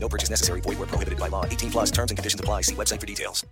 No 0.00 0.08
purchase 0.08 0.30
necessary. 0.30 0.62
Void 0.62 0.78
where 0.78 0.86
prohibited 0.86 1.18
by 1.18 1.28
law. 1.28 1.44
18 1.44 1.70
plus 1.70 1.90
terms 1.90 2.10
and 2.10 2.16
conditions 2.16 2.40
apply. 2.40 2.62
See 2.62 2.74
website 2.74 3.00
for 3.00 3.06
details. 3.06 3.44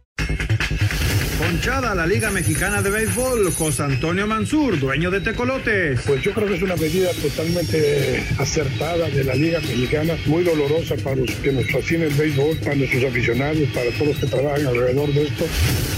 Ponchada 1.39 1.95
la 1.95 2.07
Liga 2.07 2.31
Mexicana 2.31 2.81
de 2.81 2.89
Béisbol, 2.89 3.53
José 3.53 3.82
Antonio 3.82 4.27
Mansur, 4.27 4.81
dueño 4.81 5.11
de 5.11 5.21
Tecolotes. 5.21 6.01
Pues 6.07 6.23
yo 6.23 6.32
creo 6.32 6.49
que 6.49 6.54
es 6.54 6.63
una 6.63 6.77
medida 6.77 7.11
totalmente 7.13 8.25
acertada 8.39 9.07
de 9.11 9.23
la 9.23 9.35
Liga 9.35 9.61
Mexicana, 9.61 10.17
muy 10.25 10.45
dolorosa 10.45 10.96
para 10.96 11.17
los 11.17 11.31
que 11.32 11.53
nos 11.53 11.71
fascina 11.71 12.04
el 12.04 12.14
béisbol, 12.14 12.57
para 12.57 12.76
nuestros 12.76 13.04
aficionados, 13.04 13.68
para 13.75 13.90
todos 13.90 14.07
los 14.09 14.17
que 14.17 14.26
trabajan 14.29 14.67
alrededor 14.67 15.13
de 15.13 15.25
esto. 15.25 15.45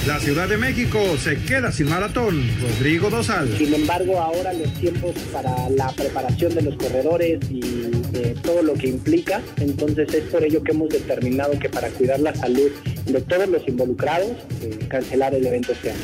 La 0.08 0.18
Ciudad 0.18 0.48
de 0.48 0.56
México 0.56 0.98
se 1.22 1.36
queda 1.36 1.70
sin 1.70 1.88
maratón. 1.88 2.44
Rodrigo 2.60 3.08
Dosal. 3.08 3.56
Sin 3.56 3.72
embargo, 3.72 4.18
ahora 4.18 4.52
los 4.54 4.74
tiempos 4.74 5.14
para 5.32 5.70
la 5.70 5.92
preparación 5.92 6.52
de 6.56 6.62
los 6.62 6.74
corredores 6.74 7.38
y 7.48 7.97
de 8.18 8.34
todo 8.34 8.62
lo 8.62 8.74
que 8.74 8.88
implica, 8.88 9.40
entonces 9.58 10.12
es 10.12 10.24
por 10.24 10.44
ello 10.44 10.62
que 10.62 10.72
hemos 10.72 10.88
determinado 10.88 11.58
que 11.58 11.68
para 11.68 11.88
cuidar 11.90 12.20
la 12.20 12.34
salud 12.34 12.70
de 13.06 13.20
todos 13.20 13.48
los 13.48 13.66
involucrados, 13.66 14.32
eh, 14.62 14.78
cancelar 14.88 15.34
el 15.34 15.46
evento 15.46 15.72
este 15.72 15.90
año. 15.90 16.00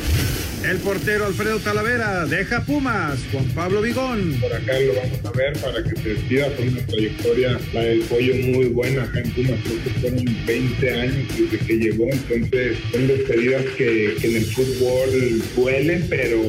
El 0.64 0.78
portero 0.78 1.26
Alfredo 1.26 1.58
Talavera 1.58 2.24
deja 2.24 2.64
Pumas. 2.64 3.18
Juan 3.30 3.44
Pablo 3.54 3.82
Vigón. 3.82 4.34
Por 4.40 4.50
acá 4.50 4.80
lo 4.80 4.94
vamos 4.94 5.20
a 5.22 5.30
ver 5.32 5.52
para 5.58 5.84
que 5.84 5.94
se 6.00 6.08
despida 6.14 6.56
con 6.56 6.68
una 6.68 6.86
trayectoria, 6.86 7.60
la 7.74 7.80
del 7.82 8.00
pollo 8.00 8.34
muy 8.36 8.64
buena 8.68 9.02
acá 9.02 9.20
en 9.20 9.30
Pumas. 9.32 9.60
Creo 9.62 9.84
que 9.84 9.90
fueron 10.00 10.24
20 10.46 10.90
años 10.90 11.28
desde 11.38 11.66
que 11.66 11.76
llegó. 11.76 12.06
Entonces 12.10 12.78
son 12.90 13.06
despedidas 13.06 13.62
que, 13.76 14.16
que 14.18 14.26
en 14.26 14.36
el 14.36 14.46
fútbol 14.46 15.42
duelen, 15.54 16.06
pero 16.08 16.40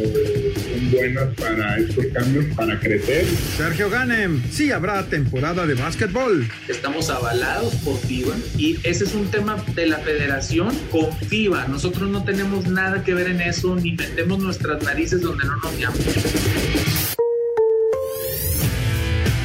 buenas 0.92 1.34
para 1.36 1.78
estos 1.78 2.06
cambios, 2.08 2.46
para 2.56 2.80
crecer. 2.80 3.26
Sergio 3.58 3.90
Ganem. 3.90 4.42
Sí 4.52 4.72
habrá 4.72 5.06
temporada 5.06 5.66
de 5.66 5.74
básquetbol. 5.74 6.48
Estamos 6.68 7.10
avalados 7.10 7.76
por 7.76 7.98
FIBA 8.00 8.36
y 8.58 8.78
ese 8.84 9.06
es 9.06 9.14
un 9.14 9.30
tema 9.32 9.64
de 9.74 9.88
la 9.88 9.98
federación 10.00 10.76
con 10.92 11.12
FIBA. 11.28 11.68
Nosotros 11.68 12.10
no 12.10 12.24
tenemos 12.24 12.68
nada 12.68 13.04
que 13.04 13.14
ver 13.14 13.28
en 13.28 13.42
eso 13.42 13.76
ni 13.76 13.94
metemos 13.94 14.40
nuestras 14.40 14.82
narices 14.84 15.22
donde 15.22 15.46
no 15.46 15.58
nos 15.58 15.80
llaman. 15.80 15.98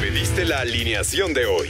Pediste 0.01 0.45
la 0.45 0.59
alineación 0.61 1.33
de 1.33 1.45
hoy. 1.45 1.69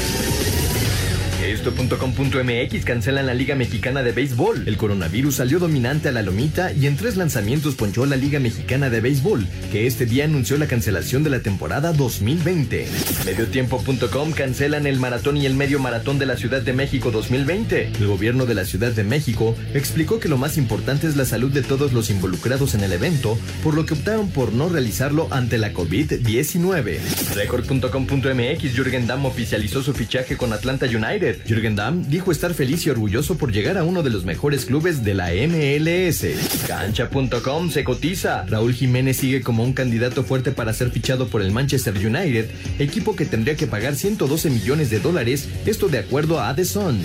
Esto.com.mx 1.51 2.85
cancelan 2.85 3.25
la 3.25 3.33
Liga 3.33 3.55
Mexicana 3.55 4.03
de 4.03 4.13
Béisbol. 4.13 4.69
El 4.69 4.77
coronavirus 4.77 5.35
salió 5.35 5.59
dominante 5.59 6.07
a 6.07 6.13
la 6.13 6.21
lomita 6.21 6.71
y 6.71 6.87
en 6.87 6.95
tres 6.95 7.17
lanzamientos 7.17 7.75
ponchó 7.75 8.05
la 8.05 8.15
Liga 8.15 8.39
Mexicana 8.39 8.89
de 8.89 9.01
Béisbol, 9.01 9.45
que 9.69 9.85
este 9.85 10.05
día 10.05 10.23
anunció 10.23 10.57
la 10.57 10.67
cancelación 10.67 11.23
de 11.23 11.29
la 11.29 11.41
temporada 11.41 11.91
2020. 11.91 12.87
Mediotiempo.com 13.25 14.31
cancelan 14.31 14.87
el 14.87 14.97
maratón 14.97 15.35
y 15.35 15.45
el 15.45 15.55
medio 15.55 15.79
maratón 15.79 16.19
de 16.19 16.25
la 16.25 16.37
Ciudad 16.37 16.61
de 16.61 16.71
México 16.71 17.11
2020. 17.11 17.91
El 17.99 18.07
gobierno 18.07 18.45
de 18.45 18.55
la 18.55 18.63
Ciudad 18.63 18.93
de 18.93 19.03
México 19.03 19.53
explicó 19.73 20.21
que 20.21 20.29
lo 20.29 20.37
más 20.37 20.57
importante 20.57 21.05
es 21.05 21.17
la 21.17 21.25
salud 21.25 21.51
de 21.51 21.63
todos 21.63 21.91
los 21.91 22.09
involucrados 22.09 22.75
en 22.75 22.83
el 22.85 22.93
evento, 22.93 23.37
por 23.61 23.73
lo 23.73 23.85
que 23.85 23.95
optaron 23.95 24.29
por 24.29 24.53
no 24.53 24.69
realizarlo 24.69 25.27
ante 25.31 25.57
la 25.57 25.73
COVID-19. 25.73 26.99
Record.com.mx 27.35 28.73
Jürgen 28.73 29.05
Damm 29.05 29.25
oficializó 29.25 29.83
su 29.83 29.93
fichaje 29.93 30.37
con 30.37 30.53
Atlanta 30.53 30.85
United. 30.85 31.40
Jürgen 31.45 31.75
Damm 31.75 32.09
dijo 32.09 32.31
estar 32.31 32.53
feliz 32.53 32.85
y 32.85 32.89
orgulloso 32.89 33.37
por 33.37 33.51
llegar 33.51 33.77
a 33.77 33.83
uno 33.83 34.03
de 34.03 34.09
los 34.09 34.25
mejores 34.25 34.65
clubes 34.65 35.03
de 35.03 35.13
la 35.13 35.29
MLS. 35.31 36.25
Cancha.com 36.67 37.69
se 37.69 37.83
cotiza. 37.83 38.45
Raúl 38.47 38.73
Jiménez 38.73 39.17
sigue 39.17 39.41
como 39.41 39.63
un 39.63 39.73
candidato 39.73 40.23
fuerte 40.23 40.51
para 40.51 40.73
ser 40.73 40.91
fichado 40.91 41.27
por 41.27 41.41
el 41.41 41.51
Manchester 41.51 41.95
United, 41.95 42.49
equipo 42.79 43.15
que 43.15 43.25
tendría 43.25 43.55
que 43.55 43.67
pagar 43.67 43.95
112 43.95 44.49
millones 44.49 44.89
de 44.89 44.99
dólares, 44.99 45.47
esto 45.65 45.87
de 45.87 45.99
acuerdo 45.99 46.41
a 46.41 46.55
The 46.55 46.65
Sun. 46.65 46.99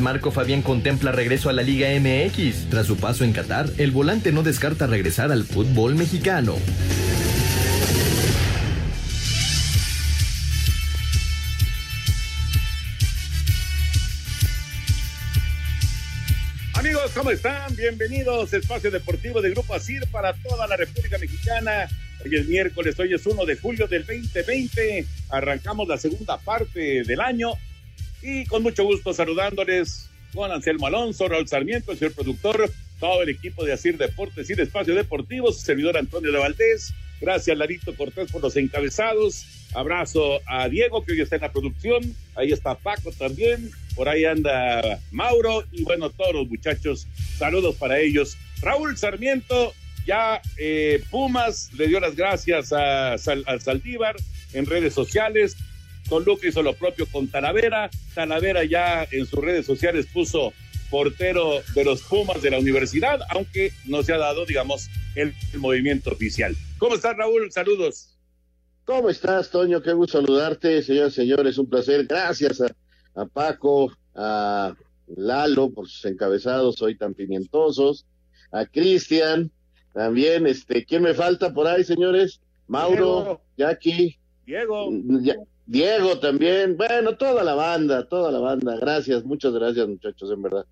Marco 0.00 0.30
Fabián 0.30 0.62
contempla 0.62 1.12
regreso 1.12 1.48
a 1.48 1.52
la 1.52 1.62
Liga 1.62 1.88
MX. 1.98 2.70
Tras 2.70 2.86
su 2.86 2.96
paso 2.96 3.24
en 3.24 3.32
Qatar, 3.32 3.70
el 3.78 3.90
volante 3.90 4.32
no 4.32 4.42
descarta 4.42 4.86
regresar 4.86 5.32
al 5.32 5.44
fútbol 5.44 5.94
mexicano. 5.94 6.54
¿Cómo 17.14 17.30
están? 17.30 17.76
Bienvenidos 17.76 18.52
a 18.52 18.56
Espacio 18.56 18.90
Deportivo 18.90 19.40
de 19.40 19.50
Grupo 19.50 19.74
ASIR 19.74 20.04
para 20.10 20.32
toda 20.32 20.66
la 20.66 20.76
República 20.76 21.16
Mexicana. 21.18 21.88
Hoy 22.24 22.34
es 22.34 22.48
miércoles, 22.48 22.98
hoy 22.98 23.14
es 23.14 23.24
1 23.24 23.44
de 23.44 23.56
julio 23.56 23.86
del 23.86 24.04
2020. 24.04 25.06
Arrancamos 25.30 25.86
la 25.86 25.96
segunda 25.96 26.38
parte 26.38 27.04
del 27.04 27.20
año 27.20 27.52
y 28.20 28.44
con 28.46 28.62
mucho 28.64 28.84
gusto 28.84 29.14
saludándoles 29.14 30.10
con 30.34 30.50
Anselmo 30.50 30.88
Alonso, 30.88 31.28
Raúl 31.28 31.46
Sarmiento, 31.46 31.92
el 31.92 31.98
señor 31.98 32.14
productor, 32.14 32.70
todo 32.98 33.22
el 33.22 33.28
equipo 33.28 33.64
de 33.64 33.74
ASIR 33.74 33.96
Deportes 33.96 34.50
y 34.50 34.54
de 34.54 34.64
Espacio 34.64 34.94
Deportivo, 34.94 35.52
su 35.52 35.60
servidor 35.60 35.96
Antonio 35.96 36.32
de 36.32 36.38
Valdés. 36.38 36.92
Gracias, 37.20 37.56
Larito 37.56 37.94
Cortés, 37.96 38.30
por 38.30 38.42
los 38.42 38.56
encabezados. 38.56 39.46
Abrazo 39.74 40.40
a 40.46 40.68
Diego, 40.68 41.04
que 41.04 41.12
hoy 41.12 41.20
está 41.20 41.36
en 41.36 41.42
la 41.42 41.52
producción. 41.52 42.14
Ahí 42.36 42.52
está 42.52 42.74
Paco 42.74 43.10
también. 43.12 43.70
Por 43.96 44.08
ahí 44.08 44.24
anda 44.24 45.00
Mauro. 45.10 45.64
Y 45.72 45.82
bueno, 45.84 46.10
todos 46.10 46.34
los 46.34 46.48
muchachos, 46.48 47.06
saludos 47.38 47.76
para 47.76 47.98
ellos. 47.98 48.36
Raúl 48.60 48.96
Sarmiento, 48.96 49.72
ya 50.06 50.40
eh, 50.58 51.02
Pumas 51.10 51.70
le 51.74 51.88
dio 51.88 52.00
las 52.00 52.14
gracias 52.14 52.72
a, 52.72 53.18
Sal, 53.18 53.44
a 53.46 53.58
Saldívar 53.58 54.16
en 54.52 54.66
redes 54.66 54.94
sociales. 54.94 55.56
Toluca 56.08 56.46
hizo 56.46 56.62
lo 56.62 56.74
propio 56.74 57.06
con 57.06 57.28
Talavera. 57.28 57.90
Talavera 58.14 58.64
ya 58.64 59.06
en 59.10 59.26
sus 59.26 59.40
redes 59.40 59.66
sociales 59.66 60.06
puso 60.12 60.52
portero 60.94 61.60
de 61.74 61.84
los 61.84 62.02
Pumas 62.02 62.40
de 62.40 62.52
la 62.52 62.60
universidad, 62.60 63.18
aunque 63.30 63.72
no 63.84 64.04
se 64.04 64.12
ha 64.12 64.16
dado, 64.16 64.46
digamos, 64.46 64.88
el, 65.16 65.34
el 65.52 65.58
movimiento 65.58 66.12
oficial. 66.12 66.54
¿Cómo 66.78 66.94
estás, 66.94 67.16
Raúl? 67.16 67.50
Saludos. 67.50 68.16
¿Cómo 68.84 69.10
estás, 69.10 69.50
Toño? 69.50 69.82
Qué 69.82 69.92
gusto 69.92 70.20
saludarte, 70.20 70.84
señores, 70.84 71.14
señores, 71.14 71.58
un 71.58 71.68
placer. 71.68 72.06
Gracias 72.06 72.60
a, 72.60 72.68
a, 73.20 73.26
Paco, 73.26 73.92
a 74.14 74.72
Lalo 75.16 75.70
por 75.70 75.88
sus 75.88 76.04
encabezados 76.04 76.80
hoy 76.80 76.96
tan 76.96 77.12
pimientosos, 77.12 78.06
a 78.52 78.64
Cristian, 78.64 79.50
también, 79.94 80.46
este, 80.46 80.84
¿quién 80.84 81.02
me 81.02 81.12
falta 81.12 81.52
por 81.52 81.66
ahí, 81.66 81.82
señores? 81.82 82.40
Mauro, 82.68 82.96
Diego. 82.96 83.40
Jackie. 83.56 84.16
Diego. 84.46 84.90
Ya, 85.22 85.34
Diego 85.66 86.20
también, 86.20 86.76
bueno, 86.76 87.16
toda 87.16 87.42
la 87.42 87.54
banda, 87.54 88.08
toda 88.08 88.30
la 88.30 88.38
banda. 88.38 88.76
Gracias, 88.76 89.24
muchas 89.24 89.52
gracias, 89.54 89.88
muchachos, 89.88 90.30
en 90.30 90.40
verdad. 90.40 90.64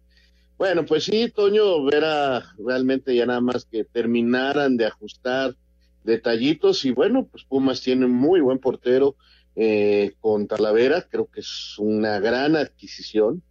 Bueno, 0.58 0.84
pues 0.84 1.04
sí, 1.04 1.30
Toño, 1.30 1.90
era 1.90 2.44
realmente 2.58 3.14
ya 3.14 3.26
nada 3.26 3.40
más 3.40 3.64
que 3.64 3.84
terminaran 3.84 4.76
de 4.76 4.86
ajustar 4.86 5.56
detallitos 6.04 6.84
y 6.84 6.90
bueno, 6.90 7.26
pues 7.30 7.44
Pumas 7.44 7.80
tiene 7.80 8.06
muy 8.06 8.40
buen 8.40 8.58
portero 8.58 9.16
eh, 9.54 10.14
con 10.20 10.46
Talavera, 10.46 11.06
creo 11.10 11.26
que 11.26 11.40
es 11.40 11.74
una 11.78 12.18
gran 12.20 12.56
adquisición, 12.56 13.42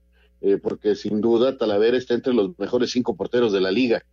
eh, 0.42 0.57
porque 0.57 0.95
sin 0.95 1.21
duda 1.21 1.57
Talavera 1.57 1.98
está 1.98 2.13
entre 2.13 2.33
los 2.33 2.57
mejores 2.57 2.92
cinco 2.92 3.15
porteros 3.15 3.53
de 3.53 3.62
la 3.62 3.71
liga. 3.71 4.03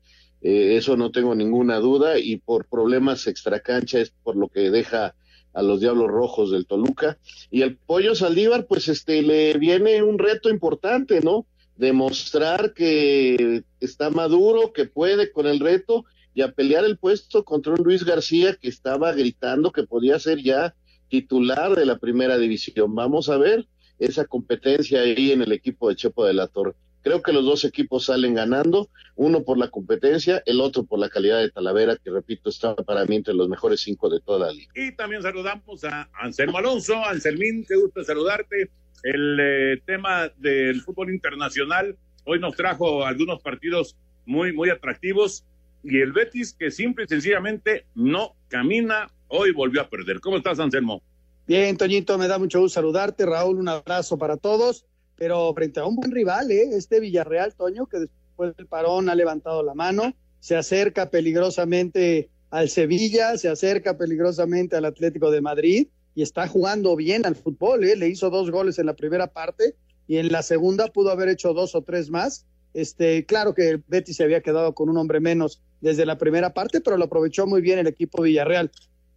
Eh, 0.40 0.76
eso 0.76 0.96
no 0.96 1.10
tengo 1.10 1.34
ninguna 1.34 1.78
duda 1.78 2.18
y 2.18 2.36
por 2.36 2.66
problemas 2.66 3.26
extracancha 3.26 3.98
es 3.98 4.10
por 4.10 4.36
lo 4.36 4.48
que 4.48 4.70
deja 4.70 5.14
a 5.52 5.62
los 5.62 5.80
Diablos 5.80 6.08
Rojos 6.08 6.50
del 6.52 6.66
Toluca. 6.66 7.18
Y 7.50 7.62
el 7.62 7.76
Pollo 7.76 8.14
Saldívar, 8.14 8.66
pues 8.66 8.88
este, 8.88 9.22
le 9.22 9.58
viene 9.58 10.02
un 10.02 10.18
reto 10.18 10.50
importante, 10.50 11.20
¿no? 11.20 11.46
Demostrar 11.78 12.74
que 12.74 13.62
está 13.80 14.10
maduro, 14.10 14.72
que 14.72 14.84
puede 14.84 15.32
con 15.32 15.46
el 15.46 15.60
reto 15.60 16.04
y 16.34 16.42
a 16.42 16.52
pelear 16.52 16.84
el 16.84 16.98
puesto 16.98 17.44
contra 17.44 17.72
un 17.72 17.82
Luis 17.82 18.04
García 18.04 18.54
que 18.54 18.68
estaba 18.68 19.12
gritando 19.12 19.72
que 19.72 19.84
podía 19.84 20.18
ser 20.18 20.42
ya 20.42 20.74
titular 21.08 21.74
de 21.74 21.86
la 21.86 21.98
primera 21.98 22.36
división. 22.36 22.94
Vamos 22.94 23.28
a 23.28 23.38
ver 23.38 23.66
esa 23.98 24.24
competencia 24.24 25.00
ahí 25.00 25.32
en 25.32 25.42
el 25.42 25.52
equipo 25.52 25.88
de 25.88 25.96
Chepo 25.96 26.24
de 26.24 26.34
la 26.34 26.46
Torre. 26.48 26.74
Creo 27.02 27.22
que 27.22 27.32
los 27.32 27.44
dos 27.44 27.64
equipos 27.64 28.06
salen 28.06 28.34
ganando, 28.34 28.90
uno 29.14 29.44
por 29.44 29.56
la 29.56 29.68
competencia, 29.70 30.42
el 30.46 30.60
otro 30.60 30.84
por 30.84 30.98
la 30.98 31.08
calidad 31.08 31.38
de 31.38 31.50
Talavera, 31.50 31.96
que 31.96 32.10
repito, 32.10 32.50
está 32.50 32.74
para 32.74 33.04
mí 33.04 33.16
entre 33.16 33.34
los 33.34 33.48
mejores 33.48 33.80
cinco 33.80 34.10
de 34.10 34.20
toda 34.20 34.46
la 34.46 34.52
liga. 34.52 34.70
Y 34.74 34.92
también 34.92 35.22
saludamos 35.22 35.84
a 35.84 36.10
Anselmo 36.20 36.58
Alonso. 36.58 36.96
Anselmín, 37.04 37.64
qué 37.66 37.76
gusto 37.76 38.02
saludarte. 38.04 38.70
El 39.02 39.38
eh, 39.40 39.82
tema 39.86 40.30
del 40.36 40.80
fútbol 40.82 41.12
internacional 41.12 41.96
hoy 42.24 42.40
nos 42.40 42.56
trajo 42.56 43.04
algunos 43.04 43.40
partidos 43.42 43.96
muy, 44.26 44.52
muy 44.52 44.70
atractivos 44.70 45.44
y 45.82 46.00
el 46.00 46.12
Betis 46.12 46.52
que 46.52 46.70
simple 46.70 47.04
y 47.04 47.08
sencillamente 47.08 47.86
no 47.94 48.34
camina, 48.48 49.08
hoy 49.28 49.52
volvió 49.52 49.80
a 49.80 49.88
perder. 49.88 50.20
¿Cómo 50.20 50.36
estás, 50.36 50.58
Anselmo? 50.58 51.02
Bien, 51.46 51.76
Toñito, 51.76 52.18
me 52.18 52.28
da 52.28 52.38
mucho 52.38 52.60
gusto 52.60 52.74
saludarte. 52.74 53.24
Raúl, 53.24 53.58
un 53.58 53.68
abrazo 53.68 54.18
para 54.18 54.36
todos 54.36 54.84
pero 55.18 55.52
frente 55.52 55.80
a 55.80 55.84
un 55.84 55.96
buen 55.96 56.12
rival, 56.12 56.50
¿eh? 56.50 56.70
este 56.72 57.00
Villarreal, 57.00 57.54
Toño, 57.54 57.86
que 57.86 57.98
después 57.98 58.56
del 58.56 58.66
parón 58.66 59.10
ha 59.10 59.14
levantado 59.14 59.62
la 59.64 59.74
mano, 59.74 60.14
se 60.38 60.56
acerca 60.56 61.10
peligrosamente 61.10 62.30
al 62.50 62.70
Sevilla, 62.70 63.36
se 63.36 63.48
acerca 63.48 63.98
peligrosamente 63.98 64.76
al 64.76 64.84
Atlético 64.84 65.30
de 65.30 65.40
Madrid 65.40 65.88
y 66.14 66.22
está 66.22 66.48
jugando 66.48 66.96
bien 66.96 67.26
al 67.26 67.36
fútbol, 67.36 67.84
¿eh? 67.84 67.96
le 67.96 68.08
hizo 68.08 68.30
dos 68.30 68.50
goles 68.50 68.78
en 68.78 68.86
la 68.86 68.96
primera 68.96 69.28
parte 69.28 69.76
y 70.06 70.16
en 70.16 70.32
la 70.32 70.42
segunda 70.42 70.88
pudo 70.88 71.10
haber 71.10 71.28
hecho 71.28 71.52
dos 71.52 71.74
o 71.74 71.82
tres 71.82 72.10
más. 72.10 72.46
Este, 72.74 73.24
claro 73.26 73.54
que 73.54 73.80
Betty 73.86 74.12
se 74.12 74.24
había 74.24 74.42
quedado 74.42 74.74
con 74.74 74.88
un 74.88 74.96
hombre 74.96 75.20
menos 75.20 75.62
desde 75.80 76.06
la 76.06 76.18
primera 76.18 76.54
parte, 76.54 76.80
pero 76.80 76.96
lo 76.96 77.04
aprovechó 77.04 77.46
muy 77.46 77.60
bien 77.60 77.78
el 77.78 77.86
equipo 77.86 78.22
Villarreal. 78.22 78.70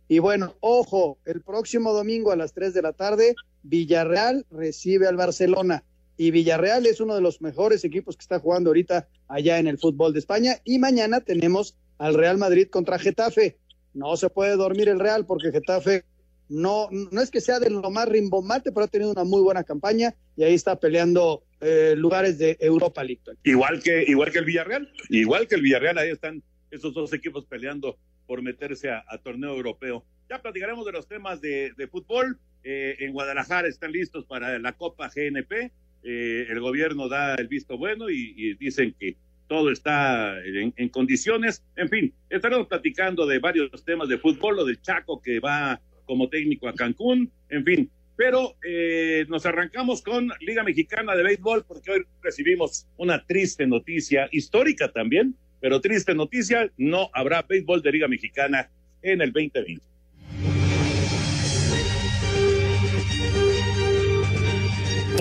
Y 0.08 0.20
bueno, 0.20 0.56
ojo, 0.60 1.18
el 1.26 1.42
próximo 1.42 1.94
domingo 1.94 2.32
a 2.32 2.36
las 2.36 2.54
3 2.54 2.74
de 2.74 2.82
la 2.82 2.94
tarde, 2.94 3.36
Villarreal 3.64 4.46
recibe 4.52 5.08
al 5.08 5.16
Barcelona 5.16 5.84
y 6.18 6.30
Villarreal 6.32 6.86
es 6.86 7.00
uno 7.00 7.16
de 7.16 7.22
los 7.22 7.42
mejores 7.42 7.84
equipos 7.84 8.16
que 8.16 8.22
está 8.22 8.40
jugando 8.40 8.70
ahorita 8.70 9.08
allá 9.28 9.58
en 9.58 9.68
el 9.68 9.80
fútbol 9.80 10.14
de 10.14 10.20
España. 10.20 10.58
Y 10.64 10.78
mañana 10.78 11.22
tenemos 11.22 11.78
al 11.98 12.14
Real 12.14 12.38
Madrid 12.38 12.68
contra 12.70 13.00
Getafe. 13.00 13.58
No 13.94 14.16
se 14.18 14.30
puede 14.30 14.56
dormir 14.56 14.90
el 14.90 15.00
Real 15.00 15.26
porque 15.26 15.52
Getafe 15.52 16.04
no, 16.52 16.90
no 16.92 17.22
es 17.22 17.32
que 17.32 17.40
sea 17.40 17.60
de 17.60 17.70
lo 17.70 17.90
más 17.90 18.08
rimbombante, 18.08 18.72
pero 18.72 18.84
ha 18.84 18.88
tenido 18.88 19.12
una 19.12 19.24
muy 19.24 19.42
buena 19.42 19.64
campaña 19.64 20.14
y 20.36 20.44
ahí 20.44 20.54
está 20.54 20.80
peleando 20.80 21.44
eh, 21.62 21.96
lugares 21.98 22.38
de 22.38 22.58
Europa 22.60 23.04
League. 23.04 23.22
Igual 23.44 23.82
que, 23.82 24.04
igual 24.08 24.32
que 24.32 24.40
el 24.40 24.46
Villarreal, 24.46 24.92
igual 25.10 25.48
que 25.48 25.56
el 25.56 25.62
Villarreal, 25.62 25.98
ahí 25.98 26.10
están 26.10 26.44
esos 26.70 26.94
dos 26.94 27.14
equipos 27.14 27.46
peleando 27.46 27.98
por 28.28 28.42
meterse 28.42 28.90
a, 28.90 29.04
torneo 29.24 29.56
europeo. 29.56 30.06
Ya 30.30 30.42
platicaremos 30.42 30.86
de 30.86 30.92
los 30.92 31.08
temas 31.08 31.42
de, 31.42 31.74
fútbol. 31.90 32.40
Eh, 32.64 32.98
en 33.00 33.14
Guadalajara 33.14 33.68
están 33.68 33.92
listos 33.92 34.26
para 34.26 34.60
la 34.60 34.74
Copa 34.74 35.10
GNP. 35.14 35.72
Eh, 36.04 36.48
el 36.50 36.60
gobierno 36.60 37.08
da 37.08 37.36
el 37.36 37.48
visto 37.48 37.78
bueno 37.78 38.10
y, 38.10 38.56
dicen 38.56 38.96
que 39.00 39.18
todo 39.48 39.72
está 39.72 40.36
en, 40.46 40.90
condiciones. 40.90 41.64
En 41.76 41.90
fin, 41.90 42.14
estaremos 42.30 42.68
platicando 42.68 43.26
de 43.26 43.40
varios 43.40 43.84
temas 43.84 44.08
de 44.08 44.18
fútbol, 44.18 44.56
lo 44.58 44.66
del 44.66 44.82
Chaco 44.82 45.22
que 45.22 45.40
va 45.40 45.82
como 46.12 46.28
técnico 46.28 46.68
a 46.68 46.74
Cancún, 46.74 47.32
en 47.48 47.64
fin. 47.64 47.90
Pero 48.18 48.58
eh, 48.68 49.26
nos 49.30 49.46
arrancamos 49.46 50.02
con 50.02 50.30
Liga 50.42 50.62
Mexicana 50.62 51.16
de 51.16 51.24
Béisbol 51.24 51.64
porque 51.66 51.90
hoy 51.90 52.04
recibimos 52.22 52.86
una 52.98 53.26
triste 53.26 53.66
noticia, 53.66 54.28
histórica 54.30 54.92
también, 54.92 55.36
pero 55.62 55.80
triste 55.80 56.14
noticia, 56.14 56.70
no 56.76 57.10
habrá 57.14 57.44
béisbol 57.44 57.82
de 57.82 57.94
Liga 57.94 58.10
Mexicana 58.10 58.70
en 59.02 59.22
el 59.22 59.32
2020. 59.32 59.91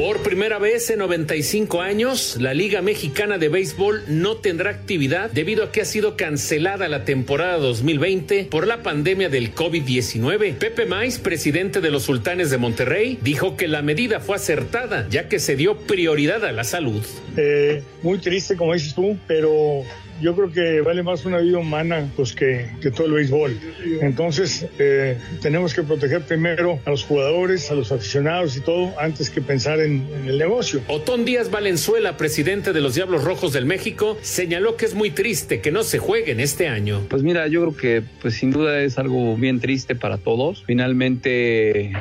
Por 0.00 0.23
primera 0.23 0.58
vez 0.58 0.88
en 0.88 1.00
95 1.00 1.82
años, 1.82 2.38
la 2.41 2.55
Liga 2.55 2.81
Mexicana 2.81 3.37
de 3.37 3.50
Béisbol 3.50 4.05
no 4.08 4.38
tendrá 4.38 4.70
actividad 4.70 5.31
debido 5.31 5.62
a 5.62 5.73
que 5.73 5.82
ha 5.82 5.85
sido 5.85 6.17
cancelada 6.17 6.88
la 6.88 7.05
temporada 7.05 7.58
2020 7.58 8.47
por 8.47 8.67
la 8.67 8.82
pandemia 8.82 9.29
del 9.29 9.55
COVID-19. 9.55 10.55
Pepe 10.55 10.87
Maiz, 10.87 11.19
presidente 11.19 11.82
de 11.82 11.91
los 11.91 12.05
Sultanes 12.05 12.49
de 12.49 12.56
Monterrey, 12.56 13.19
dijo 13.20 13.58
que 13.58 13.69
la 13.69 13.82
medida 13.82 14.20
fue 14.20 14.37
acertada 14.37 15.06
ya 15.11 15.29
que 15.29 15.38
se 15.38 15.55
dio 15.55 15.76
prioridad 15.76 16.47
a 16.47 16.52
la 16.52 16.64
salud. 16.64 17.02
Eh, 17.37 17.82
muy 18.02 18.17
triste, 18.20 18.56
como 18.56 18.73
dices 18.73 18.94
tú, 18.94 19.19
pero 19.26 19.82
yo 20.21 20.35
creo 20.35 20.53
que 20.53 20.81
vale 20.81 21.03
más 21.03 21.25
una 21.25 21.39
vida 21.39 21.59
humana 21.59 22.09
pues 22.17 22.35
que, 22.35 22.69
que 22.81 22.91
todo 22.91 23.07
el 23.07 23.13
béisbol. 23.15 23.59
Entonces 24.01 24.67
eh, 24.79 25.19
tenemos 25.41 25.75
que 25.75 25.83
proteger 25.83 26.23
primero 26.23 26.81
a 26.85 26.91
los 26.91 27.05
jugadores, 27.05 27.71
a 27.71 27.75
los 27.75 27.93
aficionados 27.93 28.57
y 28.57 28.61
todo 28.61 28.93
antes 28.99 29.31
que 29.31 29.41
pensar 29.41 29.81
en, 29.81 30.07
en, 30.15 30.29
el 30.29 30.39
negocio. 30.39 30.81
Otón 30.89 31.25
Díaz 31.25 31.51
Valenzuela, 31.51 32.17
presidente 32.17 32.73
de 32.73 32.81
los 32.81 32.95
Diablos 32.95 33.25
Rojos 33.25 33.53
del 33.53 33.67
México, 33.67 34.19
señaló 34.23 34.77
que 34.77 34.87
es 34.87 34.95
muy 34.95 35.11
triste 35.11 35.61
que 35.61 35.71
no 35.71 35.83
se 35.83 35.99
jueguen 35.99 36.41
este 36.41 36.69
año. 36.69 37.03
Pues 37.09 37.23
mira, 37.23 37.47
yo 37.49 37.61
creo 37.63 37.77
que 37.77 38.03
pues 38.21 38.35
sin 38.35 38.51
duda 38.51 38.81
es 38.81 38.99
algo 38.99 39.37
bien 39.37 39.61
triste 39.61 39.95
para 39.95 40.19
todos. 40.19 40.65
Finalmente 40.67 41.93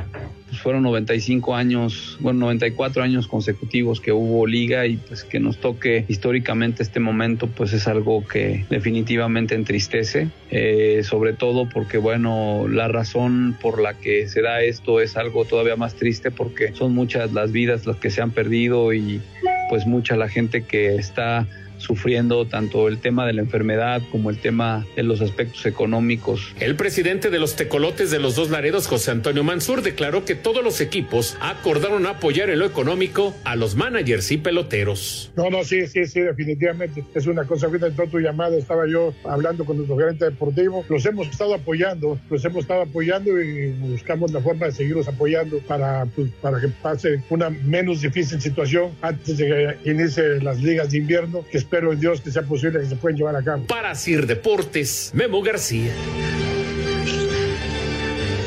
fueron 0.60 0.84
95 0.84 1.56
años, 1.56 2.18
bueno, 2.20 2.42
94 2.42 3.04
años 3.04 3.28
consecutivos 3.28 4.02
que 4.02 4.12
hubo 4.12 4.46
liga 4.46 4.86
y 4.86 4.98
pues 4.98 5.24
que 5.24 5.40
nos 5.40 5.58
toque 5.58 6.06
históricamente 6.08 6.84
este 6.84 7.00
momento, 7.00 7.48
pues 7.48 7.74
es 7.74 7.88
algo 7.88 8.28
que 8.28 8.66
definitivamente 8.70 9.56
entristece, 9.56 10.30
eh, 10.52 11.02
sobre 11.04 11.34
todo 11.34 11.68
porque, 11.70 11.98
bueno, 11.98 12.68
la 12.68 12.88
razón 12.88 13.58
por 13.62 13.82
la 13.82 13.94
que 13.96 14.28
se 14.28 14.42
da 14.42 14.62
esto 14.62 15.02
es 15.02 15.18
algo 15.18 15.46
todavía 15.46 15.76
más 15.76 15.96
triste 15.96 16.32
porque 16.32 16.74
son 16.74 16.94
muchas 16.94 17.34
las 17.34 17.52
vidas 17.52 17.86
las 17.86 17.98
que 17.98 18.10
se 18.10 18.22
han 18.22 18.32
perdido 18.32 18.94
y 18.94 19.22
pues 19.70 19.86
mucha 19.86 20.16
la 20.16 20.28
gente 20.28 20.64
que 20.64 20.96
está 20.96 21.48
sufriendo 21.80 22.46
tanto 22.46 22.88
el 22.88 23.00
tema 23.00 23.26
de 23.26 23.34
la 23.34 23.42
enfermedad 23.42 24.02
como 24.12 24.30
el 24.30 24.38
tema 24.38 24.86
de 24.96 25.04
los 25.04 25.22
aspectos 25.22 25.66
económicos. 25.66 26.54
El 26.60 26.76
presidente 26.76 27.30
de 27.30 27.40
los 27.40 27.56
tecolotes 27.56 28.12
de 28.12 28.20
los 28.20 28.36
dos 28.36 28.50
Laredos, 28.50 28.88
José 28.88 29.12
Antonio 29.12 29.44
Mansur, 29.44 29.82
declaró 29.82 30.26
que 30.26 30.36
todos 30.36 30.64
los 30.64 30.82
equipos 30.82 31.38
acordaron 31.42 32.06
apoyar 32.06 32.50
en 32.50 32.60
lo 32.60 32.66
económico 32.66 33.36
a 33.44 33.56
los 33.56 33.76
managers 33.76 34.32
y 34.32 34.38
peloteros. 34.38 35.32
No, 35.36 35.50
no, 35.50 35.64
sí, 35.64 35.88
sí, 35.88 36.06
sí, 36.06 36.22
definitivamente. 36.22 37.04
Es 37.14 37.28
una 37.28 37.46
cosa, 37.46 37.68
ahorita 37.68 37.88
en 37.88 37.96
tu 38.10 38.20
llamada 38.20 38.58
estaba 38.58 38.88
yo 38.88 39.14
hablando 39.24 39.66
con 39.66 39.78
nuestro 39.78 39.98
gerente 39.98 40.26
deportivo. 40.26 40.86
Los 40.90 41.06
hemos 41.06 41.28
estado 41.28 41.54
apoyando, 41.56 42.20
los 42.30 42.44
hemos 42.46 42.64
estado 42.64 42.82
apoyando 42.84 43.42
y 43.42 43.72
buscamos 43.72 44.32
la 44.32 44.42
forma 44.42 44.68
de 44.68 44.72
seguirlos 44.74 45.08
apoyando 45.08 45.60
para, 45.60 46.06
pues, 46.06 46.30
para 46.42 46.60
que 46.60 46.68
pase 46.68 47.24
una 47.30 47.50
menos 47.50 48.02
difícil 48.02 48.42
situación 48.42 48.92
antes 49.02 49.38
de 49.38 49.78
que 49.84 49.92
inicie 49.92 50.42
las 50.42 50.62
ligas 50.62 50.92
de 50.92 50.98
invierno, 50.98 51.44
que 51.52 51.58
espero 51.70 51.94
en 51.94 52.00
Dios 52.00 52.20
que 52.20 52.32
sea 52.32 52.42
posible 52.42 52.80
que 52.80 52.88
se 52.88 52.96
puedan 52.96 53.16
llevar 53.16 53.36
a 53.36 53.44
cabo. 53.44 53.64
Para 53.68 53.94
Sir 53.94 54.26
Deportes, 54.26 55.12
Memo 55.14 55.40
García. 55.44 55.94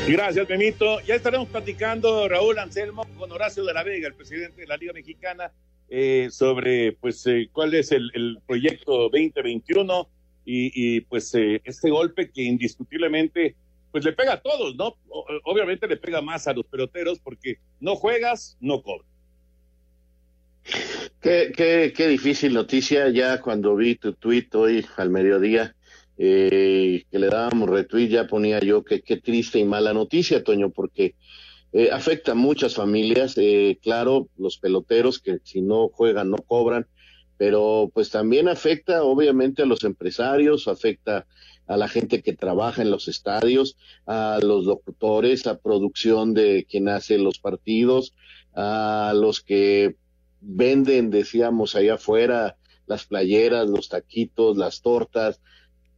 Gracias, 0.09 0.49
Memito. 0.49 0.99
Ya 0.99 1.15
estaremos 1.15 1.47
platicando, 1.47 2.27
Raúl 2.27 2.59
Anselmo, 2.59 3.07
con 3.17 3.31
Horacio 3.31 3.63
de 3.63 3.73
la 3.73 3.83
Vega, 3.83 4.09
el 4.09 4.13
presidente 4.13 4.59
de 4.59 4.67
la 4.67 4.75
Liga 4.75 4.91
Mexicana, 4.91 5.53
eh, 5.87 6.27
sobre 6.31 6.97
pues 6.99 7.25
eh, 7.25 7.47
cuál 7.53 7.73
es 7.75 7.93
el, 7.93 8.39
proyecto 8.45 9.03
2021 9.03 10.09
y, 10.43 10.97
y 10.97 10.99
pues 10.99 11.33
eh, 11.35 11.61
este 11.63 11.91
golpe 11.91 12.29
que 12.29 12.41
indiscutiblemente 12.41 13.55
pues 13.93 14.03
le 14.03 14.11
pega 14.11 14.33
a 14.33 14.41
todos, 14.41 14.75
¿no? 14.75 14.97
obviamente 15.45 15.87
le 15.87 15.95
pega 15.95 16.19
más 16.19 16.45
a 16.47 16.53
los 16.53 16.65
peloteros 16.65 17.19
porque 17.19 17.59
no 17.79 17.95
juegas, 17.95 18.57
no 18.59 18.81
cobras. 18.81 19.07
Qué, 21.23 21.53
qué, 21.55 21.93
qué 21.95 22.09
difícil 22.09 22.53
noticia. 22.53 23.07
Ya 23.07 23.39
cuando 23.39 23.77
vi 23.77 23.95
tu 23.95 24.11
tweet 24.11 24.49
hoy 24.55 24.85
al 24.97 25.09
mediodía, 25.09 25.73
eh, 26.17 27.05
que 27.09 27.17
le 27.17 27.27
dábamos 27.29 27.69
retweet, 27.69 28.09
ya 28.09 28.27
ponía 28.27 28.59
yo 28.59 28.83
que 28.83 29.01
qué 29.01 29.15
triste 29.15 29.57
y 29.57 29.63
mala 29.63 29.93
noticia, 29.93 30.43
Toño, 30.43 30.71
porque 30.71 31.15
eh, 31.71 31.91
afecta 31.93 32.33
a 32.33 32.35
muchas 32.35 32.75
familias, 32.75 33.35
eh, 33.37 33.79
claro, 33.81 34.27
los 34.37 34.57
peloteros 34.57 35.19
que 35.19 35.39
si 35.45 35.61
no 35.61 35.87
juegan 35.87 36.29
no 36.29 36.39
cobran, 36.39 36.87
pero 37.37 37.89
pues 37.93 38.09
también 38.09 38.49
afecta 38.49 39.03
obviamente 39.03 39.61
a 39.61 39.65
los 39.65 39.85
empresarios, 39.85 40.67
afecta 40.67 41.25
a 41.67 41.77
la 41.77 41.87
gente 41.87 42.21
que 42.21 42.33
trabaja 42.33 42.81
en 42.81 42.91
los 42.91 43.07
estadios, 43.07 43.77
a 44.05 44.39
los 44.43 44.65
locutores, 44.65 45.47
a 45.47 45.57
producción 45.57 46.33
de 46.33 46.67
quien 46.69 46.89
hace 46.89 47.17
los 47.17 47.39
partidos, 47.39 48.13
a 48.53 49.13
los 49.15 49.39
que 49.39 49.95
venden, 50.43 51.09
decíamos, 51.09 51.75
allá 51.75 51.95
afuera, 51.95 52.57
las 52.85 53.05
playeras, 53.05 53.67
los 53.69 53.89
taquitos, 53.89 54.57
las 54.57 54.81
tortas, 54.81 55.41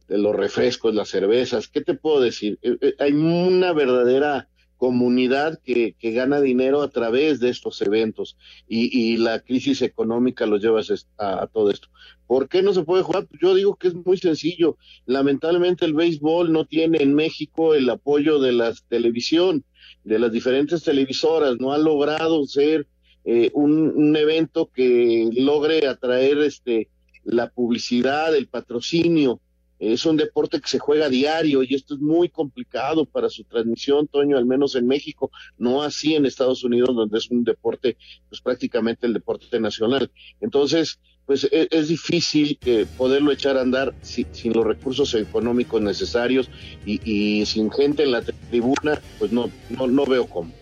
los 0.08 0.34
refrescos, 0.34 0.94
las 0.94 1.08
cervezas. 1.08 1.68
¿Qué 1.68 1.80
te 1.80 1.94
puedo 1.94 2.20
decir? 2.20 2.58
Eh, 2.62 2.76
eh, 2.80 2.94
hay 2.98 3.12
una 3.12 3.72
verdadera 3.72 4.48
comunidad 4.76 5.58
que, 5.64 5.94
que 5.98 6.12
gana 6.12 6.40
dinero 6.40 6.82
a 6.82 6.90
través 6.90 7.40
de 7.40 7.48
estos 7.48 7.80
eventos 7.80 8.36
y, 8.68 9.14
y 9.14 9.16
la 9.16 9.40
crisis 9.40 9.80
económica 9.80 10.46
los 10.46 10.62
lleva 10.62 10.82
a, 11.18 11.46
todo 11.46 11.70
esto. 11.70 11.88
¿Por 12.26 12.48
qué 12.48 12.62
no 12.62 12.74
se 12.74 12.82
puede 12.82 13.02
jugar? 13.02 13.26
Yo 13.40 13.54
digo 13.54 13.76
que 13.76 13.88
es 13.88 13.94
muy 13.94 14.18
sencillo. 14.18 14.76
Lamentablemente 15.06 15.86
el 15.86 15.94
béisbol 15.94 16.52
no 16.52 16.66
tiene 16.66 17.02
en 17.02 17.14
México 17.14 17.74
el 17.74 17.88
apoyo 17.88 18.38
de 18.38 18.52
la 18.52 18.74
televisión, 18.88 19.64
de 20.04 20.18
las 20.18 20.30
diferentes 20.30 20.82
televisoras, 20.82 21.56
no 21.58 21.72
ha 21.72 21.78
logrado 21.78 22.44
ser 22.46 22.86
eh, 23.28 23.50
un, 23.54 24.16
evento 24.16 24.70
que 24.72 25.28
logre 25.32 25.88
atraer 25.88 26.38
este 26.38 26.88
la 27.24 27.50
publicidad, 27.50 28.36
el 28.36 28.46
patrocinio 28.46 29.40
es 29.80 30.06
un 30.06 30.16
deporte 30.16 30.60
que 30.60 30.68
se 30.68 30.78
juega 30.78 31.08
diario 31.08 31.64
y 31.64 31.74
esto 31.74 31.94
es 31.94 32.00
muy 32.00 32.28
complicado 32.28 33.04
para 33.04 33.28
su 33.28 33.42
transmisión, 33.42 34.06
Toño, 34.06 34.38
al 34.38 34.46
menos 34.46 34.76
en 34.76 34.86
México, 34.86 35.32
no 35.58 35.82
así 35.82 36.14
en 36.14 36.24
Estados 36.24 36.62
Unidos, 36.62 36.94
donde 36.94 37.18
es 37.18 37.28
un 37.28 37.42
deporte, 37.42 37.96
pues 38.28 38.40
prácticamente 38.40 39.08
el 39.08 39.12
deporte 39.12 39.58
nacional. 39.58 40.08
Entonces, 40.40 41.00
pues 41.26 41.48
es, 41.50 41.68
es 41.72 41.88
difícil 41.88 42.56
eh, 42.64 42.86
poderlo 42.96 43.32
echar 43.32 43.58
a 43.58 43.62
andar 43.62 43.92
si, 44.02 44.24
sin 44.30 44.52
los 44.52 44.64
recursos 44.64 45.12
económicos 45.14 45.82
necesarios 45.82 46.48
y, 46.86 47.00
y, 47.04 47.44
sin 47.44 47.72
gente 47.72 48.04
en 48.04 48.12
la 48.12 48.22
tribuna, 48.22 49.02
pues 49.18 49.32
no, 49.32 49.50
no, 49.70 49.88
no 49.88 50.06
veo 50.06 50.26
cómo. 50.26 50.52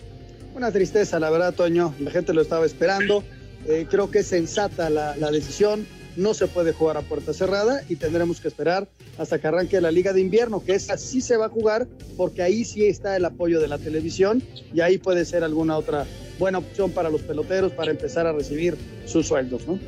Una 0.55 0.71
tristeza, 0.71 1.19
la 1.19 1.31
verdad, 1.31 1.53
Toño, 1.53 1.95
la 2.01 2.11
gente 2.11 2.33
lo 2.33 2.41
estaba 2.41 2.65
esperando. 2.65 3.25
Eh, 3.67 3.87
creo 3.91 4.11
que 4.11 4.21
es 4.21 4.27
sensata 4.27 4.89
la, 4.91 5.17
la 5.17 5.31
decisión 5.31 5.87
no 6.17 6.35
se 6.35 6.47
puede 6.47 6.73
jugar 6.73 6.97
a 6.97 7.03
puerta 7.03 7.33
cerrada 7.33 7.83
y 7.89 7.97
tendremos 7.97 8.41
que 8.41 8.49
esperar 8.49 8.89
hasta 9.19 9.39
que 9.39 9.47
arranque 9.49 9.81
la 9.81 9.91
Liga 9.91 10.13
de 10.13 10.21
Invierno, 10.21 10.63
que 10.65 10.75
esa 10.75 10.97
sí 10.97 11.21
se 11.21 11.37
va 11.37 11.47
a 11.47 11.49
jugar 11.49 11.89
porque 12.17 12.43
ahí 12.43 12.65
sí 12.65 12.87
está 12.87 13.17
el 13.17 13.25
apoyo 13.25 13.61
de 13.61 13.69
la 13.69 13.79
televisión 13.79 14.43
y 14.73 14.81
ahí 14.81 14.99
puede 14.99 15.25
ser 15.25 15.45
alguna 15.45 15.77
otra 15.77 16.07
buena 16.39 16.59
opción 16.59 16.91
para 16.91 17.11
los 17.11 17.23
peloteros 17.23 17.73
para 17.73 17.91
empezar 17.91 18.27
a 18.27 18.33
recibir 18.33 18.77
sus 19.07 19.27
sueldos, 19.27 19.67
¿no? 19.67 19.79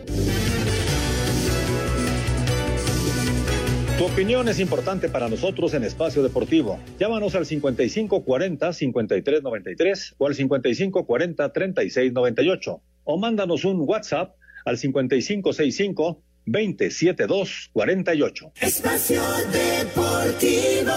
Tu 3.98 4.04
opinión 4.04 4.46
es 4.46 4.60
importante 4.60 5.08
para 5.08 5.26
nosotros 5.26 5.72
en 5.72 5.82
Espacio 5.82 6.22
Deportivo. 6.22 6.78
Llámanos 7.00 7.34
al 7.34 7.46
5540-5393 7.46 10.16
o 10.18 10.26
al 10.26 10.34
5540-3698 10.34 12.80
o 13.04 13.18
mándanos 13.18 13.64
un 13.64 13.80
WhatsApp 13.80 14.34
al 14.66 14.76
5565 14.76 16.22
272 16.44 17.70
48. 17.72 18.52
Espacio 18.60 19.22
Deportivo. 19.50 20.92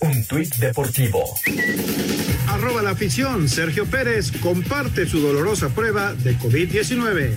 Un 0.00 0.24
tuit 0.26 0.52
deportivo. 0.56 1.22
Arroba 2.48 2.82
la 2.82 2.90
afición. 2.90 3.48
Sergio 3.48 3.86
Pérez 3.86 4.32
comparte 4.42 5.06
su 5.06 5.20
dolorosa 5.20 5.68
prueba 5.68 6.12
de 6.14 6.36
COVID-19. 6.36 7.36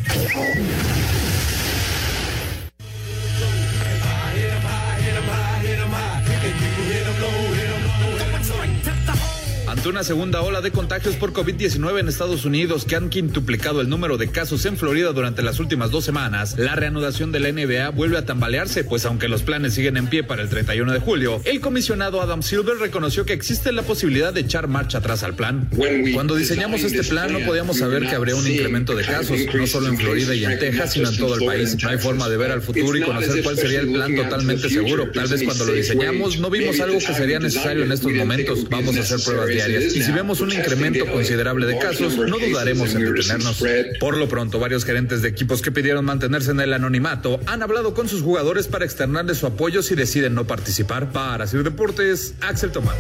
Ante 9.90 9.98
una 9.98 10.04
segunda 10.04 10.44
ola 10.44 10.62
de 10.62 10.70
contagios 10.70 11.16
por 11.16 11.34
COVID-19 11.34 12.00
en 12.00 12.10
Estados 12.10 12.46
Unidos 12.46 12.86
que 12.86 12.96
han 12.96 13.10
quintuplicado 13.10 13.82
el 13.82 13.90
número 13.90 14.20
de 14.20 14.30
casos 14.30 14.64
en 14.68 14.78
Florida 14.78 15.14
durante 15.14 15.42
las 15.42 15.60
últimas 15.60 15.90
dos 15.90 16.06
semanas, 16.06 16.60
la 16.60 16.76
reanudación 16.76 17.32
de 17.32 17.40
la 17.40 17.52
NBA 17.52 17.90
vuelve 17.90 18.20
a 18.20 18.24
tambalearse, 18.24 18.84
pues 18.84 19.06
aunque 19.06 19.28
los 19.28 19.42
planes 19.42 19.74
siguen 19.74 19.98
en 19.98 20.06
pie 20.06 20.24
para 20.24 20.44
el 20.44 20.50
31 20.50 20.94
de 20.94 21.00
julio, 21.00 21.42
el 21.44 21.60
comisionado 21.60 22.22
Adam 22.22 22.44
Silver 22.44 22.78
reconoció 22.78 23.26
que 23.26 23.34
existe 23.34 23.72
la 23.72 23.82
posibilidad 23.82 24.32
de 24.32 24.42
echar 24.42 24.68
marcha 24.68 25.00
atrás 25.00 25.24
al 25.24 25.34
plan. 25.34 25.68
Cuando 26.14 26.36
diseñamos 26.36 26.84
este 26.84 27.04
plan 27.04 27.34
no 27.34 27.40
podíamos 27.40 27.80
saber 27.80 28.04
que 28.04 28.14
habría 28.14 28.36
un 28.36 28.46
incremento 28.46 28.94
de 28.94 29.04
casos, 29.06 29.40
no 29.52 29.66
solo 29.66 29.88
en 29.88 29.98
Florida 29.98 30.36
y 30.36 30.46
en 30.46 30.60
Texas, 30.60 30.94
sino 30.94 31.10
en 31.10 31.18
todo 31.18 31.34
el 31.34 31.44
país. 31.44 31.76
No 31.82 31.90
hay 31.90 31.98
forma 31.98 32.30
de 32.30 32.38
ver 32.38 32.52
al 32.52 32.62
futuro 32.62 32.96
y 32.96 33.02
conocer 33.02 33.42
cuál 33.42 33.58
sería 33.58 33.80
el 33.80 33.92
plan 33.92 34.16
totalmente 34.16 34.70
seguro. 34.70 35.10
Tal 35.12 35.28
vez 35.28 35.42
cuando 35.42 35.66
lo 35.66 35.74
diseñamos 35.74 36.38
no 36.38 36.52
vimos 36.52 36.80
algo 36.80 37.00
que 37.00 37.12
sería 37.16 37.40
necesario 37.40 37.86
en 37.86 37.92
estos 37.92 38.14
momentos. 38.14 38.70
Vamos 38.70 38.96
a 38.96 39.00
hacer 39.00 39.20
pruebas 39.26 39.48
diarias. 39.48 39.79
Y 39.86 40.02
si 40.02 40.12
vemos 40.12 40.42
un 40.42 40.52
incremento 40.52 41.06
considerable 41.12 41.66
de 41.66 41.78
casos, 41.78 42.18
no 42.18 42.38
dudaremos 42.38 42.94
en 42.96 43.14
detenernos. 43.14 43.64
Por 44.00 44.18
lo 44.18 44.28
pronto, 44.28 44.60
varios 44.60 44.86
gerentes 44.86 45.22
de 45.22 45.30
equipos 45.30 45.62
que 45.62 45.72
pidieron 45.72 46.06
mantenerse 46.06 46.52
en 46.52 46.60
el 46.60 46.74
anonimato 46.74 47.40
han 47.46 47.64
hablado 47.64 47.94
con 47.94 48.08
sus 48.08 48.22
jugadores 48.22 48.68
para 48.68 48.86
externarles 48.86 49.38
su 49.38 49.48
apoyo 49.48 49.82
si 49.82 49.96
deciden 49.96 50.36
no 50.36 50.46
participar. 50.46 51.12
Para 51.12 51.48
Sir 51.48 51.64
Deportes, 51.64 52.36
Axel 52.42 52.72
Tomás. 52.72 52.96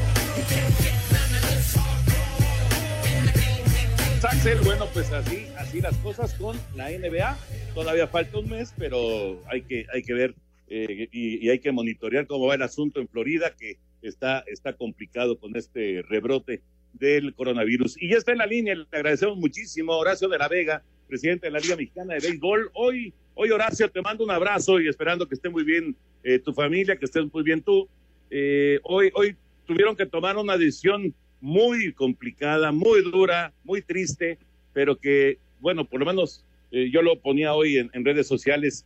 Axel, 4.24 4.59
bueno, 4.63 4.88
pues 4.93 5.12
así, 5.12 5.48
así 5.57 5.81
las 5.81 5.95
cosas 5.98 6.33
con 6.36 6.55
la 6.75 6.89
NBA. 6.89 7.38
Todavía 7.74 8.07
falta 8.07 8.38
un 8.38 8.50
mes, 8.50 8.74
pero 8.77 9.41
hay 9.48 9.63
que, 9.63 9.86
hay 9.93 10.03
que 10.03 10.13
ver 10.13 10.36
eh, 10.67 11.09
y, 11.12 11.45
y, 11.45 11.50
hay 11.50 11.59
que 11.59 11.71
monitorear 11.71 12.27
cómo 12.27 12.45
va 12.45 12.55
el 12.55 12.62
asunto 12.62 13.00
en 13.00 13.07
Florida, 13.07 13.55
que 13.57 13.79
está, 14.01 14.44
está 14.48 14.74
complicado 14.74 15.38
con 15.38 15.56
este 15.56 16.03
rebrote 16.08 16.62
del 16.94 17.34
coronavirus. 17.34 18.01
Y 18.01 18.10
ya 18.10 18.18
está 18.18 18.32
en 18.32 18.39
la 18.39 18.46
línea, 18.46 18.75
le 18.75 18.86
agradecemos 18.91 19.38
muchísimo 19.38 19.94
Horacio 19.98 20.27
de 20.27 20.38
la 20.38 20.48
Vega, 20.48 20.84
presidente 21.08 21.48
de 21.48 21.51
la 21.51 21.60
Liga 21.60 21.75
Mexicana 21.75 22.13
de 22.15 22.20
Béisbol. 22.20 22.72
Hoy, 22.74 23.13
hoy 23.36 23.51
Horacio, 23.51 23.89
te 23.89 24.01
mando 24.01 24.24
un 24.24 24.32
abrazo 24.32 24.79
y 24.79 24.88
esperando 24.88 25.27
que 25.27 25.36
esté 25.36 25.50
muy 25.50 25.63
bien 25.63 25.96
eh, 26.24 26.39
tu 26.39 26.53
familia, 26.53 26.98
que 26.98 27.06
estés 27.06 27.32
muy 27.32 27.44
bien 27.44 27.62
tú. 27.62 27.88
Eh, 28.29 28.79
hoy, 28.84 29.12
hoy 29.13 29.36
tuvieron 29.65 29.96
que 29.96 30.06
tomar 30.06 30.38
una 30.38 30.58
decisión 30.58 31.13
muy 31.41 31.94
complicada, 31.94 32.72
muy 32.72 33.01
dura, 33.01 33.53
muy 33.63 33.82
triste, 33.82 34.38
pero 34.74 34.98
que, 34.98 35.39
bueno, 35.60 35.86
por 35.86 36.00
lo 36.00 36.06
menos 36.06 36.46
eh, 36.72 36.89
yo 36.91 37.01
lo 37.01 37.20
ponía 37.20 37.53
hoy 37.53 37.77
en, 37.77 37.89
en 37.94 38.06
redes 38.06 38.27
sociales, 38.27 38.86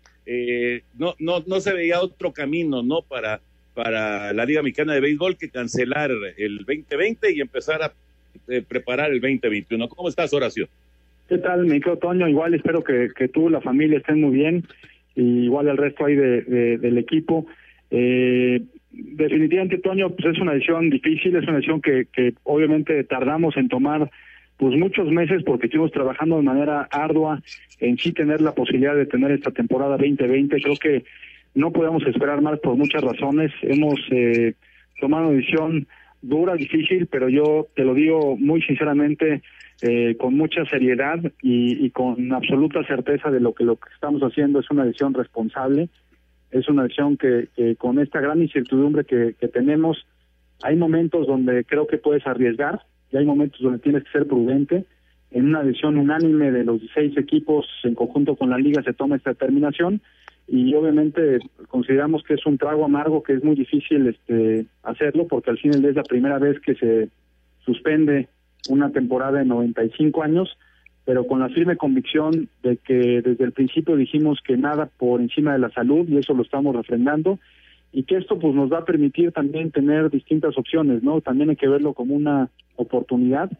no, 0.93 1.15
no, 1.19 1.43
no 1.45 1.59
se 1.59 1.73
veía 1.73 2.01
otro 2.01 2.31
camino, 2.31 2.81
¿no? 2.81 3.01
Para, 3.01 3.41
para 3.73 4.33
la 4.33 4.45
Liga 4.45 4.61
Mexicana 4.61 4.93
de 4.93 5.01
Béisbol 5.01 5.37
que 5.37 5.49
cancelar 5.49 6.11
el 6.37 6.57
2020 6.59 7.33
y 7.33 7.41
empezar 7.41 7.81
a 7.81 7.93
eh, 8.47 8.61
preparar 8.67 9.11
el 9.11 9.19
2021. 9.19 9.87
¿Cómo 9.89 10.09
estás, 10.09 10.33
Horacio? 10.33 10.67
¿Qué 11.29 11.37
tal, 11.37 11.65
mi 11.65 11.79
Toño? 11.79 12.27
Igual 12.27 12.53
espero 12.53 12.83
que, 12.83 13.09
que 13.15 13.27
tú, 13.27 13.49
la 13.49 13.61
familia, 13.61 13.97
estén 13.97 14.21
muy 14.21 14.35
bien 14.35 14.65
y 15.15 15.45
igual 15.45 15.67
el 15.67 15.77
resto 15.77 16.05
ahí 16.05 16.15
de, 16.15 16.41
de, 16.41 16.77
del 16.77 16.97
equipo. 16.97 17.45
Eh, 17.91 18.61
definitivamente, 18.91 19.77
Toño, 19.77 20.09
pues 20.11 20.35
es 20.35 20.41
una 20.41 20.53
decisión 20.53 20.89
difícil, 20.89 21.35
es 21.35 21.43
una 21.43 21.53
decisión 21.53 21.81
que, 21.81 22.07
que 22.11 22.33
obviamente 22.43 23.03
tardamos 23.03 23.55
en 23.57 23.69
tomar 23.69 24.09
pues 24.57 24.77
muchos 24.77 25.09
meses 25.09 25.43
porque 25.43 25.65
estuvimos 25.65 25.91
trabajando 25.91 26.37
de 26.37 26.43
manera 26.43 26.87
ardua 26.91 27.41
en 27.79 27.97
sí 27.97 28.11
tener 28.11 28.41
la 28.41 28.53
posibilidad 28.53 28.95
de 28.95 29.05
tener 29.05 29.31
esta 29.31 29.51
temporada 29.51 29.97
2020. 29.97 30.61
Creo 30.61 30.75
que 30.75 31.03
no 31.55 31.71
podemos 31.71 32.03
esperar 32.07 32.41
más 32.41 32.59
por 32.59 32.75
muchas 32.75 33.03
razones. 33.03 33.51
Hemos 33.61 33.99
eh, 34.11 34.55
tomado 34.99 35.27
una 35.27 35.37
decisión 35.37 35.87
dura, 36.21 36.55
difícil, 36.55 37.07
pero 37.07 37.29
yo 37.29 37.67
te 37.75 37.83
lo 37.83 37.93
digo 37.93 38.37
muy 38.37 38.61
sinceramente, 38.61 39.43
eh, 39.81 40.15
con 40.17 40.35
mucha 40.35 40.65
seriedad 40.65 41.19
y, 41.41 41.89
con 41.91 42.31
absoluta 42.31 42.83
certeza 42.85 43.29
de 43.29 43.39
lo 43.39 43.53
que 43.53 43.65
lo 43.65 43.75
que 43.75 43.89
estamos 43.93 44.21
haciendo 44.21 44.59
es 44.59 44.71
una 44.71 44.85
decisión 44.85 45.13
responsable. 45.13 45.89
Es 46.51 46.69
una 46.69 46.83
decisión 46.83 47.17
que, 47.17 47.49
que 47.55 47.75
con 47.75 47.99
esta 47.99 48.21
gran 48.21 48.41
incertidumbre 48.41 49.05
que, 49.05 49.35
que 49.39 49.47
tenemos, 49.47 50.05
hay 50.63 50.75
momentos 50.75 51.27
donde 51.27 51.65
creo 51.65 51.87
que 51.87 51.97
puedes 51.97 52.25
arriesgar, 52.25 52.81
y 53.11 53.17
hay 53.17 53.25
momentos 53.25 53.61
donde 53.61 53.79
tienes 53.79 54.03
que 54.03 54.11
ser 54.11 54.27
prudente. 54.27 54.85
En 55.31 55.47
una 55.47 55.63
decisión 55.63 55.97
unánime 55.97 56.51
de 56.51 56.63
los 56.63 56.79
16 56.79 57.17
equipos 57.17 57.67
en 57.83 57.95
conjunto 57.95 58.35
con 58.35 58.49
la 58.49 58.57
liga 58.57 58.83
se 58.83 58.93
toma 58.93 59.15
esta 59.15 59.31
determinación 59.31 60.01
y 60.47 60.73
obviamente 60.75 61.39
consideramos 61.69 62.23
que 62.23 62.33
es 62.33 62.45
un 62.45 62.57
trago 62.57 62.85
amargo 62.85 63.23
que 63.23 63.33
es 63.33 63.43
muy 63.43 63.55
difícil 63.55 64.07
este 64.07 64.65
hacerlo 64.83 65.27
porque 65.27 65.51
al 65.51 65.57
final 65.57 65.83
es 65.85 65.95
la 65.95 66.03
primera 66.03 66.37
vez 66.37 66.59
que 66.59 66.75
se 66.75 67.09
suspende 67.65 68.27
una 68.69 68.91
temporada 68.91 69.39
de 69.39 69.45
95 69.45 70.23
años, 70.23 70.57
pero 71.05 71.25
con 71.27 71.39
la 71.39 71.49
firme 71.49 71.77
convicción 71.77 72.49
de 72.61 72.77
que 72.77 73.21
desde 73.21 73.43
el 73.43 73.51
principio 73.51 73.95
dijimos 73.95 74.39
que 74.45 74.57
nada 74.57 74.89
por 74.97 75.21
encima 75.21 75.53
de 75.53 75.59
la 75.59 75.69
salud 75.71 76.07
y 76.07 76.17
eso 76.17 76.33
lo 76.33 76.43
estamos 76.43 76.75
refrendando 76.75 77.39
y 77.91 78.03
que 78.03 78.17
esto 78.17 78.39
pues 78.39 78.53
nos 78.55 78.71
va 78.71 78.79
a 78.79 78.85
permitir 78.85 79.31
también 79.31 79.71
tener 79.71 80.09
distintas 80.09 80.57
opciones, 80.57 81.03
¿no? 81.03 81.21
También 81.21 81.51
hay 81.51 81.55
que 81.55 81.67
verlo 81.67 81.93
como 81.93 82.15
una 82.15 82.49
oportunidad 82.75 83.51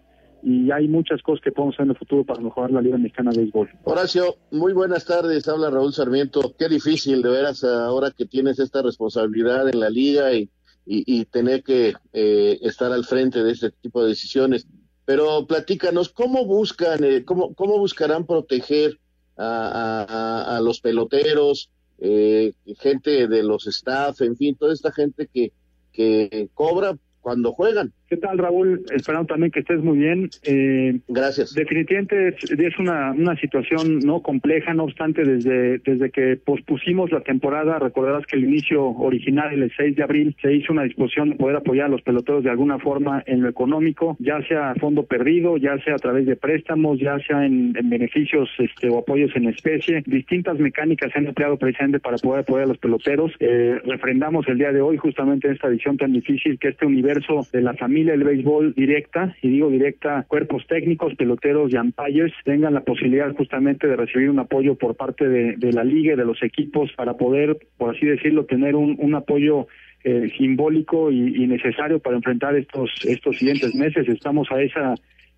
y 0.43 0.71
hay 0.71 0.87
muchas 0.87 1.21
cosas 1.21 1.41
que 1.41 1.51
podemos 1.51 1.75
hacer 1.75 1.85
en 1.85 1.91
el 1.91 1.97
futuro 1.97 2.25
para 2.25 2.41
mejorar 2.41 2.71
la 2.71 2.81
Liga 2.81 2.97
Mexicana 2.97 3.31
de 3.31 3.39
Béisbol. 3.39 3.69
Horacio, 3.85 4.35
muy 4.51 4.73
buenas 4.73 5.05
tardes, 5.05 5.47
habla 5.47 5.69
Raúl 5.69 5.93
Sarmiento. 5.93 6.53
Qué 6.57 6.67
difícil 6.67 7.21
de 7.21 7.29
veras 7.29 7.63
ahora 7.63 8.11
que 8.11 8.25
tienes 8.25 8.59
esta 8.59 8.81
responsabilidad 8.81 9.69
en 9.69 9.79
la 9.79 9.89
liga 9.89 10.33
y, 10.33 10.49
y, 10.85 11.23
tener 11.25 11.63
que 11.63 11.93
eh, 12.11 12.59
estar 12.61 12.91
al 12.91 13.05
frente 13.05 13.41
de 13.41 13.53
este 13.53 13.71
tipo 13.71 14.03
de 14.03 14.09
decisiones. 14.09 14.67
Pero 15.05 15.47
platícanos, 15.47 16.09
¿cómo 16.09 16.45
buscan, 16.45 17.03
eh, 17.03 17.23
cómo, 17.23 17.53
cómo 17.53 17.77
buscarán 17.77 18.25
proteger 18.25 18.99
a, 19.37 20.05
a, 20.07 20.57
a 20.57 20.61
los 20.61 20.81
peloteros, 20.81 21.69
eh, 21.99 22.53
gente 22.79 23.27
de 23.27 23.43
los 23.43 23.65
staff, 23.67 24.21
en 24.21 24.35
fin, 24.35 24.55
toda 24.55 24.73
esta 24.73 24.91
gente 24.91 25.29
que, 25.33 25.53
que 25.93 26.49
cobra 26.53 26.97
cuando 27.21 27.53
juegan. 27.53 27.93
¿Qué 28.13 28.17
tal, 28.17 28.37
Raúl? 28.37 28.85
Esperando 28.95 29.25
también 29.25 29.51
que 29.51 29.61
estés 29.61 29.81
muy 29.81 29.97
bien. 29.97 30.29
Eh, 30.43 30.99
Gracias. 31.07 31.55
Definitivamente 31.55 32.27
es, 32.27 32.51
es 32.51 32.77
una, 32.77 33.11
una 33.11 33.35
situación 33.37 33.97
no 34.05 34.21
compleja, 34.21 34.71
no 34.75 34.83
obstante, 34.83 35.23
desde, 35.23 35.79
desde 35.79 36.11
que 36.11 36.37
pospusimos 36.37 37.11
la 37.11 37.21
temporada, 37.21 37.79
recordarás 37.79 38.27
que 38.27 38.35
el 38.35 38.43
inicio 38.43 38.85
original, 38.85 39.51
el 39.51 39.71
6 39.75 39.95
de 39.95 40.03
abril, 40.03 40.35
se 40.43 40.53
hizo 40.53 40.73
una 40.73 40.83
disposición 40.83 41.31
de 41.31 41.37
poder 41.37 41.55
apoyar 41.55 41.87
a 41.87 41.89
los 41.89 42.03
peloteros 42.03 42.43
de 42.43 42.51
alguna 42.51 42.77
forma 42.77 43.23
en 43.25 43.41
lo 43.41 43.49
económico, 43.49 44.15
ya 44.19 44.39
sea 44.47 44.69
a 44.69 44.75
fondo 44.75 45.07
perdido, 45.07 45.57
ya 45.57 45.75
sea 45.79 45.95
a 45.95 45.97
través 45.97 46.27
de 46.27 46.35
préstamos, 46.35 46.99
ya 46.99 47.17
sea 47.25 47.47
en, 47.47 47.75
en 47.75 47.89
beneficios 47.89 48.47
este, 48.59 48.89
o 48.89 48.99
apoyos 48.99 49.35
en 49.35 49.47
especie. 49.47 50.03
Distintas 50.05 50.59
mecánicas 50.59 51.11
se 51.11 51.17
han 51.17 51.25
empleado 51.25 51.57
precisamente 51.57 51.99
para 51.99 52.17
poder 52.17 52.41
apoyar 52.41 52.65
a 52.65 52.67
los 52.67 52.77
peloteros. 52.77 53.31
Eh, 53.39 53.79
refrendamos 53.85 54.47
el 54.47 54.59
día 54.59 54.71
de 54.71 54.81
hoy 54.81 54.97
justamente 54.97 55.47
en 55.47 55.55
esta 55.55 55.67
edición 55.67 55.97
tan 55.97 56.13
difícil 56.13 56.59
que 56.59 56.67
este 56.67 56.85
universo 56.85 57.47
de 57.51 57.61
la 57.63 57.73
familia 57.73 58.02
del 58.03 58.23
béisbol 58.23 58.73
directa, 58.73 59.35
y 59.41 59.49
digo 59.49 59.69
directa, 59.69 60.25
cuerpos 60.27 60.65
técnicos, 60.67 61.15
peloteros 61.15 61.71
y 61.71 61.77
umpires 61.77 62.33
tengan 62.43 62.73
la 62.73 62.81
posibilidad 62.81 63.33
justamente 63.35 63.87
de 63.87 63.95
recibir 63.95 64.29
un 64.29 64.39
apoyo 64.39 64.75
por 64.75 64.95
parte 64.95 65.27
de, 65.27 65.71
la 65.73 65.83
liga 65.83 66.13
y 66.13 66.17
de 66.17 66.25
los 66.25 66.41
equipos 66.43 66.91
para 66.95 67.15
poder, 67.15 67.57
por 67.77 67.95
así 67.95 68.05
decirlo, 68.05 68.45
tener 68.45 68.75
un, 68.75 68.95
un 68.99 69.15
apoyo 69.15 69.67
eh, 70.03 70.29
simbólico 70.37 71.11
y, 71.11 71.43
y, 71.43 71.47
necesario 71.47 71.99
para 71.99 72.17
enfrentar 72.17 72.55
estos 72.55 72.91
estos 73.05 73.37
siguientes 73.37 73.73
meses. 73.73 74.07
Estamos 74.07 74.51
a 74.51 74.61
esa 74.61 74.95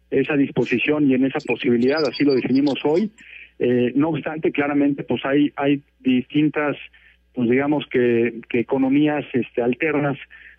esa 0.10 0.36
disposición 0.36 1.10
y 1.10 1.13
en 1.13 1.25
esa 1.25 1.39
posibilidad, 1.45 2.01
así 2.03 2.24
lo 2.24 2.34
definimos 2.34 2.79
hoy. 2.84 3.12
Eh, 3.60 3.91
no 3.95 4.10
obstante, 4.10 4.51
claramente, 4.51 5.03
pues 5.03 5.24
hay 5.25 5.51
hay 5.55 5.81
distintas, 6.00 6.75
pues 7.34 7.50
digamos 7.50 7.86
que, 7.91 8.41
que 8.50 8.60
economías 8.60 9.25
este, 9.34 9.62
alternas 9.62 10.17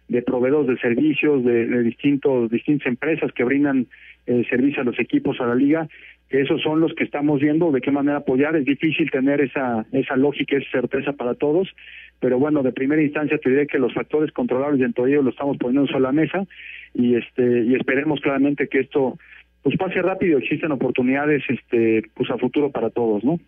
de 0.08 0.22
proveedores 0.22 0.68
de 0.68 0.78
servicios, 0.78 1.44
de, 1.44 1.82
distintos 1.82 2.50
distintas 2.50 2.86
empresas 2.86 3.32
que 3.32 3.44
brindan 3.44 3.86
eh, 4.26 4.44
servicio 4.48 4.82
a 4.82 4.84
los 4.84 4.98
equipos, 4.98 5.40
a 5.40 5.46
la 5.46 5.54
liga, 5.54 5.88
que 6.28 6.40
esos 6.40 6.60
son 6.62 6.80
los 6.80 6.92
que 6.94 7.04
estamos 7.04 7.40
viendo 7.40 7.70
de 7.70 7.80
qué 7.80 7.90
manera 7.90 8.18
apoyar. 8.18 8.56
Es 8.56 8.64
difícil 8.64 9.10
tener 9.10 9.40
esa 9.40 9.86
esa 9.92 10.16
lógica, 10.16 10.56
esa 10.56 10.70
certeza 10.80 11.12
para 11.12 11.34
todos, 11.34 11.68
pero 12.20 12.38
bueno, 12.38 12.62
de 12.62 12.72
primera 12.72 13.02
instancia 13.02 13.38
te 13.38 13.50
diré 13.50 13.66
que 13.66 13.78
los 13.78 13.94
factores 13.94 14.32
controlables 14.32 14.80
dentro 14.80 15.04
de 15.04 15.12
ellos 15.12 15.24
lo 15.24 15.30
estamos 15.30 15.56
poniendo 15.58 15.86
sobre 15.88 16.02
la 16.02 16.12
mesa 16.12 16.46
y 16.94 17.14
este 17.14 17.64
y 17.64 17.74
esperemos 17.74 18.20
claramente 18.20 18.68
que 18.68 18.80
esto 18.80 19.18
pues 19.62 19.76
pase 19.76 20.00
rápido, 20.00 20.38
existen 20.38 20.70
oportunidades 20.70 21.42
este 21.48 22.02
pues 22.14 22.30
a 22.30 22.38
futuro 22.38 22.70
para 22.70 22.90
todos, 22.90 23.24
¿no? 23.24 23.40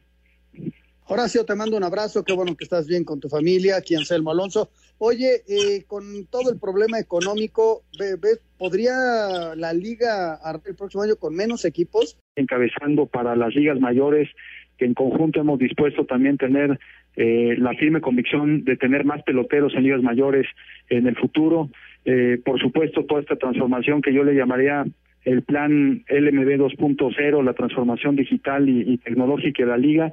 Horacio, 1.10 1.46
te 1.46 1.54
mando 1.54 1.78
un 1.78 1.84
abrazo, 1.84 2.22
qué 2.22 2.34
bueno 2.34 2.54
que 2.54 2.64
estás 2.64 2.86
bien 2.86 3.02
con 3.02 3.18
tu 3.18 3.30
familia, 3.30 3.78
aquí 3.78 3.94
Anselmo 3.94 4.30
Alonso. 4.30 4.68
Oye, 4.98 5.42
eh, 5.48 5.84
con 5.86 6.26
todo 6.30 6.50
el 6.52 6.60
problema 6.60 6.98
económico, 6.98 7.84
¿ves, 7.98 8.42
¿podría 8.58 9.54
la 9.56 9.72
liga 9.72 10.38
el 10.66 10.76
próximo 10.76 11.04
año 11.04 11.16
con 11.16 11.34
menos 11.34 11.64
equipos? 11.64 12.18
Encabezando 12.36 13.06
para 13.06 13.36
las 13.36 13.54
ligas 13.54 13.80
mayores, 13.80 14.28
que 14.76 14.84
en 14.84 14.92
conjunto 14.92 15.40
hemos 15.40 15.58
dispuesto 15.58 16.04
también 16.04 16.36
tener 16.36 16.78
eh, 17.16 17.54
la 17.56 17.72
firme 17.72 18.02
convicción 18.02 18.64
de 18.64 18.76
tener 18.76 19.06
más 19.06 19.22
peloteros 19.22 19.72
en 19.74 19.84
ligas 19.84 20.02
mayores 20.02 20.46
en 20.90 21.06
el 21.06 21.16
futuro. 21.16 21.70
Eh, 22.04 22.38
por 22.44 22.60
supuesto, 22.60 23.06
toda 23.06 23.22
esta 23.22 23.36
transformación 23.36 24.02
que 24.02 24.12
yo 24.12 24.24
le 24.24 24.34
llamaría 24.34 24.84
el 25.24 25.42
plan 25.42 26.04
LMB 26.06 26.76
2.0, 26.76 27.42
la 27.42 27.54
transformación 27.54 28.14
digital 28.14 28.68
y, 28.68 28.92
y 28.92 28.98
tecnológica 28.98 29.62
de 29.62 29.70
la 29.70 29.78
liga. 29.78 30.12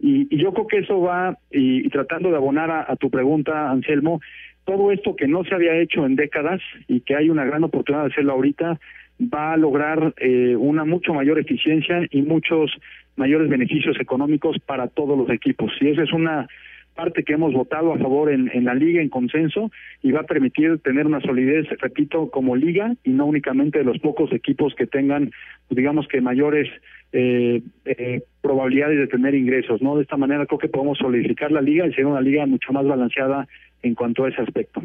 Y, 0.00 0.26
y, 0.34 0.42
yo 0.42 0.52
creo 0.52 0.66
que 0.66 0.78
eso 0.78 1.00
va, 1.00 1.38
y, 1.50 1.88
tratando 1.88 2.30
de 2.30 2.36
abonar 2.36 2.70
a, 2.70 2.92
a, 2.92 2.96
tu 2.96 3.10
pregunta, 3.10 3.70
Anselmo, 3.70 4.20
todo 4.64 4.92
esto 4.92 5.16
que 5.16 5.28
no 5.28 5.44
se 5.44 5.54
había 5.54 5.76
hecho 5.76 6.04
en 6.06 6.16
décadas 6.16 6.60
y 6.88 7.00
que 7.00 7.16
hay 7.16 7.30
una 7.30 7.44
gran 7.44 7.64
oportunidad 7.64 8.04
de 8.04 8.12
hacerlo 8.12 8.32
ahorita, 8.32 8.78
va 9.20 9.52
a 9.52 9.56
lograr 9.56 10.14
eh, 10.18 10.56
una 10.56 10.84
mucho 10.84 11.14
mayor 11.14 11.38
eficiencia 11.38 12.06
y 12.10 12.22
muchos 12.22 12.72
mayores 13.16 13.48
beneficios 13.48 13.96
económicos 14.00 14.58
para 14.66 14.88
todos 14.88 15.16
los 15.16 15.30
equipos. 15.30 15.72
Y 15.80 15.88
esa 15.88 16.02
es 16.02 16.12
una 16.12 16.48
parte 16.94 17.24
que 17.24 17.34
hemos 17.34 17.52
votado 17.52 17.92
a 17.92 17.98
favor 17.98 18.30
en, 18.30 18.64
la 18.64 18.74
liga 18.74 19.02
en 19.02 19.08
consenso 19.08 19.70
y 20.02 20.12
va 20.12 20.20
a 20.20 20.26
permitir 20.26 20.78
tener 20.78 21.06
una 21.06 21.20
solidez, 21.20 21.66
repito, 21.80 22.30
como 22.30 22.56
liga 22.56 22.94
y 23.04 23.10
no 23.10 23.26
únicamente 23.26 23.78
de 23.78 23.84
los 23.84 23.98
pocos 23.98 24.32
equipos 24.32 24.74
que 24.74 24.86
tengan, 24.86 25.32
digamos 25.70 26.08
que 26.08 26.20
mayores 26.20 26.68
eh, 27.12 27.62
eh, 27.84 28.22
probabilidades 28.40 28.98
de 28.98 29.06
tener 29.06 29.34
ingresos, 29.34 29.82
¿no? 29.82 29.96
De 29.96 30.02
esta 30.02 30.16
manera 30.16 30.46
creo 30.46 30.58
que 30.58 30.68
podemos 30.68 30.98
solidificar 30.98 31.52
la 31.52 31.60
liga 31.60 31.86
y 31.86 31.92
ser 31.92 32.06
una 32.06 32.20
liga 32.20 32.46
mucho 32.46 32.72
más 32.72 32.86
balanceada 32.86 33.46
en 33.82 33.94
cuanto 33.94 34.24
a 34.24 34.30
ese 34.30 34.40
aspecto. 34.40 34.80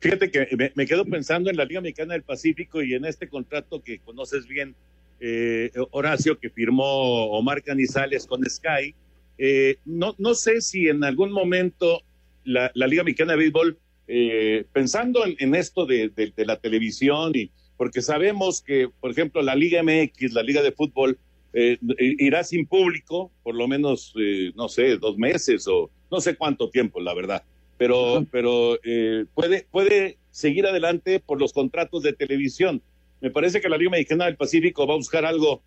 Fíjate 0.00 0.30
que 0.30 0.48
me, 0.56 0.72
me 0.74 0.84
quedo 0.84 1.04
pensando 1.04 1.48
en 1.48 1.56
la 1.56 1.64
Liga 1.64 1.80
Mexicana 1.80 2.14
del 2.14 2.24
Pacífico 2.24 2.82
y 2.82 2.94
en 2.94 3.04
este 3.04 3.28
contrato 3.28 3.80
que 3.82 4.00
conoces 4.00 4.48
bien, 4.48 4.74
eh, 5.20 5.70
Horacio, 5.92 6.38
que 6.40 6.50
firmó 6.50 7.26
Omar 7.26 7.62
Canizales 7.62 8.26
con 8.26 8.44
Sky. 8.44 8.96
Eh, 9.38 9.76
no, 9.84 10.14
no 10.18 10.34
sé 10.34 10.60
si 10.60 10.88
en 10.88 11.04
algún 11.04 11.32
momento 11.32 12.02
la, 12.44 12.70
la 12.74 12.86
Liga 12.86 13.04
Mexicana 13.04 13.32
de 13.32 13.38
Béisbol, 13.38 13.78
eh, 14.08 14.64
pensando 14.72 15.24
en, 15.24 15.36
en 15.38 15.54
esto 15.54 15.86
de, 15.86 16.08
de, 16.10 16.32
de, 16.36 16.46
la 16.46 16.56
televisión, 16.56 17.32
y 17.34 17.50
porque 17.76 18.02
sabemos 18.02 18.62
que, 18.62 18.88
por 19.00 19.10
ejemplo, 19.10 19.42
la 19.42 19.54
Liga 19.54 19.82
MX, 19.82 20.32
la 20.32 20.42
Liga 20.42 20.62
de 20.62 20.72
Fútbol, 20.72 21.18
eh, 21.54 21.78
irá 21.98 22.44
sin 22.44 22.66
público, 22.66 23.30
por 23.42 23.54
lo 23.54 23.68
menos, 23.68 24.14
eh, 24.18 24.52
no 24.54 24.68
sé, 24.68 24.96
dos 24.96 25.18
meses 25.18 25.68
o 25.68 25.90
no 26.10 26.20
sé 26.20 26.34
cuánto 26.36 26.70
tiempo, 26.70 27.00
la 27.00 27.12
verdad. 27.14 27.44
Pero, 27.76 28.24
pero 28.30 28.78
eh, 28.84 29.26
puede, 29.34 29.66
puede 29.70 30.16
seguir 30.30 30.66
adelante 30.66 31.20
por 31.20 31.38
los 31.38 31.52
contratos 31.52 32.02
de 32.02 32.14
televisión. 32.14 32.80
Me 33.20 33.30
parece 33.30 33.60
que 33.60 33.68
la 33.68 33.76
Liga 33.76 33.90
Mexicana 33.90 34.26
del 34.26 34.36
Pacífico 34.36 34.86
va 34.86 34.94
a 34.94 34.98
buscar 34.98 35.24
algo 35.24 35.62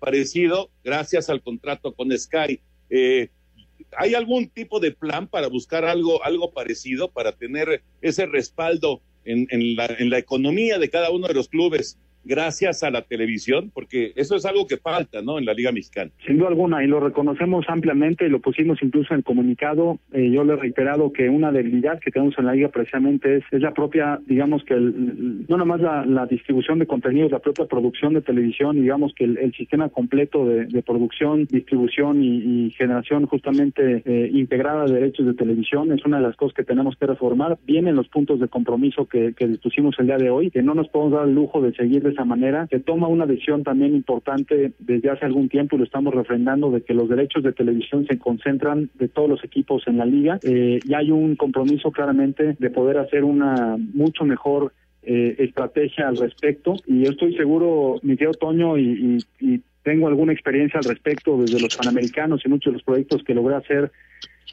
parecido 0.00 0.70
gracias 0.82 1.28
al 1.28 1.42
contrato 1.42 1.92
con 1.92 2.10
Sky. 2.16 2.60
¿Hay 2.90 4.14
algún 4.14 4.48
tipo 4.48 4.80
de 4.80 4.92
plan 4.92 5.28
para 5.28 5.48
buscar 5.48 5.84
algo, 5.84 6.22
algo 6.24 6.52
parecido, 6.52 7.10
para 7.10 7.32
tener 7.32 7.82
ese 8.00 8.26
respaldo 8.26 9.00
en, 9.24 9.46
en, 9.50 9.76
la, 9.76 9.86
en 9.86 10.10
la 10.10 10.18
economía 10.18 10.78
de 10.78 10.90
cada 10.90 11.10
uno 11.10 11.28
de 11.28 11.34
los 11.34 11.48
clubes 11.48 11.98
gracias 12.26 12.82
a 12.82 12.90
la 12.90 13.02
televisión, 13.02 13.70
porque 13.72 14.12
eso 14.16 14.36
es 14.36 14.44
algo 14.44 14.66
que 14.66 14.76
falta, 14.76 15.22
¿no? 15.22 15.38
En 15.38 15.44
la 15.44 15.54
Liga 15.54 15.72
Mexicana. 15.72 16.10
Sin 16.26 16.38
duda 16.38 16.48
alguna, 16.48 16.84
y 16.84 16.86
lo 16.86 17.00
reconocemos 17.00 17.64
ampliamente 17.68 18.26
y 18.26 18.28
lo 18.28 18.40
pusimos 18.40 18.82
incluso 18.82 19.14
en 19.14 19.18
el 19.18 19.24
comunicado. 19.24 19.98
Eh, 20.12 20.30
yo 20.30 20.44
le 20.44 20.54
he 20.54 20.56
reiterado 20.56 21.12
que 21.12 21.28
una 21.28 21.52
debilidad 21.52 22.00
que 22.00 22.10
tenemos 22.10 22.34
en 22.38 22.46
la 22.46 22.54
Liga 22.54 22.68
precisamente 22.68 23.36
es, 23.36 23.44
la 23.62 23.72
propia, 23.72 24.20
digamos 24.26 24.64
que 24.64 24.74
el, 24.74 25.46
no 25.48 25.56
nomás 25.56 25.80
la, 25.80 26.04
la, 26.04 26.26
distribución 26.26 26.78
de 26.78 26.86
contenidos, 26.86 27.30
la 27.30 27.38
propia 27.38 27.64
producción 27.66 28.14
de 28.14 28.20
televisión, 28.20 28.80
digamos 28.80 29.12
que 29.14 29.24
el, 29.24 29.54
sistema 29.56 29.88
completo 29.88 30.44
de, 30.44 30.66
de, 30.66 30.82
producción, 30.82 31.46
distribución 31.46 32.22
y, 32.22 32.66
y 32.66 32.70
generación 32.72 33.26
justamente 33.26 34.02
eh, 34.04 34.30
integrada 34.32 34.84
de 34.84 34.94
derechos 34.94 35.26
de 35.26 35.34
televisión 35.34 35.92
es 35.92 36.04
una 36.04 36.18
de 36.18 36.24
las 36.24 36.36
cosas 36.36 36.54
que 36.54 36.64
tenemos 36.64 36.96
que 36.96 37.06
reformar. 37.06 37.58
Vienen 37.66 37.96
los 37.96 38.08
puntos 38.08 38.40
de 38.40 38.48
compromiso 38.48 39.06
que, 39.06 39.32
que 39.34 39.46
dispusimos 39.46 39.94
el 39.98 40.06
día 40.06 40.18
de 40.18 40.30
hoy, 40.30 40.50
que 40.50 40.62
no 40.62 40.74
nos 40.74 40.88
podemos 40.88 41.12
dar 41.14 41.28
el 41.28 41.34
lujo 41.34 41.60
de 41.62 41.72
seguir 41.74 42.02
esa 42.16 42.24
manera, 42.24 42.66
se 42.68 42.80
toma 42.80 43.08
una 43.08 43.26
decisión 43.26 43.62
también 43.62 43.94
importante 43.94 44.72
desde 44.78 45.10
hace 45.10 45.26
algún 45.26 45.48
tiempo 45.48 45.76
y 45.76 45.78
lo 45.78 45.84
estamos 45.84 46.14
refrendando 46.14 46.70
de 46.70 46.80
que 46.80 46.94
los 46.94 47.08
derechos 47.08 47.42
de 47.42 47.52
televisión 47.52 48.06
se 48.06 48.18
concentran 48.18 48.90
de 48.94 49.08
todos 49.08 49.28
los 49.28 49.44
equipos 49.44 49.82
en 49.86 49.98
la 49.98 50.06
liga. 50.06 50.38
Eh, 50.42 50.80
y 50.82 50.94
hay 50.94 51.10
un 51.10 51.36
compromiso 51.36 51.90
claramente 51.90 52.56
de 52.58 52.70
poder 52.70 52.98
hacer 52.98 53.24
una 53.24 53.76
mucho 53.76 54.24
mejor 54.24 54.72
eh, 55.02 55.36
estrategia 55.38 56.08
al 56.08 56.16
respecto. 56.16 56.74
Y 56.86 57.04
yo 57.04 57.10
estoy 57.10 57.36
seguro, 57.36 58.00
mi 58.02 58.16
tío 58.16 58.32
Toño, 58.32 58.78
y, 58.78 59.18
y, 59.40 59.60
tengo 59.82 60.08
alguna 60.08 60.32
experiencia 60.32 60.80
al 60.80 60.84
respecto 60.84 61.38
desde 61.38 61.60
los 61.60 61.76
Panamericanos 61.76 62.44
y 62.44 62.48
muchos 62.48 62.72
de 62.72 62.78
los 62.78 62.82
proyectos 62.82 63.22
que 63.22 63.34
logré 63.34 63.54
hacer 63.54 63.92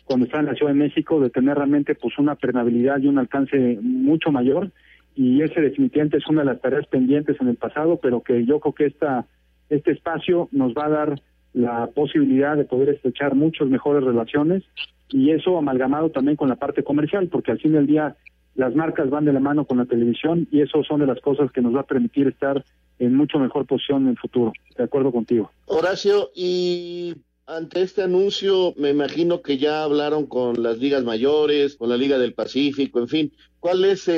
cuando 0.05 0.25
estaba 0.25 0.41
en 0.41 0.49
la 0.49 0.53
Ciudad 0.53 0.73
de 0.73 0.77
México, 0.77 1.19
de 1.19 1.31
tener 1.31 1.55
realmente 1.55 1.95
pues 1.95 2.19
una 2.19 2.35
permeabilidad 2.35 2.99
y 2.99 3.07
un 3.07 3.17
alcance 3.17 3.79
mucho 3.81 4.31
mayor 4.31 4.69
y 5.15 5.41
ese 5.41 5.61
definitivamente 5.61 6.17
es 6.17 6.27
una 6.27 6.41
de 6.41 6.47
las 6.47 6.61
tareas 6.61 6.87
pendientes 6.87 7.37
en 7.39 7.47
el 7.47 7.55
pasado, 7.55 7.99
pero 8.01 8.21
que 8.21 8.45
yo 8.45 8.59
creo 8.59 8.73
que 8.73 8.85
esta, 8.85 9.25
este 9.69 9.91
espacio 9.91 10.49
nos 10.51 10.73
va 10.73 10.85
a 10.85 10.89
dar 10.89 11.21
la 11.53 11.87
posibilidad 11.87 12.57
de 12.57 12.65
poder 12.65 12.89
estrechar 12.89 13.35
muchas 13.35 13.67
mejores 13.67 14.03
relaciones 14.03 14.63
y 15.09 15.31
eso 15.31 15.57
amalgamado 15.57 16.09
también 16.09 16.35
con 16.35 16.49
la 16.49 16.55
parte 16.55 16.83
comercial, 16.83 17.27
porque 17.27 17.51
al 17.51 17.59
fin 17.59 17.73
del 17.73 17.85
día 17.85 18.15
las 18.55 18.75
marcas 18.75 19.09
van 19.09 19.25
de 19.25 19.33
la 19.33 19.39
mano 19.39 19.65
con 19.65 19.77
la 19.77 19.85
televisión 19.85 20.47
y 20.51 20.61
eso 20.61 20.83
son 20.83 20.99
de 20.99 21.07
las 21.07 21.19
cosas 21.21 21.51
que 21.51 21.61
nos 21.61 21.75
va 21.75 21.81
a 21.81 21.85
permitir 21.85 22.27
estar 22.27 22.63
en 22.99 23.15
mucho 23.15 23.39
mejor 23.39 23.65
posición 23.65 24.03
en 24.03 24.09
el 24.09 24.17
futuro. 24.17 24.53
De 24.77 24.83
acuerdo 24.83 25.11
contigo. 25.11 25.51
Horacio, 25.65 26.29
y 26.35 27.15
ante 27.45 27.81
este 27.81 28.03
anuncio, 28.03 28.73
me 28.77 28.89
imagino 28.89 29.41
que 29.41 29.57
ya 29.57 29.83
hablaron 29.83 30.27
con 30.27 30.61
las 30.63 30.77
ligas 30.79 31.03
mayores, 31.03 31.75
con 31.75 31.89
la 31.89 31.97
Liga 31.97 32.17
del 32.17 32.33
Pacífico, 32.33 32.99
en 32.99 33.07
fin. 33.07 33.31
¿Cuál 33.59 33.85
es 33.85 34.07
eh, 34.07 34.13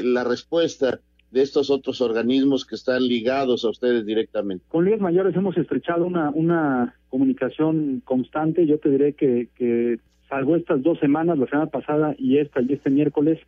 eh, 0.00 0.02
la 0.04 0.24
respuesta 0.24 1.00
de 1.30 1.42
estos 1.42 1.70
otros 1.70 2.00
organismos 2.00 2.64
que 2.64 2.74
están 2.74 3.06
ligados 3.06 3.64
a 3.64 3.70
ustedes 3.70 4.04
directamente? 4.06 4.64
Con 4.68 4.84
ligas 4.84 5.00
mayores 5.00 5.34
hemos 5.36 5.56
estrechado 5.56 6.06
una, 6.06 6.30
una 6.30 6.94
comunicación 7.08 8.02
constante. 8.04 8.66
Yo 8.66 8.78
te 8.78 8.90
diré 8.90 9.14
que, 9.14 9.48
que 9.54 9.98
salvo 10.28 10.56
estas 10.56 10.82
dos 10.82 10.98
semanas, 10.98 11.38
la 11.38 11.46
semana 11.46 11.70
pasada 11.70 12.14
y 12.18 12.38
esta 12.38 12.60
y 12.60 12.72
este 12.72 12.90
miércoles, 12.90 13.38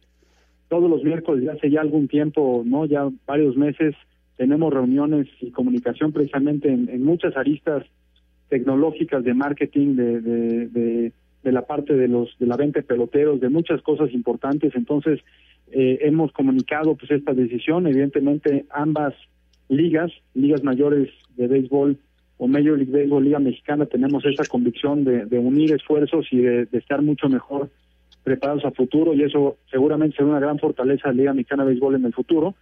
todos 0.68 0.88
los 0.88 1.02
miércoles, 1.02 1.44
ya 1.44 1.52
hace 1.52 1.70
ya 1.70 1.80
algún 1.80 2.09
tiempo, 2.09 2.62
no, 2.64 2.87
ya 2.87 3.09
varios 3.26 3.56
meses, 3.56 3.94
tenemos 4.37 4.72
reuniones 4.72 5.28
y 5.40 5.50
comunicación 5.50 6.12
precisamente 6.12 6.68
en, 6.72 7.04
muchas 7.04 7.37
aristas 7.37 7.85
tecnológicas 8.50 9.24
de 9.24 9.32
marketing, 9.32 9.96
de, 9.96 10.20
de, 10.20 11.12
de, 11.42 11.52
la 11.52 11.62
parte 11.62 11.94
de 11.94 12.08
los 12.08 12.36
de 12.38 12.46
la 12.46 12.56
venta 12.56 12.80
de 12.80 12.86
peloteros, 12.86 13.40
de 13.40 13.48
muchas 13.48 13.80
cosas 13.80 14.12
importantes. 14.12 14.74
Entonces 14.74 15.20
eh, 15.72 15.98
hemos 16.02 16.32
comunicado 16.32 16.94
pues 16.96 17.10
esta 17.10 17.32
decisión. 17.32 17.86
Evidentemente 17.86 18.66
ambas 18.70 19.14
ligas, 19.68 20.10
ligas 20.34 20.62
mayores 20.62 21.08
de 21.36 21.46
béisbol 21.46 21.96
o 22.36 22.48
Major 22.48 22.76
League 22.76 22.92
Baseball, 22.92 23.24
Liga 23.24 23.38
Mexicana, 23.38 23.86
tenemos 23.86 24.24
esa 24.24 24.44
convicción 24.46 25.04
de, 25.04 25.26
de 25.26 25.38
unir 25.38 25.72
esfuerzos 25.72 26.26
y 26.30 26.38
de, 26.38 26.68
estar 26.72 27.02
mucho 27.02 27.28
mejor 27.28 27.68
preparados 28.24 28.64
a 28.64 28.70
futuro 28.70 29.14
y 29.14 29.22
eso 29.22 29.58
seguramente 29.70 30.16
será 30.16 30.30
una 30.30 30.40
gran 30.40 30.58
fortaleza 30.58 31.08
de 31.08 31.14
la 31.14 31.20
Liga 31.20 31.34
Mexicana 31.34 31.64
de 31.64 31.70
Béisbol 31.70 31.94
en 31.96 32.06
el 32.06 32.12
futuro. 32.12 32.54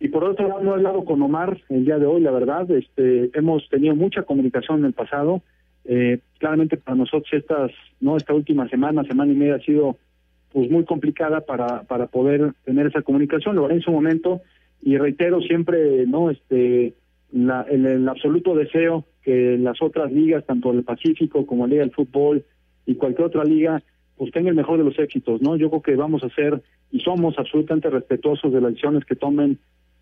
Y 0.00 0.08
por 0.08 0.24
otro 0.24 0.48
lado, 0.48 0.62
no 0.62 0.70
he 0.70 0.74
hablado 0.76 1.04
con 1.04 1.20
Omar 1.20 1.60
el 1.68 1.84
día 1.84 1.98
de 1.98 2.06
hoy, 2.06 2.22
la 2.22 2.30
verdad, 2.30 2.68
este, 2.70 3.30
hemos 3.34 3.68
tenido 3.68 3.94
mucha 3.94 4.22
comunicación 4.22 4.80
en 4.80 4.86
el 4.86 4.92
pasado. 4.94 5.42
Eh, 5.84 6.20
claramente 6.38 6.78
para 6.78 6.96
nosotros 6.96 7.30
estas, 7.32 7.70
no 8.00 8.16
esta 8.16 8.34
última 8.34 8.68
semana, 8.68 9.04
semana 9.04 9.32
y 9.32 9.36
media 9.36 9.56
ha 9.56 9.60
sido 9.60 9.96
pues 10.52 10.70
muy 10.70 10.84
complicada 10.84 11.42
para, 11.42 11.82
para 11.82 12.06
poder 12.06 12.54
tener 12.64 12.86
esa 12.86 13.02
comunicación. 13.02 13.56
Lo 13.56 13.66
haré 13.66 13.74
en 13.74 13.82
su 13.82 13.92
momento 13.92 14.40
y 14.82 14.96
reitero 14.96 15.40
siempre, 15.42 16.06
no, 16.06 16.30
este, 16.30 16.94
la, 17.30 17.62
el, 17.62 18.08
absoluto 18.08 18.54
deseo 18.54 19.04
que 19.22 19.58
las 19.58 19.82
otras 19.82 20.10
ligas, 20.10 20.46
tanto 20.46 20.72
el 20.72 20.82
Pacífico 20.82 21.44
como 21.44 21.66
la 21.66 21.70
Liga 21.70 21.82
del 21.82 21.92
Fútbol 21.92 22.44
y 22.86 22.94
cualquier 22.94 23.26
otra 23.26 23.44
liga, 23.44 23.82
pues 24.16 24.32
tenga 24.32 24.48
el 24.48 24.56
mejor 24.56 24.78
de 24.78 24.84
los 24.84 24.98
éxitos, 24.98 25.42
¿no? 25.42 25.56
Yo 25.56 25.68
creo 25.68 25.82
que 25.82 25.96
vamos 25.96 26.24
a 26.24 26.30
ser 26.30 26.62
y 26.90 27.00
somos 27.00 27.38
absolutamente 27.38 27.90
respetuosos 27.90 28.52
de 28.52 28.60
las 28.60 28.70
decisiones 28.70 29.04
que 29.04 29.14
tomen 29.14 29.58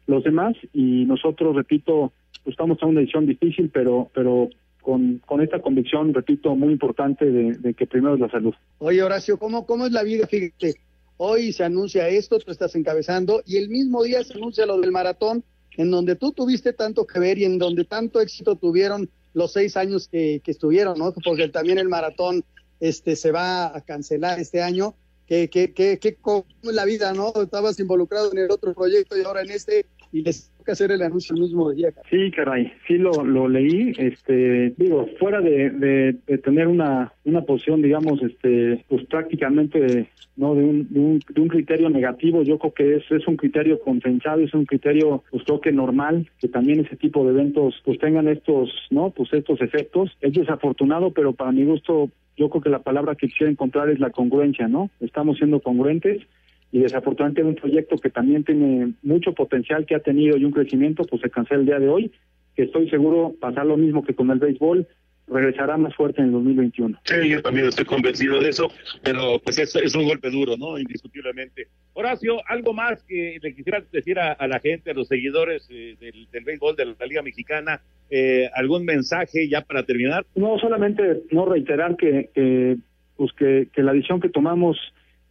los 0.08 0.24
demás 0.24 0.56
y 0.72 1.04
nosotros, 1.04 1.54
repito, 1.54 2.12
pues 2.42 2.54
estamos 2.54 2.78
en 2.82 2.88
una 2.88 3.00
decisión 3.00 3.26
difícil, 3.26 3.70
pero, 3.70 4.10
pero 4.14 4.48
con, 4.80 5.20
con 5.26 5.42
esta 5.42 5.60
convicción, 5.60 6.14
repito, 6.14 6.56
muy 6.56 6.72
importante 6.72 7.26
de, 7.26 7.74
que 7.74 7.86
primero 7.86 8.14
es 8.14 8.20
la 8.20 8.30
salud. 8.30 8.54
Oye, 8.78 9.02
Horacio, 9.02 9.38
¿cómo, 9.38 9.66
cómo 9.66 9.84
es 9.86 9.92
la 9.92 10.02
vida? 10.02 10.26
Fíjate, 10.26 10.76
hoy 11.18 11.52
se 11.52 11.64
anuncia 11.64 12.08
esto, 12.08 12.38
tú 12.38 12.50
estás 12.50 12.74
encabezando, 12.74 13.42
y 13.46 13.58
el 13.58 13.68
mismo 13.68 14.02
día 14.02 14.24
se 14.24 14.32
anuncia 14.32 14.64
lo 14.64 14.80
del 14.80 14.92
maratón, 14.92 15.44
en 15.76 15.90
donde 15.90 16.16
tú 16.16 16.32
tuviste 16.32 16.72
tanto 16.72 17.06
que 17.06 17.20
ver 17.20 17.38
y 17.38 17.44
en 17.44 17.58
donde 17.58 17.84
tanto 17.84 18.20
éxito 18.20 18.56
tuvieron 18.56 19.10
los 19.34 19.52
seis 19.52 19.76
años 19.76 20.08
que, 20.08 20.40
estuvieron, 20.46 20.98
¿no? 20.98 21.12
Porque 21.22 21.48
también 21.48 21.78
el 21.78 21.88
maratón 21.90 22.44
este, 22.80 23.14
se 23.14 23.30
va 23.30 23.76
a 23.76 23.80
cancelar 23.82 24.40
este 24.40 24.62
año. 24.62 24.94
¿Qué, 25.26 25.50
qué, 25.50 25.74
qué, 25.74 25.98
qué 25.98 26.14
cómo 26.14 26.46
es 26.62 26.72
la 26.72 26.86
vida, 26.86 27.12
no? 27.12 27.34
Estabas 27.42 27.78
involucrado 27.78 28.32
en 28.32 28.38
el 28.38 28.50
otro 28.50 28.72
proyecto 28.72 29.18
y 29.18 29.22
ahora 29.22 29.42
en 29.42 29.50
este, 29.50 29.84
y 30.12 30.22
les 30.22 30.50
que 30.68 30.72
hacer 30.72 30.92
el 30.92 31.00
anuncio 31.00 31.34
el 31.34 31.40
mismo 31.40 31.70
día. 31.70 31.88
Sí, 32.10 32.30
caray, 32.30 32.70
sí 32.86 32.98
lo, 32.98 33.24
lo 33.24 33.48
leí, 33.48 33.92
este, 33.96 34.74
digo, 34.76 35.08
fuera 35.18 35.40
de, 35.40 35.70
de, 35.70 36.38
tener 36.38 36.66
una, 36.66 37.10
una 37.24 37.40
posición, 37.40 37.80
digamos, 37.80 38.22
este, 38.22 38.84
pues 38.86 39.06
prácticamente, 39.06 40.10
no, 40.36 40.54
de 40.54 40.64
un, 40.64 40.92
de 40.92 41.00
un, 41.00 41.20
de 41.26 41.40
un 41.40 41.48
criterio 41.48 41.88
negativo, 41.88 42.42
yo 42.42 42.58
creo 42.58 42.74
que 42.74 42.96
es, 42.96 43.10
es 43.10 43.26
un 43.26 43.38
criterio 43.38 43.80
consensado, 43.80 44.42
es 44.42 44.52
un 44.52 44.66
criterio, 44.66 45.24
pues 45.30 45.42
creo 45.44 45.62
que 45.62 45.72
normal, 45.72 46.28
que 46.38 46.48
también 46.48 46.80
ese 46.80 46.96
tipo 46.96 47.24
de 47.24 47.30
eventos, 47.30 47.80
pues 47.82 47.98
tengan 47.98 48.28
estos, 48.28 48.70
no, 48.90 49.08
pues 49.08 49.32
estos 49.32 49.62
efectos. 49.62 50.10
Es 50.20 50.34
desafortunado, 50.34 51.12
pero 51.12 51.32
para 51.32 51.50
mi 51.50 51.64
gusto, 51.64 52.10
yo 52.36 52.50
creo 52.50 52.62
que 52.62 52.68
la 52.68 52.82
palabra 52.82 53.14
que 53.14 53.28
quisiera 53.28 53.50
encontrar 53.50 53.88
es 53.88 54.00
la 54.00 54.10
congruencia, 54.10 54.68
¿no? 54.68 54.90
Estamos 55.00 55.38
siendo 55.38 55.60
congruentes 55.60 56.20
y 56.70 56.80
desafortunadamente 56.80 57.42
un 57.42 57.54
proyecto 57.54 57.96
que 57.96 58.10
también 58.10 58.44
tiene 58.44 58.92
mucho 59.02 59.32
potencial 59.32 59.86
que 59.86 59.94
ha 59.94 60.00
tenido 60.00 60.36
y 60.36 60.44
un 60.44 60.52
crecimiento, 60.52 61.04
pues 61.04 61.22
se 61.22 61.30
cancela 61.30 61.60
el 61.60 61.66
día 61.66 61.78
de 61.78 61.88
hoy, 61.88 62.12
que 62.54 62.64
estoy 62.64 62.90
seguro 62.90 63.34
pasar 63.40 63.66
lo 63.66 63.76
mismo 63.76 64.04
que 64.04 64.14
con 64.14 64.30
el 64.30 64.38
béisbol, 64.38 64.86
regresará 65.30 65.76
más 65.76 65.94
fuerte 65.94 66.20
en 66.20 66.28
el 66.28 66.32
2021. 66.32 66.98
Sí, 67.04 67.28
yo 67.28 67.42
también 67.42 67.66
estoy 67.66 67.84
convencido 67.84 68.40
de 68.40 68.48
eso, 68.48 68.70
pero 69.02 69.38
pues 69.38 69.58
es, 69.58 69.74
es 69.76 69.94
un 69.94 70.06
golpe 70.06 70.30
duro, 70.30 70.56
¿no? 70.56 70.78
Indiscutiblemente. 70.78 71.68
Horacio, 71.92 72.38
algo 72.46 72.72
más 72.72 73.02
que 73.04 73.38
le 73.40 73.54
quisiera 73.54 73.82
decir 73.92 74.18
a, 74.18 74.46
la 74.46 74.58
gente, 74.60 74.90
a 74.90 74.94
los 74.94 75.08
seguidores 75.08 75.66
eh, 75.70 75.96
del, 76.00 76.28
del, 76.30 76.44
béisbol 76.44 76.76
de 76.76 76.86
la 76.86 77.06
Liga 77.06 77.22
Mexicana, 77.22 77.82
eh, 78.10 78.48
algún 78.54 78.84
mensaje 78.84 79.48
ya 79.48 79.62
para 79.62 79.84
terminar. 79.84 80.24
No, 80.34 80.58
solamente 80.58 81.22
no 81.30 81.44
reiterar 81.44 81.96
que, 81.96 82.30
que 82.34 82.76
pues 83.16 83.32
que, 83.32 83.68
que 83.72 83.82
la 83.82 83.92
decisión 83.92 84.20
que 84.20 84.28
tomamos 84.28 84.78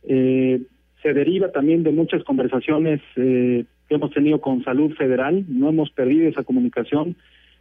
eh, 0.04 0.62
se 1.02 1.14
deriva 1.14 1.52
también 1.52 1.84
de 1.84 1.92
muchas 1.92 2.24
conversaciones 2.24 3.02
eh, 3.16 3.66
que 3.88 3.96
hemos 3.96 4.12
tenido 4.12 4.42
con 4.42 4.64
Salud 4.64 4.94
Federal. 4.96 5.46
No 5.48 5.70
hemos 5.70 5.92
perdido 5.92 6.28
esa 6.28 6.44
comunicación 6.44 7.16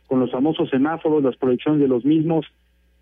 con 0.06 0.20
los 0.20 0.30
famosos 0.30 0.70
semáforos, 0.70 1.22
las 1.22 1.36
proyecciones 1.36 1.80
de 1.80 1.88
los 1.88 2.04
mismos, 2.04 2.46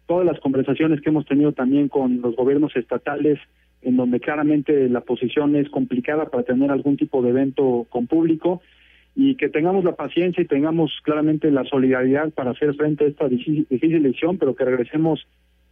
todas 0.06 0.26
las 0.26 0.40
conversaciones 0.40 1.00
que 1.00 1.10
hemos 1.10 1.26
tenido 1.26 1.52
también 1.52 1.88
con 1.88 2.20
los 2.20 2.34
gobiernos 2.36 2.74
estatales, 2.76 3.38
en 3.82 3.96
donde 3.96 4.20
claramente 4.20 4.88
la 4.88 5.02
posición 5.02 5.56
es 5.56 5.68
complicada 5.68 6.26
para 6.26 6.42
tener 6.42 6.70
algún 6.70 6.96
tipo 6.96 7.22
de 7.22 7.30
evento 7.30 7.86
con 7.90 8.06
público 8.06 8.62
y 9.14 9.36
que 9.36 9.48
tengamos 9.48 9.84
la 9.84 9.94
paciencia 9.94 10.42
y 10.42 10.46
tengamos 10.46 10.90
claramente 11.02 11.50
la 11.50 11.64
solidaridad 11.64 12.30
para 12.32 12.50
hacer 12.50 12.74
frente 12.74 13.04
a 13.04 13.08
esta 13.08 13.28
difícil, 13.28 13.66
difícil 13.70 14.02
decisión, 14.02 14.38
pero 14.38 14.54
que 14.54 14.64
regresemos 14.64 15.26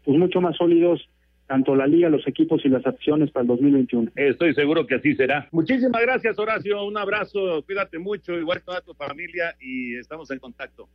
pues 0.05 0.19
mucho 0.19 0.41
más 0.41 0.57
sólidos 0.57 1.09
tanto 1.53 1.77
la 1.77 1.87
liga, 1.87 2.09
los 2.09 2.27
equipos 2.27 2.65
y 2.65 2.71
las 2.71 2.87
acciones 2.87 3.31
para 3.31 3.43
el 3.43 3.49
2021. 3.49 4.13
Estoy 4.17 4.55
seguro 4.55 4.87
que 4.87 4.95
así 4.95 5.15
será. 5.15 5.49
Muchísimas 5.53 6.01
gracias, 6.01 6.39
Horacio. 6.39 6.83
Un 6.83 6.97
abrazo, 6.97 7.63
cuídate 7.67 7.99
mucho, 7.99 8.39
igual 8.39 8.63
toda 8.63 8.81
tu 8.81 8.95
familia 8.95 9.55
y 9.61 9.97
estamos 9.97 10.31
en 10.31 10.39
contacto. 10.39 10.89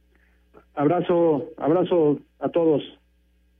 Abrazo, 0.73 1.51
abrazo 1.57 2.21
a 2.39 2.49
todos. 2.49 2.81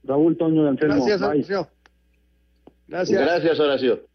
Raúl 0.06 0.38
Toño 0.38 0.64
de 0.64 0.70
Anselmo. 0.70 0.96
Gracias, 0.96 1.22
Horacio. 1.22 1.68
Gracias. 2.88 3.22
Gracias, 3.22 3.60
Horacio. 3.60 4.08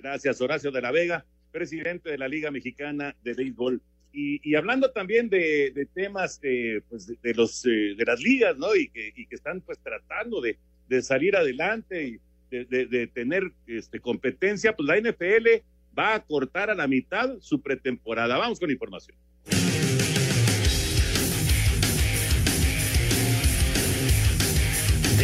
Gracias, 0.00 0.40
Horacio 0.40 0.72
de 0.72 0.82
la 0.82 0.90
Vega, 0.90 1.24
presidente 1.52 2.10
de 2.10 2.18
la 2.18 2.26
Liga 2.26 2.50
Mexicana 2.50 3.14
de 3.22 3.34
Béisbol. 3.34 3.80
Y, 4.12 4.56
hablando 4.56 4.90
también 4.90 5.28
de, 5.28 5.86
temas 5.94 6.40
de, 6.40 6.82
pues 6.88 7.06
de, 7.06 7.34
los 7.34 7.64
eh, 7.64 7.94
de 7.96 8.04
las 8.04 8.20
ligas, 8.20 8.58
¿no? 8.58 8.74
Y 8.74 8.88
que, 8.88 9.12
y 9.14 9.26
que 9.26 9.36
están 9.36 9.60
pues 9.60 9.78
tratando 9.78 10.40
de, 10.40 10.58
de 10.88 11.02
salir 11.02 11.36
adelante 11.36 12.06
y 12.06 12.20
de, 12.50 13.10
tener 13.12 13.52
este, 13.66 14.00
competencia, 14.00 14.74
pues 14.74 14.88
la 14.88 14.98
NFL 15.10 15.62
va 15.98 16.14
a 16.14 16.24
cortar 16.24 16.70
a 16.70 16.74
la 16.74 16.86
mitad 16.86 17.36
su 17.40 17.60
pretemporada. 17.60 18.38
Vamos 18.38 18.58
con 18.58 18.70
información. 18.70 19.16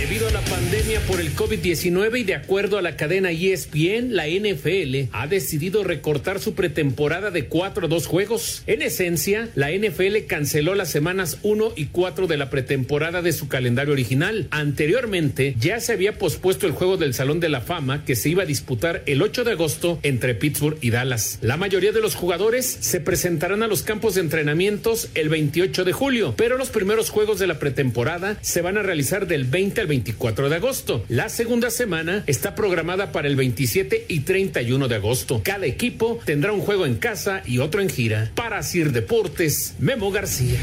Debido 0.05 0.29
a 0.29 0.33
la 0.33 0.43
pandemia 0.43 1.01
por 1.09 1.19
el 1.19 1.35
COVID-19 1.35 2.21
y 2.21 2.25
de 2.25 2.35
acuerdo 2.35 2.77
a 2.77 2.83
la 2.83 2.95
cadena 2.95 3.31
ESPN, 3.31 4.15
la 4.15 4.29
NFL 4.29 5.09
ha 5.13 5.27
decidido 5.27 5.83
recortar 5.83 6.41
su 6.41 6.55
pretemporada 6.55 7.31
de 7.31 7.47
4 7.47 7.87
a 7.87 7.89
2 7.89 8.07
juegos. 8.07 8.63
En 8.67 8.83
esencia, 8.83 9.49
la 9.55 9.71
NFL 9.71 10.27
canceló 10.27 10.75
las 10.75 10.91
semanas 10.91 11.39
1 11.43 11.73
y 11.77 11.87
4 11.87 12.27
de 12.27 12.37
la 12.37 12.51
pretemporada 12.51 13.23
de 13.23 13.33
su 13.33 13.49
calendario 13.49 13.95
original. 13.95 14.47
Anteriormente, 14.51 15.55
ya 15.59 15.81
se 15.81 15.95
había 15.95 16.19
pospuesto 16.19 16.67
el 16.67 16.75
juego 16.75 16.99
del 16.99 17.15
Salón 17.15 17.41
de 17.41 17.49
la 17.49 17.63
Fama 17.63 18.05
que 18.05 18.15
se 18.15 18.29
iba 18.29 18.43
a 18.43 18.47
disputar 18.47 19.05
el 19.07 19.23
8 19.23 19.43
de 19.45 19.53
agosto 19.53 20.01
entre 20.03 20.35
Pittsburgh 20.35 20.77
y 20.83 20.91
Dallas. 20.91 21.39
La 21.41 21.57
mayoría 21.57 21.93
de 21.93 22.03
los 22.03 22.15
jugadores 22.15 22.67
se 22.67 23.01
presentarán 23.01 23.63
a 23.63 23.69
los 23.69 23.81
campos 23.81 24.17
de 24.17 24.21
entrenamientos 24.21 25.09
el 25.15 25.31
28 25.31 25.83
de 25.83 25.93
julio, 25.93 26.35
pero 26.37 26.59
los 26.59 26.69
primeros 26.69 27.09
juegos 27.09 27.39
de 27.39 27.47
la 27.47 27.59
pretemporada 27.59 28.37
se 28.43 28.61
van 28.61 28.77
a 28.77 28.83
realizar 28.83 29.27
del 29.27 29.45
20 29.45 29.81
al 29.81 29.94
24 29.95 30.49
de 30.49 30.57
agosto. 30.57 31.05
La 31.09 31.29
segunda 31.29 31.71
semana 31.71 32.25
está 32.27 32.57
programada 32.57 33.13
para 33.13 33.29
el 33.29 33.37
27 33.37 34.07
y 34.09 34.21
31 34.21 34.89
de 34.89 34.97
agosto. 34.97 35.41
Cada 35.45 35.67
equipo 35.67 36.19
tendrá 36.25 36.53
un 36.53 36.63
juego 36.63 36.85
en 36.85 36.97
casa 36.97 37.45
y 37.47 37.59
otro 37.61 37.81
en 37.81 37.89
gira. 37.89 38.33
Para 38.35 38.61
Sir 38.65 38.91
Deportes, 38.91 39.77
Memo 39.79 40.11
García. 40.11 40.59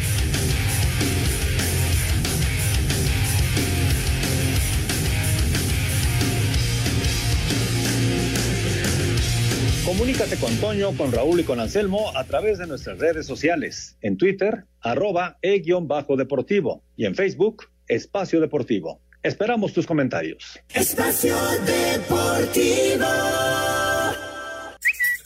Comunícate 9.85 10.35
con 10.35 10.53
Toño, 10.57 10.91
con 10.97 11.13
Raúl 11.13 11.39
y 11.39 11.43
con 11.45 11.61
Anselmo 11.61 12.11
a 12.17 12.25
través 12.25 12.57
de 12.57 12.67
nuestras 12.67 12.99
redes 12.99 13.25
sociales. 13.25 13.95
En 14.01 14.17
Twitter, 14.17 14.65
arroba 14.81 15.37
e-deportivo 15.41 16.83
y 16.97 17.05
en 17.05 17.15
Facebook, 17.15 17.69
Espacio 17.87 18.41
Deportivo. 18.41 18.99
Esperamos 19.23 19.71
tus 19.73 19.85
comentarios. 19.85 20.59
Espacio 20.73 21.37
Deportivo. 21.65 23.05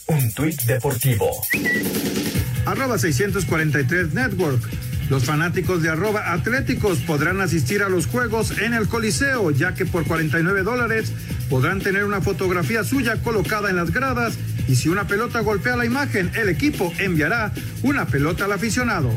Un 0.08 0.32
tuit 0.34 0.60
deportivo. 0.62 1.30
Arroba 2.66 2.98
643 2.98 4.12
Network. 4.12 4.62
Los 5.08 5.24
fanáticos 5.24 5.82
de 5.82 5.88
arroba 5.88 6.32
atléticos 6.32 6.98
podrán 6.98 7.40
asistir 7.40 7.82
a 7.82 7.88
los 7.88 8.06
juegos 8.06 8.58
en 8.58 8.74
el 8.74 8.86
Coliseo, 8.86 9.50
ya 9.52 9.74
que 9.74 9.86
por 9.86 10.04
49 10.04 10.62
dólares 10.62 11.12
podrán 11.48 11.80
tener 11.80 12.04
una 12.04 12.20
fotografía 12.20 12.84
suya 12.84 13.22
colocada 13.22 13.70
en 13.70 13.76
las 13.76 13.92
gradas 13.92 14.36
Y 14.68 14.74
si 14.74 14.88
una 14.88 15.06
pelota 15.06 15.40
golpea 15.40 15.76
la 15.76 15.86
imagen, 15.86 16.30
el 16.34 16.48
equipo 16.48 16.92
enviará 16.98 17.52
una 17.82 18.06
pelota 18.06 18.44
al 18.44 18.52
aficionado. 18.52 19.10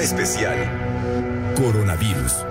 especial. 0.00 0.56
Coronavirus. 1.56 2.46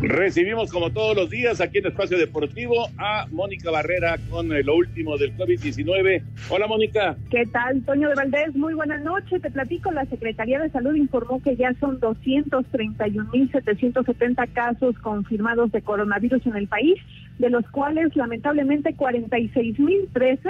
Recibimos 0.00 0.72
como 0.72 0.90
todos 0.90 1.14
los 1.16 1.30
días 1.30 1.60
aquí 1.60 1.78
en 1.78 1.86
Espacio 1.86 2.18
Deportivo 2.18 2.88
a 2.98 3.28
Mónica 3.30 3.70
Barrera 3.70 4.18
con 4.30 4.52
eh, 4.52 4.64
lo 4.64 4.74
último 4.74 5.16
del 5.16 5.36
COVID-19. 5.36 6.24
Hola 6.50 6.66
Mónica. 6.66 7.14
¿Qué 7.30 7.46
tal, 7.46 7.84
Toño 7.84 8.08
de 8.08 8.16
Valdés? 8.16 8.56
Muy 8.56 8.74
buenas 8.74 9.04
noches. 9.04 9.40
Te 9.40 9.50
platico, 9.50 9.92
la 9.92 10.04
Secretaría 10.06 10.58
de 10.58 10.70
Salud 10.70 10.96
informó 10.96 11.40
que 11.40 11.54
ya 11.54 11.72
son 11.78 12.00
231.770 12.00 14.52
casos 14.52 14.98
confirmados 14.98 15.70
de 15.70 15.82
coronavirus 15.82 16.44
en 16.46 16.56
el 16.56 16.66
país, 16.66 16.98
de 17.38 17.50
los 17.50 17.64
cuales 17.70 18.16
lamentablemente 18.16 18.96
46.013 18.96 20.40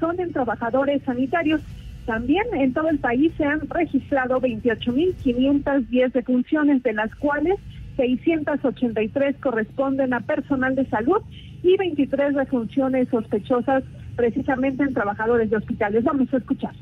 son 0.00 0.20
en 0.20 0.32
trabajadores 0.32 1.02
sanitarios. 1.04 1.60
También 2.06 2.44
en 2.54 2.72
todo 2.72 2.88
el 2.88 2.98
país 2.98 3.32
se 3.36 3.44
han 3.44 3.68
registrado 3.68 4.40
28.510 4.40 6.12
defunciones, 6.12 6.82
de 6.82 6.92
las 6.92 7.14
cuales 7.16 7.56
683 7.96 9.36
corresponden 9.38 10.12
a 10.12 10.20
personal 10.20 10.74
de 10.74 10.86
salud 10.86 11.22
y 11.62 11.76
23 11.76 12.34
defunciones 12.34 13.08
sospechosas 13.08 13.82
precisamente 14.14 14.82
en 14.82 14.94
trabajadores 14.94 15.50
de 15.50 15.56
hospitales. 15.56 16.04
Vamos 16.04 16.32
a 16.32 16.36
escuchar 16.36 16.72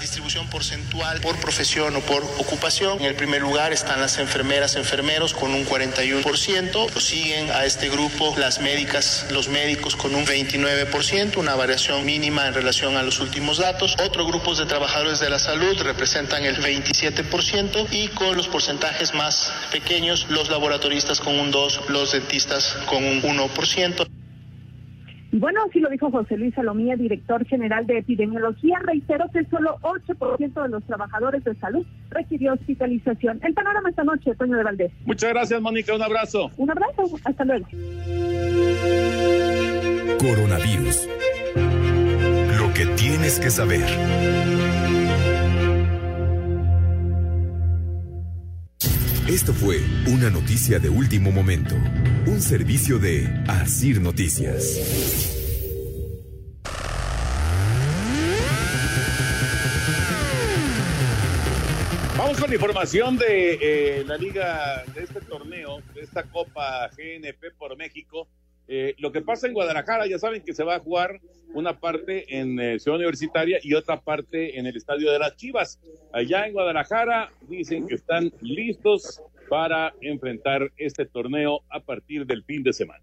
distribución 0.00 0.48
porcentual 0.48 1.20
por 1.20 1.38
profesión 1.38 1.94
o 1.96 2.00
por 2.00 2.22
ocupación. 2.38 2.98
En 3.00 3.06
el 3.06 3.14
primer 3.14 3.42
lugar 3.42 3.72
están 3.72 4.00
las 4.00 4.18
enfermeras, 4.18 4.76
enfermeros 4.76 5.34
con 5.34 5.52
un 5.52 5.66
41%. 5.66 6.94
Lo 6.94 7.00
siguen 7.00 7.50
a 7.50 7.64
este 7.64 7.88
grupo 7.88 8.34
las 8.36 8.60
médicas, 8.60 9.26
los 9.30 9.48
médicos 9.48 9.96
con 9.96 10.14
un 10.14 10.26
29%, 10.26 11.36
una 11.36 11.54
variación 11.54 12.04
mínima 12.04 12.48
en 12.48 12.54
relación 12.54 12.96
a 12.96 13.02
los 13.02 13.20
últimos 13.20 13.58
datos. 13.58 13.96
Otros 14.02 14.26
grupos 14.26 14.58
de 14.58 14.66
trabajadores 14.66 15.20
de 15.20 15.30
la 15.30 15.38
salud 15.38 15.80
representan 15.82 16.44
el 16.44 16.56
27% 16.56 17.86
y 17.90 18.08
con 18.08 18.36
los 18.36 18.48
porcentajes 18.48 19.14
más 19.14 19.52
pequeños, 19.70 20.26
los 20.30 20.48
laboratoristas 20.48 21.20
con 21.20 21.38
un 21.38 21.50
2, 21.50 21.82
los 21.88 22.12
dentistas 22.12 22.76
con 22.86 23.04
un 23.04 23.22
1%. 23.22 24.19
Y 25.32 25.38
bueno, 25.38 25.60
así 25.68 25.78
lo 25.78 25.88
dijo 25.88 26.10
José 26.10 26.36
Luis 26.36 26.54
Salomía, 26.54 26.96
director 26.96 27.44
general 27.46 27.86
de 27.86 27.98
epidemiología, 27.98 28.80
reiteró 28.80 29.26
que 29.32 29.44
solo 29.44 29.78
8% 29.82 30.62
de 30.62 30.68
los 30.68 30.82
trabajadores 30.84 31.44
de 31.44 31.54
salud 31.54 31.86
requirió 32.10 32.54
hospitalización. 32.54 33.38
El 33.42 33.54
panorama 33.54 33.90
esta 33.90 34.02
noche, 34.02 34.34
Toño 34.34 34.56
de 34.56 34.64
Valdés. 34.64 34.92
Muchas 35.04 35.30
gracias, 35.30 35.60
Mónica. 35.60 35.94
Un 35.94 36.02
abrazo. 36.02 36.50
Un 36.56 36.70
abrazo. 36.70 37.04
Hasta 37.24 37.44
luego. 37.44 37.66
Coronavirus. 40.18 41.08
Lo 42.58 42.74
que 42.74 42.86
tienes 42.96 43.38
que 43.38 43.50
saber. 43.50 43.86
Esto 49.30 49.54
fue 49.54 49.78
una 50.08 50.28
noticia 50.28 50.80
de 50.80 50.88
último 50.88 51.30
momento, 51.30 51.76
un 52.26 52.42
servicio 52.42 52.98
de 52.98 53.28
Asir 53.46 54.00
Noticias. 54.00 54.76
Vamos 62.18 62.40
con 62.40 62.52
información 62.52 63.16
de 63.18 63.58
eh, 64.00 64.04
la 64.04 64.16
liga 64.16 64.82
de 64.92 65.04
este 65.04 65.20
torneo, 65.20 65.80
de 65.94 66.00
esta 66.00 66.24
Copa 66.24 66.88
GNP 66.88 67.52
por 67.56 67.76
México. 67.76 68.26
Eh, 68.72 68.94
lo 68.98 69.10
que 69.10 69.20
pasa 69.20 69.48
en 69.48 69.52
Guadalajara, 69.52 70.06
ya 70.06 70.16
saben 70.20 70.42
que 70.42 70.54
se 70.54 70.62
va 70.62 70.76
a 70.76 70.78
jugar 70.78 71.20
una 71.54 71.80
parte 71.80 72.38
en 72.38 72.60
eh, 72.60 72.78
Ciudad 72.78 72.98
Universitaria 72.98 73.58
y 73.64 73.74
otra 73.74 74.00
parte 74.00 74.60
en 74.60 74.66
el 74.66 74.76
Estadio 74.76 75.10
de 75.10 75.18
las 75.18 75.34
Chivas. 75.34 75.80
Allá 76.12 76.46
en 76.46 76.52
Guadalajara 76.52 77.32
dicen 77.48 77.88
que 77.88 77.96
están 77.96 78.32
listos 78.40 79.20
para 79.48 79.92
enfrentar 80.00 80.70
este 80.76 81.04
torneo 81.04 81.62
a 81.68 81.80
partir 81.80 82.24
del 82.26 82.44
fin 82.44 82.62
de 82.62 82.72
semana. 82.72 83.00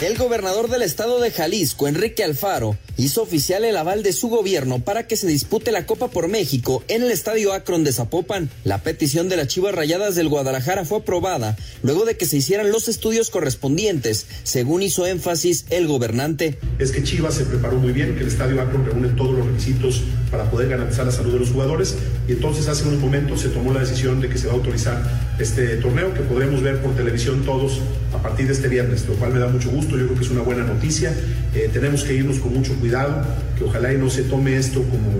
El 0.00 0.16
gobernador 0.16 0.70
del 0.70 0.82
estado 0.82 1.18
de 1.18 1.32
Jalisco, 1.32 1.88
Enrique 1.88 2.22
Alfaro, 2.22 2.78
hizo 2.96 3.20
oficial 3.20 3.64
el 3.64 3.76
aval 3.76 4.04
de 4.04 4.12
su 4.12 4.28
gobierno 4.28 4.78
para 4.78 5.08
que 5.08 5.16
se 5.16 5.26
dispute 5.26 5.72
la 5.72 5.86
Copa 5.86 6.06
por 6.06 6.28
México 6.28 6.84
en 6.86 7.02
el 7.02 7.10
estadio 7.10 7.52
Akron 7.52 7.82
de 7.82 7.92
Zapopan. 7.92 8.48
La 8.62 8.78
petición 8.78 9.28
de 9.28 9.36
las 9.36 9.48
Chivas 9.48 9.74
Rayadas 9.74 10.14
del 10.14 10.28
Guadalajara 10.28 10.84
fue 10.84 10.98
aprobada 10.98 11.56
luego 11.82 12.04
de 12.04 12.16
que 12.16 12.26
se 12.26 12.36
hicieran 12.36 12.70
los 12.70 12.86
estudios 12.86 13.30
correspondientes, 13.30 14.28
según 14.44 14.82
hizo 14.82 15.04
énfasis 15.04 15.66
el 15.70 15.88
gobernante. 15.88 16.60
Es 16.78 16.92
que 16.92 17.02
Chivas 17.02 17.34
se 17.34 17.44
preparó 17.44 17.78
muy 17.78 17.92
bien, 17.92 18.14
que 18.14 18.20
el 18.20 18.28
estadio 18.28 18.62
Akron 18.62 18.86
reúne 18.86 19.08
todos 19.08 19.36
los 19.36 19.48
requisitos 19.48 20.02
para 20.30 20.48
poder 20.48 20.68
garantizar 20.68 21.06
la 21.06 21.12
salud 21.12 21.32
de 21.32 21.40
los 21.40 21.50
jugadores 21.50 21.96
y 22.28 22.32
entonces 22.32 22.68
hace 22.68 22.86
unos 22.86 23.00
momentos 23.00 23.40
se 23.40 23.48
tomó 23.48 23.72
la 23.72 23.80
decisión 23.80 24.20
de 24.20 24.28
que 24.28 24.38
se 24.38 24.46
va 24.46 24.52
a 24.52 24.56
autorizar 24.56 25.02
este 25.40 25.76
torneo 25.78 26.14
que 26.14 26.20
podremos 26.20 26.62
ver 26.62 26.80
por 26.82 26.94
televisión 26.94 27.44
todos 27.44 27.80
a 28.12 28.22
partir 28.22 28.46
de 28.46 28.52
este 28.52 28.68
viernes, 28.68 29.06
lo 29.06 29.14
cual 29.14 29.32
me 29.32 29.40
da 29.40 29.48
mucho 29.48 29.70
gusto 29.70 29.87
yo 29.96 30.06
creo 30.06 30.18
que 30.18 30.24
es 30.24 30.30
una 30.30 30.42
buena 30.42 30.64
noticia. 30.64 31.14
Eh, 31.54 31.70
tenemos 31.72 32.04
que 32.04 32.14
irnos 32.14 32.38
con 32.38 32.52
mucho 32.52 32.74
cuidado, 32.74 33.22
que 33.56 33.64
ojalá 33.64 33.92
y 33.92 33.96
no 33.96 34.10
se 34.10 34.22
tome 34.22 34.56
esto 34.56 34.82
como 34.82 35.10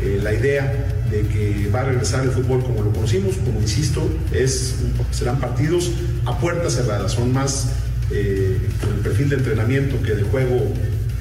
eh, 0.00 0.20
la 0.22 0.34
idea 0.34 0.72
de 1.10 1.22
que 1.22 1.68
va 1.74 1.80
a 1.80 1.84
regresar 1.84 2.24
el 2.24 2.30
fútbol 2.30 2.62
como 2.62 2.82
lo 2.82 2.92
conocimos, 2.92 3.36
como 3.36 3.60
insisto, 3.60 4.08
es, 4.32 4.76
serán 5.10 5.38
partidos 5.40 5.90
a 6.24 6.38
puertas 6.38 6.74
cerradas, 6.74 7.12
son 7.12 7.32
más 7.32 7.68
eh, 8.10 8.58
con 8.80 8.92
el 8.92 9.00
perfil 9.00 9.28
de 9.30 9.36
entrenamiento 9.36 10.00
que 10.02 10.14
de 10.14 10.22
juego 10.24 10.72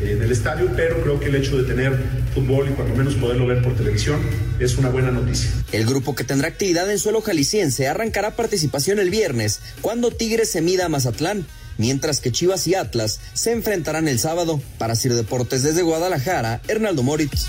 en 0.01 0.21
el 0.21 0.31
estadio, 0.31 0.69
pero 0.75 1.01
creo 1.01 1.19
que 1.19 1.27
el 1.27 1.35
hecho 1.35 1.57
de 1.57 1.63
tener 1.63 1.97
fútbol 2.33 2.69
y 2.69 2.73
cuando 2.73 2.95
menos 2.95 3.15
poderlo 3.15 3.45
ver 3.45 3.61
por 3.61 3.75
televisión 3.75 4.19
es 4.59 4.77
una 4.77 4.89
buena 4.89 5.11
noticia. 5.11 5.49
El 5.71 5.85
grupo 5.85 6.15
que 6.15 6.23
tendrá 6.23 6.47
actividad 6.47 6.89
en 6.91 6.99
suelo 6.99 7.21
jalisciense 7.21 7.87
arrancará 7.87 8.35
participación 8.35 8.99
el 8.99 9.09
viernes, 9.09 9.61
cuando 9.81 10.11
Tigres 10.11 10.51
se 10.51 10.61
mida 10.61 10.85
a 10.85 10.89
Mazatlán 10.89 11.45
mientras 11.77 12.19
que 12.19 12.31
Chivas 12.31 12.67
y 12.67 12.75
Atlas 12.75 13.19
se 13.33 13.51
enfrentarán 13.51 14.07
el 14.07 14.19
sábado. 14.19 14.61
Para 14.77 14.95
Ciro 14.95 15.15
Deportes 15.15 15.63
desde 15.63 15.81
Guadalajara, 15.81 16.61
Hernaldo 16.67 17.03
Moritz. 17.03 17.47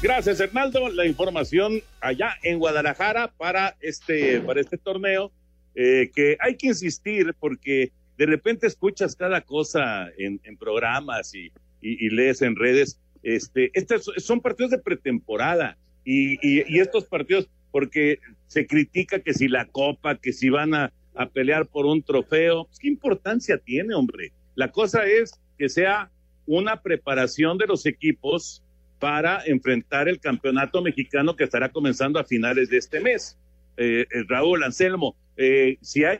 Gracias, 0.00 0.38
Hernaldo. 0.38 0.90
La 0.90 1.06
información 1.06 1.82
allá 2.00 2.34
en 2.44 2.60
Guadalajara 2.60 3.32
para 3.36 3.76
este, 3.80 4.40
para 4.40 4.60
este 4.60 4.78
torneo, 4.78 5.32
eh, 5.74 6.10
que 6.14 6.36
hay 6.38 6.56
que 6.56 6.68
insistir 6.68 7.34
porque 7.40 7.90
de 8.16 8.26
repente 8.26 8.68
escuchas 8.68 9.16
cada 9.16 9.40
cosa 9.40 10.08
en, 10.16 10.40
programas 10.56 11.34
y, 11.34 11.50
lees 11.80 12.42
en 12.42 12.54
redes. 12.54 13.00
Este, 13.24 13.72
estos 13.74 14.12
son 14.18 14.40
partidos 14.40 14.70
de 14.70 14.78
pretemporada 14.78 15.76
y, 16.04 16.38
y 16.42 16.78
estos 16.78 17.04
partidos, 17.06 17.48
porque 17.72 18.20
se 18.46 18.68
critica 18.68 19.18
que 19.18 19.34
si 19.34 19.48
la 19.48 19.66
copa, 19.66 20.16
que 20.16 20.32
si 20.32 20.48
van 20.48 20.74
a, 20.74 20.92
a 21.18 21.28
pelear 21.28 21.66
por 21.66 21.84
un 21.84 22.02
trofeo. 22.02 22.64
Pues, 22.64 22.78
¿Qué 22.78 22.88
importancia 22.88 23.58
tiene, 23.58 23.94
hombre? 23.94 24.32
La 24.54 24.70
cosa 24.70 25.04
es 25.04 25.32
que 25.58 25.68
sea 25.68 26.10
una 26.46 26.80
preparación 26.80 27.58
de 27.58 27.66
los 27.66 27.84
equipos 27.84 28.62
para 29.00 29.44
enfrentar 29.44 30.08
el 30.08 30.20
campeonato 30.20 30.80
mexicano 30.80 31.36
que 31.36 31.44
estará 31.44 31.70
comenzando 31.70 32.18
a 32.18 32.24
finales 32.24 32.70
de 32.70 32.78
este 32.78 33.00
mes. 33.00 33.36
Eh, 33.76 34.06
eh 34.10 34.24
Raúl 34.28 34.62
Anselmo, 34.62 35.16
eh, 35.36 35.76
si 35.82 36.04
hay 36.04 36.18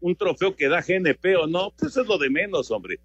un 0.00 0.16
trofeo 0.16 0.56
que 0.56 0.68
da 0.68 0.82
GNP 0.82 1.36
o 1.36 1.46
no, 1.46 1.72
pues 1.78 1.96
es 1.96 2.06
lo 2.06 2.18
de 2.18 2.28
menos, 2.30 2.70
hombre. 2.70 2.98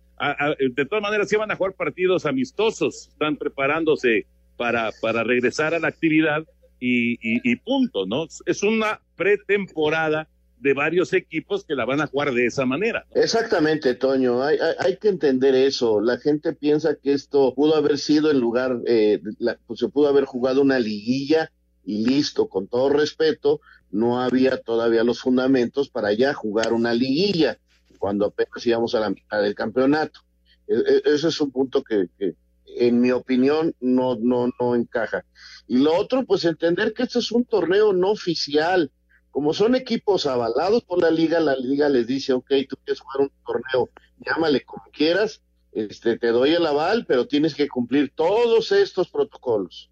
de 0.59 0.85
todas 0.85 1.01
maneras, 1.01 1.29
sí 1.29 1.35
van 1.35 1.51
a 1.51 1.55
jugar 1.55 1.73
partidos 1.73 2.25
amistosos, 2.25 3.09
están 3.09 3.35
preparándose 3.37 4.25
para, 4.57 4.91
para 5.01 5.23
regresar 5.23 5.73
a 5.73 5.79
la 5.79 5.89
actividad 5.89 6.43
y 6.85 7.55
punto, 7.57 8.05
¿no? 8.05 8.27
Es 8.45 8.61
una 8.61 8.99
pretemporada 9.15 10.27
de 10.63 10.73
varios 10.73 11.11
equipos 11.11 11.65
que 11.65 11.75
la 11.75 11.83
van 11.83 11.99
a 11.99 12.07
jugar 12.07 12.33
de 12.33 12.45
esa 12.45 12.65
manera. 12.65 13.05
Exactamente, 13.13 13.95
Toño. 13.95 14.41
Hay, 14.41 14.57
hay, 14.79 14.95
que 14.95 15.09
entender 15.09 15.53
eso. 15.55 15.99
La 15.99 16.17
gente 16.17 16.53
piensa 16.53 16.95
que 16.95 17.11
esto 17.11 17.53
pudo 17.53 17.75
haber 17.75 17.97
sido 17.97 18.31
en 18.31 18.39
lugar, 18.39 18.79
eh, 18.87 19.21
pues 19.67 19.81
se 19.81 19.89
pudo 19.89 20.07
haber 20.07 20.23
jugado 20.23 20.61
una 20.61 20.79
liguilla 20.79 21.51
y 21.83 22.05
listo, 22.05 22.47
con 22.47 22.67
todo 22.67 22.87
respeto, 22.87 23.59
no 23.91 24.21
había 24.21 24.55
todavía 24.55 25.03
los 25.03 25.19
fundamentos 25.19 25.89
para 25.89 26.13
ya 26.13 26.33
jugar 26.33 26.71
una 26.71 26.93
liguilla 26.93 27.59
cuando 27.99 28.27
apenas 28.27 28.65
íbamos 28.65 28.95
a 28.95 29.01
la 29.01 29.09
mitad 29.09 29.41
del 29.41 29.55
campeonato. 29.55 30.21
E, 30.65 30.75
e, 30.75 31.13
ese 31.13 31.27
es 31.27 31.41
un 31.41 31.51
punto 31.51 31.83
que, 31.83 32.07
que 32.17 32.35
en 32.77 33.01
mi 33.01 33.11
opinión, 33.11 33.75
no, 33.81 34.15
no, 34.15 34.49
no 34.57 34.75
encaja. 34.75 35.25
Y 35.67 35.79
lo 35.79 35.93
otro, 35.93 36.25
pues 36.25 36.45
entender 36.45 36.93
que 36.93 37.03
este 37.03 37.19
es 37.19 37.33
un 37.33 37.43
torneo 37.43 37.91
no 37.91 38.11
oficial 38.11 38.91
como 39.33 39.51
son 39.51 39.73
equipos 39.73 40.27
avalados 40.27 40.83
por 40.83 41.01
la 41.01 41.09
liga, 41.09 41.39
la 41.39 41.55
liga 41.55 41.89
les 41.89 42.05
dice, 42.05 42.33
ok, 42.33 42.51
tú 42.69 42.77
quieres 42.85 42.99
jugar 42.99 43.21
un 43.21 43.31
torneo, 43.43 43.89
llámale 44.19 44.61
como 44.61 44.83
quieras, 44.93 45.41
este, 45.71 46.19
te 46.19 46.27
doy 46.27 46.51
el 46.51 46.63
aval, 46.67 47.07
pero 47.07 47.25
tienes 47.25 47.55
que 47.55 47.67
cumplir 47.67 48.13
todos 48.15 48.71
estos 48.71 49.09
protocolos. 49.09 49.89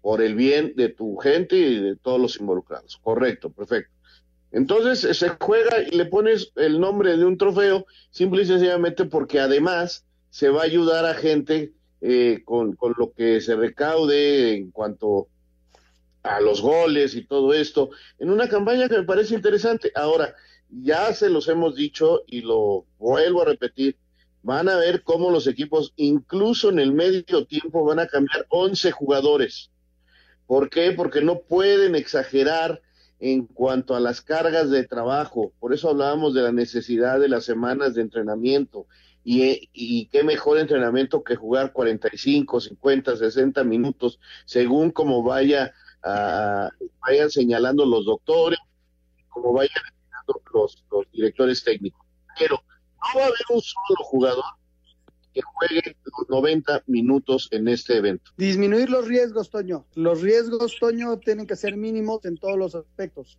por 0.00 0.20
el 0.20 0.34
bien 0.34 0.72
de 0.74 0.88
tu 0.88 1.16
gente 1.18 1.56
y 1.56 1.78
de 1.78 1.94
todos 1.94 2.20
los 2.20 2.40
involucrados. 2.40 2.98
Correcto, 3.04 3.52
perfecto. 3.52 3.94
Entonces 4.50 5.16
se 5.16 5.28
juega 5.28 5.80
y 5.80 5.96
le 5.96 6.06
pones 6.06 6.50
el 6.56 6.80
nombre 6.80 7.16
de 7.16 7.24
un 7.24 7.38
trofeo, 7.38 7.86
simple 8.10 8.42
y 8.42 8.46
sencillamente 8.46 9.04
porque 9.04 9.38
además 9.38 10.04
se 10.30 10.48
va 10.48 10.62
a 10.62 10.64
ayudar 10.64 11.04
a 11.04 11.14
gente 11.14 11.72
eh, 12.00 12.42
con, 12.44 12.74
con, 12.74 12.94
lo 12.98 13.12
que 13.12 13.40
se 13.40 13.54
recaude 13.54 14.56
en 14.56 14.72
cuanto 14.72 15.28
a 16.22 16.40
los 16.40 16.60
goles 16.60 17.14
y 17.14 17.24
todo 17.24 17.52
esto, 17.52 17.90
en 18.18 18.30
una 18.30 18.48
campaña 18.48 18.88
que 18.88 18.98
me 18.98 19.04
parece 19.04 19.34
interesante. 19.34 19.92
Ahora, 19.94 20.34
ya 20.68 21.12
se 21.12 21.28
los 21.28 21.48
hemos 21.48 21.74
dicho 21.74 22.22
y 22.26 22.42
lo 22.42 22.86
vuelvo 22.98 23.42
a 23.42 23.46
repetir, 23.46 23.96
van 24.42 24.68
a 24.68 24.76
ver 24.76 25.02
cómo 25.02 25.30
los 25.30 25.46
equipos, 25.46 25.92
incluso 25.96 26.70
en 26.70 26.78
el 26.78 26.92
medio 26.92 27.44
tiempo, 27.46 27.84
van 27.84 27.98
a 27.98 28.06
cambiar 28.06 28.46
11 28.48 28.90
jugadores. 28.92 29.70
¿Por 30.46 30.70
qué? 30.70 30.92
Porque 30.92 31.22
no 31.22 31.40
pueden 31.40 31.94
exagerar 31.94 32.82
en 33.20 33.46
cuanto 33.46 33.94
a 33.94 34.00
las 34.00 34.20
cargas 34.20 34.70
de 34.70 34.84
trabajo. 34.84 35.52
Por 35.60 35.72
eso 35.72 35.90
hablábamos 35.90 36.34
de 36.34 36.42
la 36.42 36.52
necesidad 36.52 37.20
de 37.20 37.28
las 37.28 37.44
semanas 37.44 37.94
de 37.94 38.02
entrenamiento. 38.02 38.86
Y, 39.24 39.70
y 39.72 40.06
qué 40.06 40.24
mejor 40.24 40.58
entrenamiento 40.58 41.22
que 41.22 41.36
jugar 41.36 41.72
45, 41.72 42.60
50, 42.60 43.16
60 43.16 43.62
minutos, 43.62 44.18
según 44.44 44.90
como 44.90 45.22
vaya 45.22 45.72
vayan 46.02 47.30
señalando 47.30 47.86
los 47.86 48.04
doctores, 48.04 48.58
como 49.28 49.52
vayan 49.52 49.70
señalando 49.74 50.42
los, 50.54 51.12
directores 51.12 51.62
técnicos. 51.64 52.06
Pero 52.38 52.56
no 52.56 53.20
va 53.20 53.24
a 53.24 53.26
haber 53.26 53.40
un 53.50 53.60
solo 53.60 54.04
jugador 54.04 54.44
que 55.32 55.40
juegue 55.40 55.96
los 56.04 56.28
90 56.28 56.82
minutos 56.86 57.48
en 57.52 57.68
este 57.68 57.96
evento. 57.96 58.30
Disminuir 58.36 58.90
los 58.90 59.08
riesgos, 59.08 59.50
Toño. 59.50 59.86
Los 59.94 60.20
riesgos, 60.20 60.76
Toño, 60.78 61.18
tienen 61.18 61.46
que 61.46 61.56
ser 61.56 61.76
mínimos 61.76 62.24
en 62.24 62.36
todos 62.36 62.58
los 62.58 62.74
aspectos. 62.74 63.38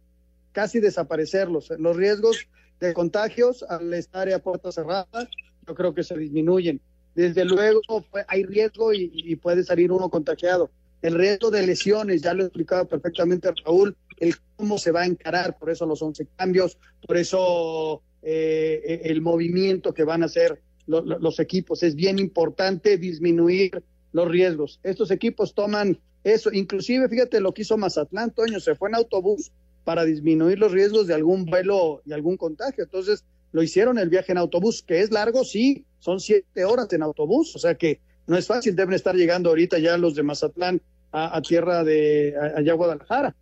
Casi 0.51 0.79
desaparecerlos. 0.79 1.69
Los 1.77 1.95
riesgos 1.95 2.47
de 2.79 2.93
contagios 2.93 3.63
al 3.63 3.93
estar 3.93 4.31
a 4.31 4.39
puerta 4.39 4.71
cerrada, 4.71 5.29
yo 5.67 5.75
creo 5.75 5.93
que 5.93 6.03
se 6.03 6.17
disminuyen. 6.17 6.81
Desde 7.13 7.45
luego 7.45 7.81
hay 8.27 8.43
riesgo 8.43 8.91
y 8.91 9.35
puede 9.35 9.63
salir 9.63 9.91
uno 9.91 10.09
contagiado. 10.09 10.71
El 11.03 11.15
riesgo 11.15 11.51
de 11.51 11.67
lesiones, 11.67 12.21
ya 12.21 12.33
lo 12.33 12.45
explicaba 12.45 12.85
perfectamente 12.85 13.49
Raúl, 13.65 13.95
el 14.17 14.35
cómo 14.55 14.77
se 14.77 14.91
va 14.91 15.01
a 15.01 15.05
encarar, 15.05 15.59
por 15.59 15.69
eso 15.69 15.85
los 15.85 16.01
11 16.01 16.27
cambios, 16.37 16.77
por 17.05 17.17
eso 17.17 18.01
eh, 18.21 19.01
el 19.03 19.21
movimiento 19.21 19.93
que 19.93 20.05
van 20.05 20.23
a 20.23 20.27
hacer 20.27 20.61
los 20.87 21.39
equipos. 21.41 21.83
Es 21.83 21.95
bien 21.95 22.19
importante 22.19 22.97
disminuir 22.97 23.83
los 24.13 24.29
riesgos. 24.29 24.79
Estos 24.81 25.11
equipos 25.11 25.53
toman 25.53 25.99
eso, 26.23 26.53
inclusive 26.53 27.09
fíjate 27.09 27.41
lo 27.41 27.53
que 27.53 27.63
hizo 27.63 27.77
Mazatlán, 27.77 28.31
Toño, 28.31 28.61
se 28.61 28.75
fue 28.75 28.87
en 28.87 28.95
autobús 28.95 29.51
para 29.83 30.05
disminuir 30.05 30.57
los 30.57 30.71
riesgos 30.71 31.07
de 31.07 31.15
algún 31.15 31.43
vuelo 31.43 32.01
y 32.05 32.13
algún 32.13 32.37
contagio. 32.37 32.85
Entonces 32.85 33.25
lo 33.51 33.61
hicieron 33.61 33.99
el 33.99 34.07
viaje 34.07 34.31
en 34.31 34.37
autobús, 34.37 34.83
que 34.83 35.01
es 35.01 35.11
largo, 35.11 35.43
sí, 35.43 35.85
son 35.99 36.21
siete 36.21 36.63
horas 36.63 36.91
en 36.93 37.03
autobús, 37.03 37.53
o 37.57 37.59
sea 37.59 37.75
que 37.75 37.99
no 38.25 38.37
es 38.37 38.47
fácil, 38.47 38.73
deben 38.73 38.95
estar 38.95 39.15
llegando 39.15 39.49
ahorita 39.49 39.79
ya 39.79 39.97
los 39.97 40.15
de 40.15 40.23
Mazatlán 40.23 40.81
a, 41.13 41.41
tierra 41.41 41.83
de 41.83 42.35
allá 42.55 42.73
Guadalajara. 42.73 43.35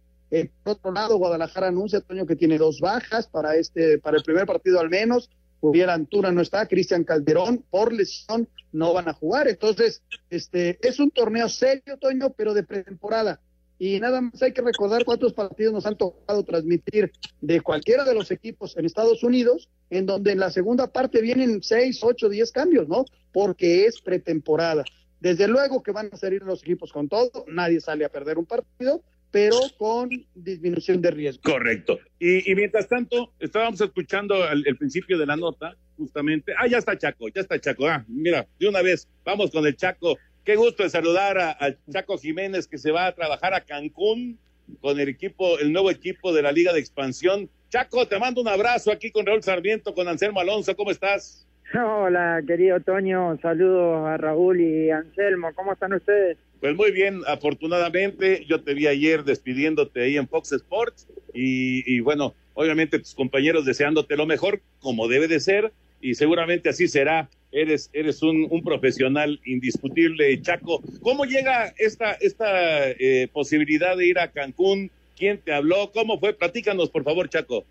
Por 0.63 0.73
otro 0.73 0.91
lado, 0.91 1.17
Guadalajara 1.17 1.67
anuncia, 1.67 2.01
Toño, 2.01 2.25
que 2.25 2.35
tiene 2.35 2.57
dos 2.57 2.79
bajas 2.79 3.27
para 3.27 3.55
este, 3.55 3.97
para 3.97 4.17
el 4.17 4.23
primer 4.23 4.45
partido 4.45 4.79
al 4.79 4.89
menos. 4.89 5.29
Hubiera 5.61 5.93
Antura 5.93 6.31
no 6.31 6.41
está, 6.41 6.67
Cristian 6.67 7.03
Calderón 7.03 7.63
por 7.69 7.93
lesión 7.93 8.47
no 8.71 8.93
van 8.93 9.07
a 9.07 9.13
jugar. 9.13 9.47
Entonces, 9.47 10.01
este 10.29 10.79
es 10.87 10.99
un 10.99 11.11
torneo 11.11 11.47
serio, 11.49 11.97
Toño, 11.99 12.33
pero 12.35 12.53
de 12.53 12.63
pretemporada. 12.63 13.39
Y 13.77 13.99
nada 13.99 14.21
más 14.21 14.41
hay 14.41 14.53
que 14.53 14.61
recordar 14.61 15.05
cuántos 15.05 15.33
partidos 15.33 15.73
nos 15.73 15.85
han 15.85 15.97
tocado 15.97 16.43
transmitir 16.43 17.11
de 17.41 17.61
cualquiera 17.61 18.03
de 18.03 18.13
los 18.13 18.31
equipos 18.31 18.77
en 18.77 18.85
Estados 18.85 19.23
Unidos, 19.23 19.69
en 19.89 20.05
donde 20.05 20.31
en 20.31 20.39
la 20.39 20.51
segunda 20.51 20.87
parte 20.87 21.21
vienen 21.21 21.63
seis, 21.63 21.99
ocho, 22.03 22.29
diez 22.29 22.51
cambios, 22.51 22.87
¿no? 22.87 23.05
Porque 23.31 23.85
es 23.85 24.01
pretemporada. 24.01 24.83
Desde 25.21 25.47
luego 25.47 25.83
que 25.83 25.91
van 25.91 26.09
a 26.11 26.17
salir 26.17 26.41
los 26.41 26.63
equipos 26.63 26.91
con 26.91 27.07
todo, 27.07 27.45
nadie 27.47 27.79
sale 27.79 28.03
a 28.03 28.09
perder 28.09 28.39
un 28.39 28.47
partido, 28.47 29.03
pero 29.29 29.55
con 29.77 30.09
disminución 30.33 30.99
de 30.99 31.11
riesgo. 31.11 31.43
Correcto. 31.43 31.99
Y, 32.19 32.53
mientras 32.55 32.87
tanto, 32.87 33.31
estábamos 33.39 33.79
escuchando 33.79 34.49
el, 34.49 34.75
principio 34.77 35.19
de 35.19 35.27
la 35.27 35.35
nota, 35.35 35.77
justamente. 35.95 36.53
Ah, 36.57 36.65
ya 36.67 36.79
está 36.79 36.97
Chaco, 36.97 37.29
ya 37.29 37.41
está 37.41 37.59
Chaco. 37.61 37.87
Ah, 37.87 38.03
mira, 38.07 38.47
de 38.59 38.67
una 38.67 38.81
vez, 38.81 39.07
vamos 39.23 39.51
con 39.51 39.65
el 39.67 39.75
Chaco. 39.75 40.17
Qué 40.43 40.55
gusto 40.55 40.81
de 40.81 40.89
saludar 40.89 41.37
a, 41.37 41.77
Chaco 41.91 42.17
Jiménez 42.17 42.67
que 42.67 42.79
se 42.79 42.89
va 42.89 43.05
a 43.05 43.13
trabajar 43.13 43.53
a 43.53 43.61
Cancún 43.61 44.39
con 44.81 44.99
el 44.99 45.07
equipo, 45.07 45.59
el 45.59 45.71
nuevo 45.71 45.91
equipo 45.91 46.33
de 46.33 46.41
la 46.41 46.51
Liga 46.51 46.73
de 46.73 46.79
Expansión. 46.79 47.47
Chaco, 47.69 48.07
te 48.07 48.17
mando 48.17 48.41
un 48.41 48.47
abrazo 48.47 48.91
aquí 48.91 49.11
con 49.11 49.27
Raúl 49.27 49.43
Sarmiento, 49.43 49.93
con 49.93 50.07
Anselmo 50.07 50.39
Alonso. 50.39 50.75
¿Cómo 50.75 50.89
estás? 50.89 51.47
Hola, 51.73 52.41
querido 52.45 52.79
Toño. 52.81 53.37
Saludos 53.41 54.05
a 54.05 54.17
Raúl 54.17 54.59
y 54.59 54.89
Anselmo. 54.89 55.51
¿Cómo 55.55 55.73
están 55.73 55.93
ustedes? 55.93 56.37
Pues 56.59 56.75
muy 56.75 56.91
bien, 56.91 57.21
afortunadamente 57.27 58.45
yo 58.45 58.61
te 58.61 58.73
vi 58.73 58.87
ayer 58.87 59.23
despidiéndote 59.23 60.03
ahí 60.03 60.17
en 60.17 60.27
Fox 60.27 60.51
Sports 60.51 61.07
y, 61.33 61.99
bueno, 62.01 62.35
obviamente 62.53 62.99
tus 62.99 63.15
compañeros 63.15 63.65
deseándote 63.65 64.17
lo 64.17 64.25
mejor, 64.25 64.61
como 64.79 65.07
debe 65.07 65.27
de 65.27 65.39
ser, 65.39 65.71
y 66.01 66.15
seguramente 66.15 66.69
así 66.69 66.87
será. 66.87 67.29
Eres, 67.53 67.89
eres 67.93 68.21
un, 68.21 68.47
un 68.49 68.63
profesional 68.63 69.39
indiscutible, 69.45 70.39
Chaco. 70.41 70.81
¿Cómo 71.01 71.25
llega 71.25 71.73
esta, 71.77 72.13
esta 72.13 72.89
eh, 72.91 73.27
posibilidad 73.33 73.97
de 73.97 74.07
ir 74.07 74.19
a 74.19 74.31
Cancún? 74.31 74.89
¿Quién 75.17 75.37
te 75.39 75.53
habló? 75.53 75.91
¿Cómo 75.93 76.19
fue? 76.19 76.33
Platícanos, 76.33 76.89
por 76.89 77.03
favor, 77.03 77.27
Chaco. 77.27 77.65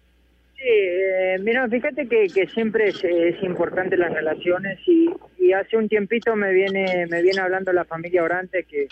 Eh, 0.63 1.39
mira, 1.41 1.67
fíjate 1.69 2.07
que, 2.07 2.29
siempre 2.53 2.89
es, 2.89 3.43
importante 3.43 3.97
las 3.97 4.13
relaciones 4.13 4.79
y, 4.87 5.09
y, 5.39 5.53
hace 5.53 5.79
un 5.79 5.89
tiempito 5.89 6.37
me 6.37 6.53
viene 6.53 7.07
me 7.09 7.23
viene 7.23 7.41
hablando 7.41 7.73
la 7.73 7.87
familia 7.87 8.23
Orante 8.23 8.65
que, 8.65 8.87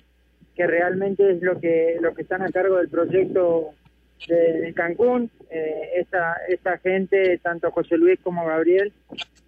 que 0.57 0.67
realmente 0.67 1.31
es 1.31 1.43
lo 1.43 1.61
que 1.61 1.99
lo 2.01 2.15
que 2.15 2.23
están 2.23 2.41
a 2.41 2.51
cargo 2.51 2.79
del 2.79 2.89
proyecto 2.89 3.75
de, 4.27 4.73
Cancún. 4.75 5.31
Eh, 5.51 5.91
esta, 5.97 6.37
esta 6.49 6.79
gente, 6.79 7.39
tanto 7.39 7.71
José 7.71 7.97
Luis 7.99 8.19
como 8.23 8.47
Gabriel, 8.47 8.93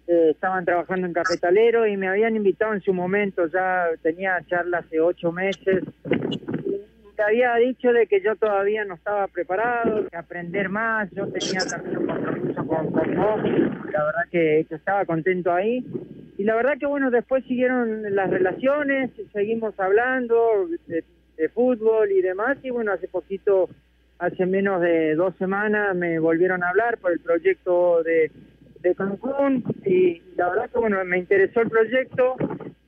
eh, 0.07 0.29
estaban 0.31 0.63
trabajando 0.63 1.07
en 1.07 1.13
Cafetalero 1.13 1.87
y 1.87 1.97
me 1.97 2.07
habían 2.07 2.35
invitado 2.35 2.73
en 2.73 2.81
su 2.81 2.93
momento, 2.93 3.47
ya 3.47 3.85
tenía 4.01 4.39
charlas 4.47 4.85
hace 4.85 4.99
ocho 4.99 5.31
meses 5.31 5.83
había 7.21 7.55
dicho 7.55 7.91
de 7.93 8.07
que 8.07 8.21
yo 8.21 8.35
todavía 8.35 8.85
no 8.85 8.95
estaba 8.95 9.27
preparado, 9.27 10.07
que 10.07 10.17
aprender 10.17 10.69
más, 10.69 11.09
yo 11.11 11.27
tenía 11.27 11.59
también 11.69 11.97
un 11.97 12.07
compromiso 12.07 12.65
con, 12.65 12.91
vos, 12.91 13.43
la 13.91 14.05
verdad 14.05 14.23
que, 14.31 14.59
estaba 14.69 15.05
contento 15.05 15.51
ahí. 15.51 15.85
Y 16.37 16.43
la 16.43 16.55
verdad 16.55 16.77
que 16.79 16.85
bueno, 16.85 17.11
después 17.11 17.43
siguieron 17.45 18.15
las 18.15 18.29
relaciones, 18.29 19.11
seguimos 19.33 19.79
hablando 19.79 20.67
de, 20.87 21.03
fútbol 21.53 22.11
y 22.11 22.21
demás, 22.21 22.57
y 22.61 22.69
bueno, 22.69 22.91
hace 22.91 23.07
poquito, 23.07 23.67
hace 24.19 24.45
menos 24.45 24.79
de 24.79 25.15
dos 25.15 25.35
semanas 25.37 25.95
me 25.95 26.19
volvieron 26.19 26.63
a 26.63 26.69
hablar 26.69 26.99
por 26.99 27.11
el 27.11 27.19
proyecto 27.19 28.03
de, 28.03 28.31
de 28.81 28.93
Cancún, 28.93 29.63
y 29.83 30.21
la 30.35 30.49
verdad 30.49 30.69
que 30.69 30.77
bueno, 30.77 31.03
me 31.03 31.17
interesó 31.17 31.61
el 31.61 31.69
proyecto, 31.69 32.35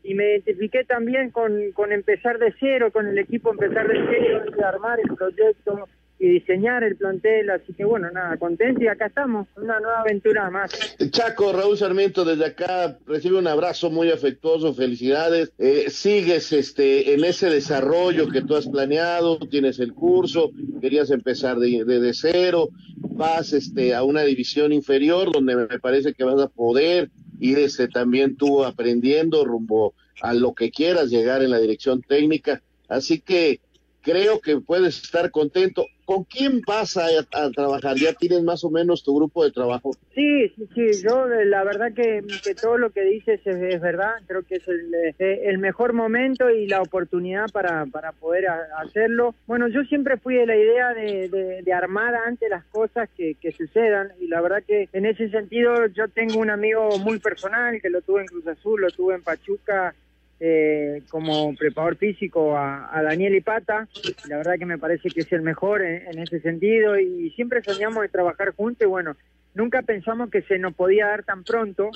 y 0.03 0.13
me 0.13 0.31
identifiqué 0.31 0.83
también 0.83 1.31
con, 1.31 1.71
con 1.71 1.91
empezar 1.91 2.37
de 2.37 2.53
cero, 2.59 2.91
con 2.91 3.07
el 3.07 3.17
equipo 3.17 3.51
empezar 3.51 3.87
de 3.87 4.05
cero, 4.09 4.43
de 4.55 4.63
armar 4.63 4.99
el 4.99 5.15
proyecto 5.15 5.87
y 6.19 6.27
diseñar 6.27 6.83
el 6.83 6.95
plantel, 6.95 7.49
así 7.49 7.73
que 7.73 7.83
bueno, 7.83 8.09
nada, 8.11 8.37
contento 8.37 8.81
y 8.81 8.87
acá 8.87 9.07
estamos, 9.07 9.47
una 9.57 9.79
nueva 9.79 10.01
aventura 10.01 10.49
más. 10.49 10.71
Chaco, 11.11 11.51
Raúl 11.51 11.77
Sarmiento 11.77 12.23
desde 12.23 12.45
acá 12.45 12.97
recibe 13.05 13.39
un 13.39 13.47
abrazo 13.47 13.89
muy 13.89 14.09
afectuoso, 14.09 14.73
felicidades, 14.73 15.51
eh, 15.57 15.89
sigues 15.89 16.53
este 16.53 17.13
en 17.13 17.25
ese 17.25 17.49
desarrollo 17.49 18.29
que 18.29 18.41
tú 18.41 18.55
has 18.55 18.69
planeado, 18.69 19.37
tienes 19.39 19.79
el 19.79 19.93
curso, 19.93 20.51
querías 20.79 21.11
empezar 21.11 21.57
de, 21.57 21.83
de, 21.83 22.13
cero, 22.13 22.69
vas 22.97 23.51
este 23.51 23.93
a 23.93 24.03
una 24.03 24.21
división 24.21 24.71
inferior 24.71 25.29
donde 25.31 25.55
me 25.55 25.79
parece 25.79 26.13
que 26.13 26.23
vas 26.23 26.39
a 26.39 26.47
poder 26.47 27.09
ir 27.39 27.59
este, 27.59 27.87
también 27.87 28.35
tú 28.35 28.63
aprendiendo 28.63 29.45
rumbo 29.45 29.93
a 30.21 30.33
lo 30.33 30.53
que 30.53 30.71
quieras 30.71 31.09
llegar 31.09 31.41
en 31.43 31.51
la 31.51 31.59
dirección 31.59 32.01
técnica. 32.01 32.61
Así 32.87 33.19
que 33.19 33.61
creo 34.03 34.39
que 34.39 34.59
puedes 34.59 35.01
estar 35.01 35.31
contento. 35.31 35.85
¿Con 36.05 36.25
quién 36.25 36.61
vas 36.67 36.97
a, 36.97 37.07
trabajar? 37.55 37.95
¿Ya 37.95 38.11
tienes 38.11 38.43
más 38.43 38.65
o 38.65 38.69
menos 38.69 39.03
tu 39.03 39.15
grupo 39.15 39.45
de 39.45 39.51
trabajo? 39.51 39.91
Sí, 40.13 40.49
sí, 40.49 40.67
sí. 40.75 41.01
Yo 41.01 41.31
eh, 41.31 41.45
la 41.45 41.63
verdad 41.63 41.93
que, 41.93 42.21
todo 42.61 42.77
lo 42.77 42.89
que 42.89 43.03
dices 43.05 43.39
es, 43.45 43.81
verdad. 43.81 44.11
Creo 44.27 44.43
que 44.43 44.55
es 44.55 44.67
el, 44.67 44.93
eh, 44.93 45.43
el, 45.45 45.59
mejor 45.59 45.93
momento 45.93 46.49
y 46.49 46.67
la 46.67 46.81
oportunidad 46.81 47.45
para, 47.53 47.85
para 47.85 48.11
poder 48.11 48.47
hacerlo. 48.77 49.33
Bueno, 49.47 49.69
yo 49.69 49.83
siempre 49.83 50.17
fui 50.17 50.35
de 50.35 50.45
la 50.45 50.57
idea 50.57 50.93
de, 50.93 51.61
de, 51.63 51.73
armar 51.73 52.13
antes 52.15 52.49
las 52.49 52.65
cosas 52.65 53.09
que, 53.15 53.37
sucedan 53.55 54.11
y 54.19 54.27
la 54.27 54.41
verdad 54.41 54.63
que 54.67 54.89
en 54.93 55.05
ese 55.05 55.29
sentido 55.29 55.85
yo 55.87 56.07
tengo 56.07 56.39
un 56.39 56.49
amigo 56.49 56.97
muy 56.99 57.19
personal 57.19 57.79
que 57.81 57.89
lo 57.89 58.01
tuve 58.01 58.21
en 58.21 58.27
Cruz 58.27 58.47
Azul, 58.47 58.81
lo 58.81 58.89
tuve 58.89 59.15
en 59.15 59.21
Pachuca 59.21 59.93
eh, 60.39 61.01
como 61.09 61.55
preparador 61.55 61.95
físico 61.95 62.57
a, 62.57 63.01
Daniel 63.03 63.35
Ipata. 63.35 63.87
La 64.27 64.37
verdad 64.37 64.55
que 64.59 64.65
me 64.65 64.77
parece 64.77 65.09
que 65.09 65.21
es 65.21 65.31
el 65.31 65.41
mejor 65.41 65.81
en, 65.81 66.19
ese 66.19 66.39
sentido 66.41 66.99
y, 66.99 67.29
siempre 67.31 67.63
soñamos 67.63 68.01
de 68.01 68.09
trabajar 68.09 68.53
juntos 68.55 68.85
y 68.85 68.89
bueno, 68.89 69.15
nunca 69.53 69.81
pensamos 69.83 70.29
que 70.29 70.41
se 70.41 70.59
nos 70.59 70.73
podía 70.73 71.07
dar 71.07 71.23
tan 71.23 71.43
pronto. 71.43 71.91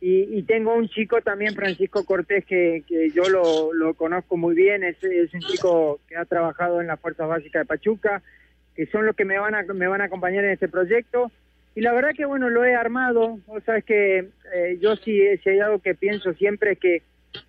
Y, 0.00 0.42
tengo 0.42 0.74
un 0.74 0.88
chico 0.88 1.22
también, 1.22 1.54
Francisco 1.54 2.04
Cortés, 2.04 2.44
que, 2.44 2.82
yo 3.14 3.22
lo, 3.30 3.94
conozco 3.94 4.36
muy 4.36 4.54
bien, 4.54 4.84
es, 4.84 4.98
un 5.32 5.40
chico 5.40 6.00
que 6.06 6.16
ha 6.16 6.26
trabajado 6.26 6.82
en 6.82 6.88
las 6.88 7.00
Fuerzas 7.00 7.26
Básicas 7.26 7.62
de 7.62 7.66
Pachuca, 7.66 8.22
que 8.74 8.84
son 8.86 9.06
los 9.06 9.16
que 9.16 9.24
me 9.24 9.38
van 9.38 9.54
a, 9.54 9.62
me 9.62 9.86
van 9.86 10.02
a 10.02 10.04
acompañar 10.04 10.44
en 10.44 10.50
este 10.50 10.68
proyecto. 10.68 11.30
Y 11.74 11.80
la 11.80 11.92
verdad 11.92 12.10
que 12.14 12.26
bueno, 12.26 12.50
lo 12.50 12.64
he 12.64 12.74
armado, 12.74 13.38
o 13.46 13.60
sea, 13.60 13.78
es 13.78 13.84
que 13.84 14.28
eh, 14.54 14.78
yo 14.80 14.94
sí, 14.96 15.20
si 15.42 15.48
hay 15.48 15.60
algo 15.60 15.78
que 15.78 15.94
pienso 15.94 16.34
siempre 16.34 16.72
es 16.72 16.78
que 16.78 17.02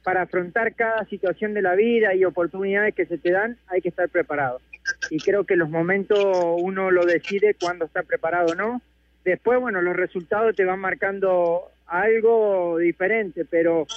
para 0.05 0.21
afrontar 0.21 0.75
cada 0.75 1.03
situación 1.05 1.55
de 1.55 1.63
la 1.63 1.73
vida 1.73 2.13
y 2.13 2.25
oportunidades 2.25 2.93
que 2.93 3.07
se 3.07 3.17
te 3.17 3.31
dan, 3.31 3.57
hay 3.65 3.81
que 3.81 3.89
estar 3.89 4.07
preparado. 4.07 4.61
Y 5.09 5.17
creo 5.17 5.45
que 5.45 5.55
los 5.55 5.67
momentos 5.67 6.19
uno 6.59 6.91
lo 6.91 7.05
decide 7.05 7.55
cuando 7.59 7.85
está 7.85 8.03
preparado 8.03 8.51
o 8.51 8.55
no. 8.55 8.81
Después, 9.23 9.59
bueno, 9.59 9.81
los 9.81 9.95
resultados 9.95 10.55
te 10.55 10.63
van 10.63 10.79
marcando 10.79 11.71
algo 11.87 12.77
diferente, 12.77 13.45
pero 13.45 13.87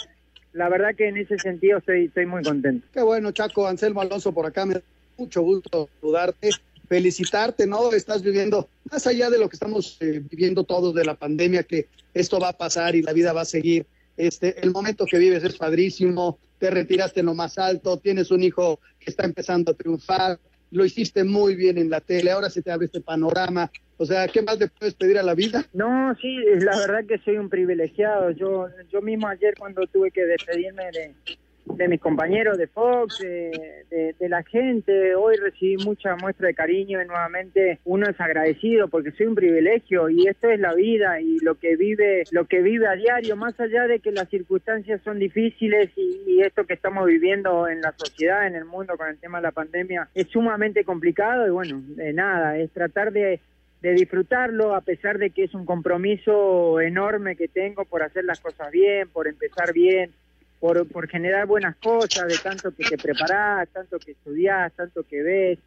la 0.55 0.71
verdad 0.71 0.95
que 0.97 1.09
en 1.09 1.19
ese 1.19 1.39
sentido 1.39 1.77
estoy, 1.77 2.25
muy 2.25 2.43
contento. 2.43 2.87
Qué 2.91 3.03
bueno, 3.03 3.31
Chaco, 3.33 3.69
Anselmo 3.69 4.01
Alonso 4.01 4.33
por 4.33 4.47
acá, 4.47 4.65
me 4.65 4.75
da 4.75 4.83
mucho 5.19 5.43
gusto 5.43 5.91
saludarte, 6.01 6.49
felicitarte, 6.89 7.67
¿no? 7.67 7.93
Estás 7.93 8.23
viviendo, 8.23 8.67
más 8.91 9.07
allá 9.07 9.29
de 9.29 9.39
lo 9.39 9.51
que 9.51 9.57
estamos 9.57 9.99
eh, 10.01 10.23
viviendo 10.31 10.65
todos 10.65 10.95
de 10.95 11.05
la 11.05 11.17
pandemia, 11.17 11.65
que 11.65 11.87
esto 12.15 12.41
va 12.41 12.49
a 12.49 12.57
pasar 12.57 12.97
y 12.97 13.03
la 13.03 13.13
vida 13.13 13.35
va 13.35 13.43
a 13.43 13.45
seguir 13.45 13.85
este, 14.19 14.61
el 14.63 14.73
momento 14.73 15.07
que 15.07 15.19
vives 15.19 15.45
es 15.45 15.57
padrísimo, 15.57 16.39
te 16.59 16.71
retiraste 16.71 17.21
en 17.21 17.27
lo 17.27 17.35
más 17.35 17.57
alto, 17.57 17.99
tienes 17.99 18.31
un 18.31 18.43
hijo 18.43 18.81
que 18.99 19.11
está 19.11 19.25
empezando 19.25 19.73
a 19.73 19.75
triunfar, 19.75 20.39
lo 20.71 20.85
hiciste 20.85 21.25
muy 21.25 21.55
bien 21.55 21.79
en 21.79 21.89
la 21.89 22.01
tele, 22.01 22.31
ahora 22.31 22.51
se 22.51 22.63
te 22.63 22.71
abre 22.71 22.87
este 22.87 23.01
panorama. 23.01 23.71
O 23.97 24.05
sea, 24.05 24.29
¿qué 24.29 24.43
más 24.43 24.59
le 24.59 24.69
puedes 24.69 24.95
pedir 24.95 25.19
a 25.19 25.23
la 25.23 25.35
vida? 25.35 25.65
No, 25.73 26.15
sí, 26.21 26.37
la 26.61 26.79
verdad 26.79 27.05
que 27.07 27.19
soy 27.19 27.39
un 27.39 27.49
privilegiado. 27.49 28.31
Yo, 28.33 28.67
yo 28.93 29.01
mismo 29.01 29.27
ayer 29.29 29.55
cuando 29.59 29.87
tuve 29.87 30.11
que 30.11 30.25
despedirme 30.25 30.85
de, 30.93 31.15
de 31.77 31.89
mis 31.89 32.01
compañeros 32.01 32.59
de 32.59 32.67
Fox, 32.67 33.19
de, 33.21 34.15
la 34.29 34.43
gente. 34.43 35.15
Hoy 35.15 35.37
recibí 35.37 35.77
mucha 35.85 36.15
muestra 36.17 36.49
de 36.49 36.55
cariño 36.55 37.01
y 37.01 37.07
nuevamente 37.07 37.79
uno 37.85 38.07
es 38.09 38.21
agradecido 38.21 38.89
porque 38.89 39.13
soy 39.13 39.27
un 39.27 39.35
privilegio 39.35 40.11
y 40.11 40.27
esto 40.27 40.51
es 40.51 40.61
la 40.61 40.75
vida 40.75 41.21
y 41.21 41.39
lo 41.39 41.55
que 41.55 41.77
vive, 41.77 42.25
lo 42.31 42.45
que 42.45 42.61
vive 42.61 42.87
a 42.87 42.95
diario, 42.95 43.37
más 43.37 43.59
allá 43.59 43.87
de 43.87 44.01
que 44.01 44.13
las 44.13 44.29
circunstancias 44.29 45.01
son 45.03 45.19
difíciles 45.19 45.91
y, 45.97 46.19
esto 46.39 46.67
que 46.67 46.75
estamos 46.75 47.05
viviendo 47.07 47.67
en 47.67 47.81
la 47.81 47.93
sociedad, 47.97 48.47
en 48.47 48.55
el 48.55 48.65
mundo 48.65 48.97
con 48.97 49.09
el 49.09 49.19
tema 49.19 49.39
de 49.39 49.43
la 49.43 49.51
pandemia 49.51 50.09
es 50.15 50.29
sumamente 50.29 50.85
complicado 50.85 51.49
y 51.49 51.51
bueno, 51.51 51.83
de 51.97 52.13
nada, 52.13 52.57
es 52.59 52.71
tratar 52.71 53.13
de 53.13 53.41
de 53.83 53.93
disfrutarlo 53.93 54.75
a 54.75 54.81
pesar 54.81 55.19
de 55.19 55.31
que 55.31 55.45
es 55.45 55.55
un 55.55 55.65
compromiso 55.65 56.81
enorme 56.81 57.37
que 57.37 57.49
tengo 57.49 57.85
por 57.85 58.03
hacer 58.03 58.25
las 58.25 58.41
cosas 58.41 58.71
bien, 58.73 59.09
por 59.09 59.29
empezar 59.29 59.73
bien, 59.73 60.13
por, 60.61 60.87
por 60.89 61.09
generar 61.09 61.47
buenas 61.47 61.77
cosas, 61.77 62.27
de 62.29 62.39
tanto 62.43 62.71
que 62.73 62.85
te 62.85 62.99
preparás, 62.99 63.69
tanto 63.69 63.99
que 63.99 64.13
estudiás, 64.13 64.73
tanto 64.73 65.05
que 65.05 65.23
ves, 65.23 65.59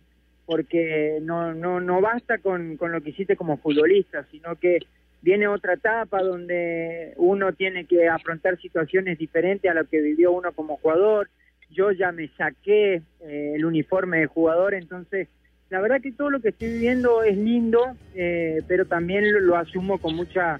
porque 0.45 1.19
no, 1.21 1.53
no, 1.53 1.79
no 1.79 2.01
basta 2.01 2.39
con, 2.39 2.77
con 2.77 2.91
lo 2.91 3.01
que 3.01 3.11
hiciste 3.11 3.35
como 3.35 3.57
futbolista, 3.57 4.25
sino 4.31 4.55
que 4.55 4.79
viene 5.21 5.47
otra 5.47 5.73
etapa 5.73 6.21
donde 6.21 7.13
uno 7.17 7.53
tiene 7.53 7.85
que 7.85 8.07
afrontar 8.07 8.59
situaciones 8.59 9.17
diferentes 9.17 9.69
a 9.69 9.73
lo 9.73 9.85
que 9.85 10.01
vivió 10.01 10.31
uno 10.31 10.51
como 10.51 10.77
jugador. 10.77 11.29
Yo 11.69 11.91
ya 11.91 12.11
me 12.11 12.27
saqué 12.29 13.01
eh, 13.21 13.53
el 13.55 13.65
uniforme 13.65 14.19
de 14.19 14.25
jugador, 14.25 14.73
entonces 14.73 15.27
la 15.69 15.79
verdad 15.79 16.01
que 16.01 16.11
todo 16.11 16.29
lo 16.29 16.41
que 16.41 16.49
estoy 16.49 16.73
viviendo 16.73 17.23
es 17.23 17.37
lindo, 17.37 17.95
eh, 18.13 18.61
pero 18.67 18.85
también 18.85 19.23
lo, 19.45 19.55
asumo 19.55 19.99
con 19.99 20.15
mucha 20.15 20.57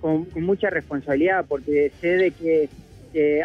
con, 0.00 0.28
mucha 0.36 0.70
responsabilidad, 0.70 1.44
porque 1.48 1.90
sé 2.00 2.16
de 2.16 2.30
que 2.30 2.68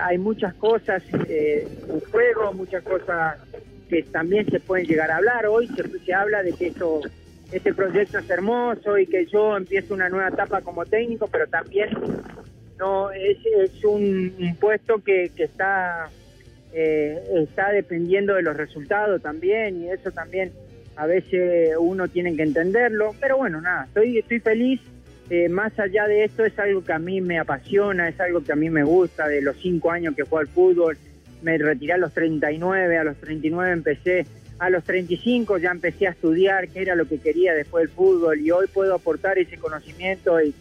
hay 0.02 0.18
muchas 0.18 0.54
cosas 0.56 1.04
eh, 1.28 1.68
en 1.90 2.00
juego, 2.12 2.54
muchas 2.54 2.84
cosas 2.84 3.38
que 3.90 4.04
también 4.04 4.50
se 4.50 4.60
pueden 4.60 4.86
llegar 4.86 5.12
a 5.12 5.18
hablar. 5.18 5.46
Hoy 5.48 5.68
se, 5.68 6.14
habla 6.14 6.44
de 6.44 6.54
que 6.54 6.68
esto, 6.68 7.02
este 7.52 7.74
proyecto 7.74 8.20
es 8.20 8.30
hermoso 8.30 8.98
y 8.98 9.08
que 9.08 9.26
yo 9.26 9.58
empiezo 9.58 9.94
una 9.94 10.10
nueva 10.10 10.30
etapa 10.30 10.62
como 10.62 10.86
técnico, 10.86 11.28
pero 11.28 11.48
también 11.48 11.90
no 12.80 13.12
es, 13.12 13.38
es 13.46 13.84
un, 13.84 14.34
puesto 14.60 15.04
que, 15.04 15.32
que 15.36 15.46
está, 15.46 16.10
eh, 16.74 17.22
está 17.36 17.72
dependiendo 17.72 18.36
de 18.36 18.44
los 18.44 18.56
resultados 18.56 19.22
también 19.22 19.84
y 19.84 19.90
eso 19.90 20.12
también 20.12 20.52
a 20.96 21.06
veces 21.06 21.76
uno 21.80 22.08
tiene 22.08 22.36
que 22.36 22.44
entenderlo. 22.44 23.16
Pero 23.20 23.38
bueno, 23.38 23.62
nada, 23.62 23.86
estoy, 23.86 24.18
estoy 24.20 24.40
feliz 24.40 24.82
eh, 25.30 25.50
más 25.50 25.78
allá 25.78 26.08
de 26.08 26.24
esto 26.24 26.46
es 26.46 26.58
algo 26.58 26.84
que 26.84 26.94
a 26.94 27.00
mí 27.00 27.20
me 27.20 27.38
apasiona, 27.40 28.08
es 28.08 28.20
algo 28.20 28.44
que 28.44 28.54
a 28.54 28.56
mí 28.56 28.70
me 28.70 28.84
gusta, 28.84 29.28
de 29.28 29.42
los 29.42 29.58
cinco 29.58 29.92
años 29.92 30.16
que 30.16 30.24
juego 30.24 30.40
al 30.40 30.48
fútbol, 30.48 30.98
me 31.42 31.58
retiré 31.58 31.94
a 31.94 31.98
los 31.98 32.14
39, 32.14 32.98
a 32.98 33.04
los 33.04 33.18
39 33.18 33.72
empecé, 33.72 34.26
a 34.60 34.70
los 34.70 34.84
35 34.86 35.58
ya 35.58 35.72
empecé 35.72 36.08
a 36.08 36.12
estudiar 36.12 36.70
qué 36.70 36.82
era 36.82 36.96
lo 36.96 37.08
que 37.08 37.20
quería 37.20 37.54
después 37.54 37.84
del 37.84 37.96
fútbol 37.96 38.40
y 38.40 38.52
hoy 38.52 38.68
puedo 38.68 38.96
aportar 38.96 39.38
ese 39.38 39.58
conocimiento 39.58 40.42
y 40.42 40.54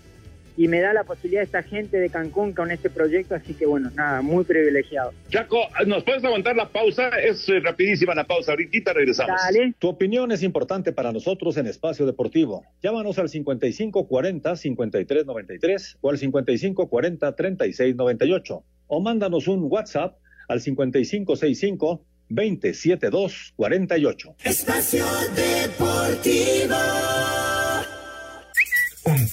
y 0.56 0.68
me 0.68 0.80
da 0.80 0.92
la 0.92 1.02
posibilidad 1.04 1.42
esta 1.42 1.62
gente 1.62 1.98
de 1.98 2.10
Cancún 2.10 2.52
con 2.52 2.70
este 2.70 2.90
proyecto, 2.90 3.34
así 3.34 3.54
que 3.54 3.64
bueno, 3.66 3.90
nada, 3.94 4.20
muy 4.22 4.44
privilegiado. 4.44 5.12
Chaco, 5.28 5.58
¿nos 5.86 6.04
puedes 6.04 6.22
aguantar 6.24 6.54
la 6.56 6.68
pausa? 6.68 7.08
Es 7.10 7.48
eh, 7.48 7.60
rapidísima 7.60 8.14
la 8.14 8.24
pausa, 8.24 8.52
ahorita 8.52 8.92
regresamos. 8.92 9.40
Dale. 9.42 9.74
Tu 9.78 9.88
opinión 9.88 10.30
es 10.32 10.42
importante 10.42 10.92
para 10.92 11.12
nosotros 11.12 11.56
en 11.56 11.66
Espacio 11.66 12.04
Deportivo. 12.06 12.64
Llámanos 12.82 13.18
al 13.18 13.28
5540-5393 13.28 15.96
o 16.00 16.10
al 16.10 16.18
5540-3698 16.18 18.62
o 18.88 19.00
mándanos 19.00 19.48
un 19.48 19.64
WhatsApp 19.64 20.16
al 20.48 20.60
5565 20.60 22.04
27248. 22.28 24.36
Espacio 24.44 25.04
Deportivo. 25.34 26.76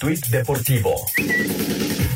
Tuit 0.04 0.28
deportivo. 0.28 1.06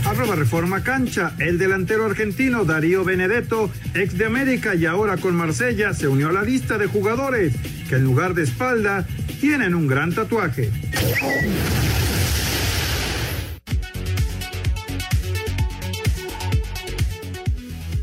Arroba 0.03 0.35
Reforma 0.35 0.83
Cancha. 0.83 1.33
El 1.39 1.57
delantero 1.57 2.03
argentino 2.03 2.65
Darío 2.65 3.05
Benedetto, 3.05 3.71
ex 3.95 4.17
de 4.17 4.25
América 4.25 4.75
y 4.75 4.85
ahora 4.85 5.15
con 5.15 5.33
Marsella, 5.35 5.93
se 5.93 6.09
unió 6.09 6.27
a 6.27 6.33
la 6.33 6.41
lista 6.41 6.77
de 6.77 6.87
jugadores 6.87 7.53
que 7.87 7.95
en 7.95 8.03
lugar 8.03 8.33
de 8.33 8.43
espalda 8.43 9.07
tienen 9.39 9.73
un 9.73 9.87
gran 9.87 10.13
tatuaje. 10.13 10.69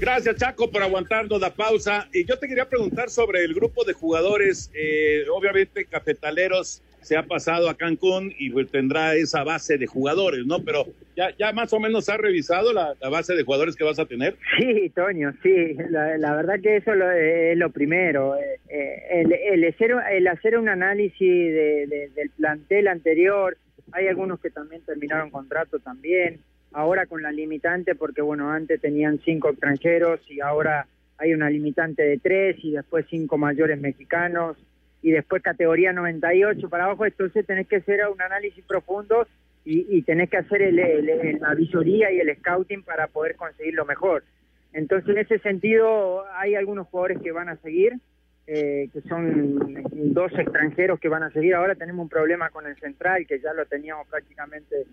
Gracias, 0.00 0.36
Chaco, 0.36 0.70
por 0.70 0.82
aguantarnos 0.82 1.38
la 1.42 1.54
pausa. 1.54 2.08
Y 2.14 2.24
yo 2.24 2.38
te 2.38 2.48
quería 2.48 2.70
preguntar 2.70 3.10
sobre 3.10 3.44
el 3.44 3.52
grupo 3.52 3.84
de 3.84 3.92
jugadores, 3.92 4.70
eh, 4.72 5.26
obviamente 5.30 5.84
cafetaleros 5.84 6.82
se 7.04 7.16
ha 7.18 7.22
pasado 7.22 7.68
a 7.68 7.76
Cancún 7.76 8.32
y 8.38 8.50
pues 8.50 8.70
tendrá 8.70 9.14
esa 9.14 9.44
base 9.44 9.76
de 9.76 9.86
jugadores, 9.86 10.46
¿no? 10.46 10.64
Pero 10.64 10.86
ya, 11.14 11.28
ya 11.38 11.52
más 11.52 11.72
o 11.74 11.78
menos 11.78 12.08
ha 12.08 12.16
revisado 12.16 12.72
la, 12.72 12.94
base 13.10 13.34
de 13.34 13.44
jugadores 13.44 13.76
que 13.76 13.84
vas 13.84 13.98
a 13.98 14.06
tener. 14.06 14.36
Sí, 14.58 14.90
Toño, 14.90 15.32
sí, 15.42 15.74
la, 15.90 16.34
verdad 16.34 16.60
que 16.62 16.76
eso 16.76 16.92
es 16.92 17.56
lo 17.58 17.70
primero. 17.70 18.36
Eh, 18.36 18.60
eh, 18.68 19.24
el, 19.52 19.64
hacer, 19.64 19.94
el 20.10 20.26
hacer 20.26 20.58
un 20.58 20.68
análisis 20.68 21.54
del 21.54 22.30
plantel 22.36 22.88
anterior, 22.88 23.58
hay 23.92 24.08
algunos 24.08 24.40
que 24.40 24.50
también 24.50 24.82
terminaron 24.82 25.30
contrato 25.30 25.78
también, 25.80 26.40
ahora 26.72 27.06
con 27.06 27.22
la 27.22 27.30
limitante, 27.30 27.94
porque 27.94 28.22
bueno, 28.22 28.50
antes 28.50 28.80
tenían 28.80 29.20
cinco 29.24 29.50
extranjeros 29.50 30.20
y 30.28 30.40
ahora 30.40 30.86
hay 31.18 31.34
una 31.34 31.50
limitante 31.50 32.02
de 32.02 32.18
tres 32.18 32.56
y 32.62 32.72
después 32.72 33.06
cinco 33.10 33.36
mayores 33.36 33.78
mexicanos 33.78 34.56
y 35.04 35.10
después 35.10 35.42
categoría 35.42 35.92
98 35.92 36.66
para 36.70 36.86
abajo, 36.86 37.04
entonces 37.04 37.44
tenés 37.44 37.68
que 37.68 37.76
hacer 37.76 38.00
un 38.10 38.22
análisis 38.22 38.64
profundo 38.64 39.28
y, 39.66 40.00
tenés 40.02 40.30
que 40.30 40.38
hacer 40.38 40.62
el, 40.62 41.40
la 41.40 41.54
visoría 41.54 42.10
y 42.10 42.20
el 42.20 42.34
scouting 42.38 42.82
para 42.82 43.06
poder 43.08 43.36
conseguir 43.36 43.74
lo 43.74 43.84
mejor. 43.84 44.24
Entonces, 44.72 45.10
en 45.10 45.18
ese 45.18 45.38
sentido, 45.40 46.24
hay 46.34 46.54
algunos 46.54 46.86
jugadores 46.88 47.18
que 47.22 47.32
van 47.32 47.50
a 47.50 47.56
seguir, 47.56 47.98
eh, 48.46 48.88
que 48.94 49.02
son 49.02 49.84
dos 50.14 50.32
extranjeros 50.38 50.98
que 50.98 51.08
van 51.08 51.22
a 51.22 51.30
seguir. 51.32 51.54
Ahora 51.54 51.74
tenemos 51.74 52.02
un 52.02 52.08
problema 52.08 52.48
con 52.48 52.66
el 52.66 52.76
central, 52.76 53.26
que 53.26 53.40
ya 53.40 53.52
lo 53.52 53.66
teníamos 53.66 54.08
prácticamente, 54.08 54.86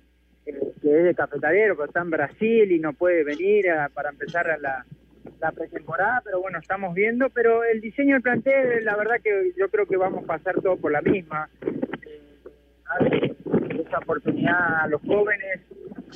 eh, 0.45 0.59
que 0.82 0.97
es 0.97 1.03
de 1.05 1.16
cafetalero, 1.16 1.76
pero 1.76 1.88
está 1.88 2.01
en 2.01 2.09
Brasil 2.09 2.70
y 2.70 2.80
no 2.80 2.91
puede 2.91 3.24
venir 3.24 3.66
para 3.93 4.09
empezar 4.09 4.49
a 4.49 4.57
la, 4.57 4.86
la 5.39 5.51
pretemporada, 5.51 6.22
pero 6.24 6.39
bueno, 6.41 6.59
estamos 6.59 6.93
viendo, 6.93 7.30
pero 7.30 7.63
el 7.63 7.82
diseño 7.82 8.15
del 8.15 8.22
plantel, 8.22 8.86
la 8.86 8.95
verdad 8.95 9.15
que 9.24 9.51
yo 9.57 9.69
creo 9.69 9.86
que 9.86 9.97
vamos 9.97 10.24
a 10.24 10.28
pasar 10.28 10.55
todo 10.61 10.78
por 10.78 10.91
la 10.91 11.01
misma. 11.01 11.49
Eh, 13.01 13.36
esa 13.88 13.97
oportunidad 13.99 14.84
a 14.84 14.88
los 14.88 15.01
jóvenes, 15.01 15.61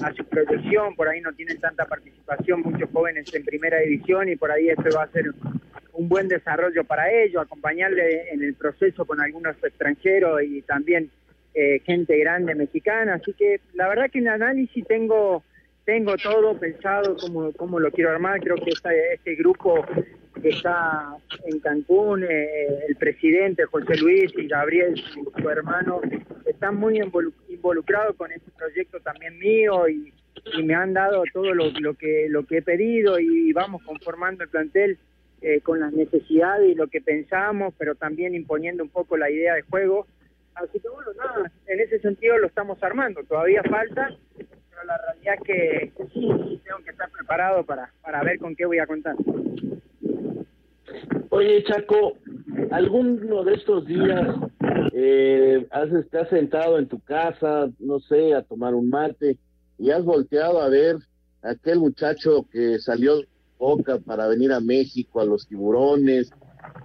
a 0.03 0.13
su 0.13 0.23
proyección, 0.25 0.95
por 0.95 1.07
ahí 1.07 1.21
no 1.21 1.33
tienen 1.33 1.59
tanta 1.59 1.85
participación 1.85 2.61
muchos 2.61 2.89
jóvenes 2.91 3.33
en 3.33 3.43
primera 3.43 3.79
división 3.79 4.29
y 4.29 4.35
por 4.35 4.51
ahí 4.51 4.69
esto 4.69 4.89
va 4.95 5.03
a 5.03 5.11
ser 5.11 5.25
un 5.93 6.09
buen 6.09 6.27
desarrollo 6.27 6.83
para 6.83 7.11
ellos, 7.11 7.41
acompañarle 7.41 8.29
en 8.31 8.43
el 8.43 8.53
proceso 8.55 9.05
con 9.05 9.21
algunos 9.21 9.55
extranjeros 9.63 10.41
y 10.43 10.61
también 10.61 11.09
eh, 11.53 11.79
gente 11.85 12.17
grande 12.19 12.53
mexicana, 12.53 13.15
así 13.15 13.33
que 13.33 13.61
la 13.73 13.87
verdad 13.87 14.09
que 14.11 14.19
en 14.19 14.27
análisis 14.27 14.85
tengo 14.85 15.43
tengo 15.85 16.17
todo 16.17 16.57
pensado 16.59 17.15
como, 17.15 17.53
como 17.53 17.79
lo 17.79 17.91
quiero 17.91 18.09
armar, 18.09 18.41
creo 18.41 18.55
que 18.55 18.71
este 18.71 19.35
grupo 19.35 19.85
que 20.41 20.49
está 20.49 21.15
en 21.45 21.59
Cancún, 21.59 22.23
eh, 22.23 22.85
el 22.89 22.95
presidente 22.97 23.65
José 23.65 23.95
Luis 23.97 24.33
y 24.35 24.47
Gabriel, 24.47 24.95
su, 24.95 25.49
hermano, 25.49 26.01
están 26.45 26.75
muy 26.75 26.99
involucrados 27.49 28.15
con 28.15 28.31
este 28.31 28.51
proyecto 28.51 28.99
también 28.99 29.37
mío 29.39 29.87
y, 29.87 30.13
me 30.63 30.75
han 30.75 30.93
dado 30.93 31.23
todo 31.33 31.55
lo, 31.55 31.73
que 31.95 32.27
lo 32.29 32.45
que 32.45 32.57
he 32.57 32.61
pedido 32.61 33.19
y 33.19 33.51
vamos 33.51 33.81
conformando 33.81 34.43
el 34.43 34.49
plantel 34.49 34.99
eh, 35.41 35.59
con 35.61 35.79
las 35.79 35.91
necesidades 35.91 36.69
y 36.69 36.75
lo 36.75 36.87
que 36.87 37.01
pensamos, 37.01 37.73
pero 37.79 37.95
también 37.95 38.35
imponiendo 38.35 38.83
un 38.83 38.89
poco 38.89 39.17
la 39.17 39.31
idea 39.31 39.55
de 39.55 39.63
juego. 39.63 40.05
Así 40.53 40.79
que 40.79 40.87
bueno, 40.89 41.11
nada, 41.17 41.51
en 41.65 41.79
ese 41.79 41.99
sentido 41.99 42.37
lo 42.37 42.47
estamos 42.47 42.81
armando, 42.83 43.23
todavía 43.23 43.63
falta, 43.63 44.15
la 44.85 44.97
realidad 44.97 45.35
es 45.35 45.41
que 45.43 45.91
tengo 45.95 46.83
que 46.83 46.91
estar 46.91 47.09
preparado 47.09 47.65
para, 47.65 47.91
para 48.01 48.23
ver 48.23 48.39
con 48.39 48.55
qué 48.55 48.65
voy 48.65 48.79
a 48.79 48.87
contar. 48.87 49.15
Oye, 51.29 51.63
Chaco, 51.63 52.17
¿alguno 52.71 53.43
de 53.43 53.55
estos 53.55 53.85
días 53.85 54.35
eh, 54.93 55.67
has, 55.71 55.89
has 56.13 56.29
sentado 56.29 56.79
en 56.79 56.87
tu 56.87 56.99
casa, 56.99 57.69
no 57.79 57.99
sé, 57.99 58.33
a 58.33 58.43
tomar 58.43 58.73
un 58.73 58.89
mate 58.89 59.37
y 59.77 59.91
has 59.91 60.03
volteado 60.03 60.61
a 60.61 60.69
ver 60.69 60.97
a 61.43 61.51
aquel 61.51 61.79
muchacho 61.79 62.45
que 62.51 62.79
salió 62.79 63.17
de 63.17 63.27
Boca 63.57 63.99
para 63.99 64.27
venir 64.27 64.51
a 64.51 64.59
México, 64.59 65.19
a 65.19 65.25
los 65.25 65.47
tiburones? 65.47 66.31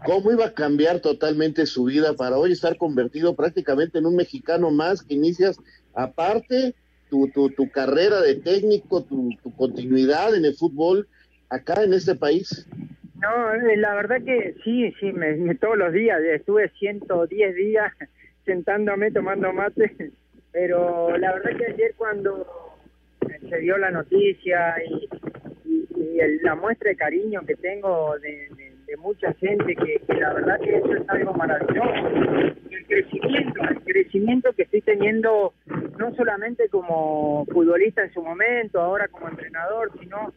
¿Cómo 0.05 0.30
iba 0.30 0.46
a 0.46 0.55
cambiar 0.55 1.01
totalmente 1.01 1.66
su 1.66 1.84
vida 1.84 2.14
para 2.14 2.38
hoy 2.38 2.53
estar 2.53 2.76
convertido 2.76 3.34
prácticamente 3.34 3.98
en 3.98 4.07
un 4.07 4.16
mexicano 4.16 4.70
más 4.70 5.03
que 5.03 5.14
inicias 5.14 5.59
aparte 5.94 6.74
tu, 7.11 7.29
tu, 7.29 7.51
tu 7.51 7.69
carrera 7.71 8.23
de 8.23 8.37
técnico, 8.37 9.03
tu, 9.03 9.31
tu 9.43 9.55
continuidad 9.57 10.35
en 10.35 10.45
el 10.45 10.55
fútbol 10.55 11.09
acá 11.51 11.83
en 11.83 11.93
este 11.93 12.15
país? 12.15 12.67
No, 13.21 13.55
eh, 13.55 13.77
la 13.77 13.95
verdad 13.95 14.23
que 14.25 14.55
sí, 14.65 14.93
sí, 14.99 15.13
me, 15.13 15.55
todos 15.57 15.77
los 15.77 15.93
días, 15.93 16.21
estuve 16.23 16.71
110 16.79 17.55
días 17.55 17.93
sentándome 18.47 19.11
tomando 19.11 19.53
mate, 19.53 20.13
pero 20.53 21.17
la 21.19 21.35
verdad 21.35 21.57
que 21.57 21.73
ayer 21.73 21.95
cuando 21.97 22.47
se 23.49 23.59
dio 23.59 23.77
la 23.77 23.91
noticia 23.91 24.77
y, 24.85 25.09
la 26.43 26.55
muestra 26.55 26.91
de 26.91 26.97
cariño 26.97 27.43
que 27.47 27.55
tengo 27.57 28.19
de, 28.19 28.49
mucha 28.97 29.32
gente, 29.34 29.74
que, 29.74 30.01
la 30.14 30.32
verdad 30.34 30.61
que 30.61 30.76
eso 30.76 30.95
es 30.95 31.09
algo 31.09 31.32
maravilloso, 31.34 32.09
el 32.70 32.86
crecimiento, 32.86 33.62
el 33.62 33.80
crecimiento 33.82 34.53
que 34.53 34.62
estoy 34.62 34.80
teniendo 34.82 35.55
no 35.99 36.14
solamente 36.14 36.68
como 36.68 37.45
futbolista 37.47 38.03
en 38.03 38.12
su 38.12 38.22
momento, 38.22 38.80
ahora 38.80 39.09
como 39.09 39.28
entrenador, 39.28 39.93
sino 40.01 40.32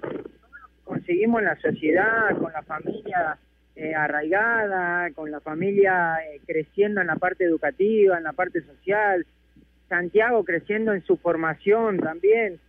conseguimos 0.84 1.42
en 1.42 1.46
la 1.46 1.56
sociedad, 1.60 2.38
con 2.38 2.52
la 2.52 2.64
familia 2.64 3.38
eh, 3.76 3.96
arraigada, 3.96 5.10
con 5.12 5.32
la 5.32 5.40
familia 5.40 6.18
eh, 6.18 6.42
creciendo 6.46 7.02
en 7.02 7.08
la 7.08 7.16
parte 7.16 7.44
educativa, 7.44 8.18
en 8.18 8.24
la 8.24 8.34
parte 8.34 8.62
social, 8.62 9.26
Santiago 9.90 10.44
creciendo 10.44 10.94
en 10.94 11.04
su 11.04 11.18
formación 11.18 11.98
también, 12.00 12.60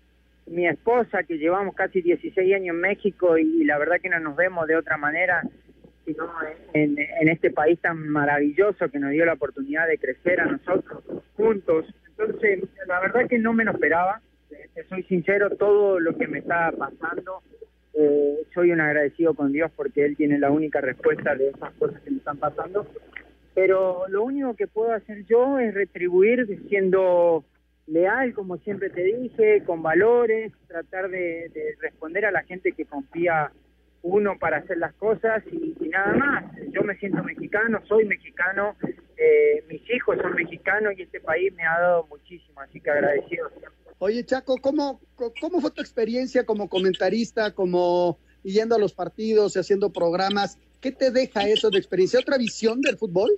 mi 0.47 0.67
esposa 0.67 1.23
que 1.23 1.39
llevamos 1.39 1.75
casi 1.75 2.03
16 2.03 2.55
años 2.55 2.75
en 2.75 2.81
México 2.81 3.39
y, 3.39 3.65
la 3.65 3.79
verdad 3.79 3.97
que 4.03 4.11
no 4.11 4.21
nos 4.21 4.37
vemos 4.37 4.67
de 4.67 4.77
otra 4.77 4.97
manera 4.97 5.43
en, 6.73 6.97
en 6.99 7.29
este 7.29 7.51
país 7.51 7.81
tan 7.81 8.09
maravilloso 8.09 8.89
que 8.89 8.99
nos 8.99 9.11
dio 9.11 9.25
la 9.25 9.35
oportunidad 9.35 9.87
de 9.89 9.99
crecer 9.99 10.41
a 10.41 10.47
nosotros 10.47 11.03
juntos. 11.37 11.87
Entonces, 12.11 12.61
la 12.87 13.01
verdad 13.01 13.29
que 13.29 13.39
no 13.39 13.53
me 13.53 13.65
lo 13.65 13.73
esperaba, 13.73 14.21
soy 14.89 15.03
sincero, 15.05 15.51
todo 15.51 16.01
lo 16.01 16.17
que 16.17 16.27
me 16.27 16.39
está 16.39 16.73
pasando 16.73 17.43
eh, 17.97 18.41
soy 18.53 18.73
un 18.73 18.81
agradecido 18.81 19.35
con 19.35 19.53
Dios 19.53 19.71
porque 19.77 20.05
Él 20.05 20.17
tiene 20.17 20.39
la 20.39 20.51
única 20.51 20.81
respuesta 20.81 21.37
de 21.37 21.51
esas 21.51 21.73
cosas 21.75 22.01
que 22.03 22.11
me 22.11 22.19
están 22.19 22.39
pasando. 22.39 22.87
Pero 23.55 24.09
lo 24.09 24.25
único 24.25 24.55
que 24.55 24.67
puedo 24.67 24.93
hacer 24.93 25.25
yo 25.27 25.61
es 25.61 25.73
retribuir 25.73 26.61
siendo 26.69 27.45
leal, 27.87 28.35
como 28.35 28.57
siempre 28.59 28.91
te 28.91 29.05
dije, 29.05 29.63
con 29.65 29.83
valores, 29.83 30.53
tratar 30.67 31.09
de, 31.09 31.51
responder 31.81 32.25
a 32.25 32.33
la 32.33 32.43
gente 32.43 32.73
que 32.73 32.85
confía 32.85 33.53
uno 34.05 34.39
para 34.39 34.59
hacer 34.59 34.77
las 34.77 34.95
cosas 34.95 35.43
y, 35.51 35.75
nada 35.89 36.15
más. 36.15 36.45
Yo 36.71 36.83
me 36.83 36.95
siento 36.97 37.23
mexicano, 37.25 37.81
soy 37.89 38.05
mexicano, 38.05 38.77
eh, 39.17 39.65
mis 39.69 39.83
hijos 39.91 40.19
son 40.21 40.35
mexicanos 40.35 40.93
y 40.97 41.03
este 41.03 41.21
país 41.21 41.53
me 41.55 41.65
ha 41.65 41.81
dado 41.81 42.07
muchísimo, 42.09 42.61
así 42.61 42.81
que 42.81 42.91
agradecido 42.91 43.49
Oye, 43.99 44.25
Chaco, 44.25 44.59
¿cómo, 44.61 45.01
¿cómo 45.41 45.61
fue 45.61 45.71
tu 45.71 45.81
experiencia 45.81 46.45
como 46.45 46.69
comentarista, 46.69 47.53
como 47.53 48.19
yendo 48.43 48.75
a 48.75 48.79
los 48.79 48.93
partidos 48.93 49.57
y 49.57 49.61
haciendo 49.61 49.91
programas? 49.91 50.59
¿Qué 50.83 50.93
te 50.93 51.11
deja 51.11 51.49
eso 51.49 51.71
de 51.71 51.79
experiencia? 51.79 52.21
¿Otra 52.21 52.37
visión 52.37 52.83
del 52.83 52.99
fútbol? 52.99 53.31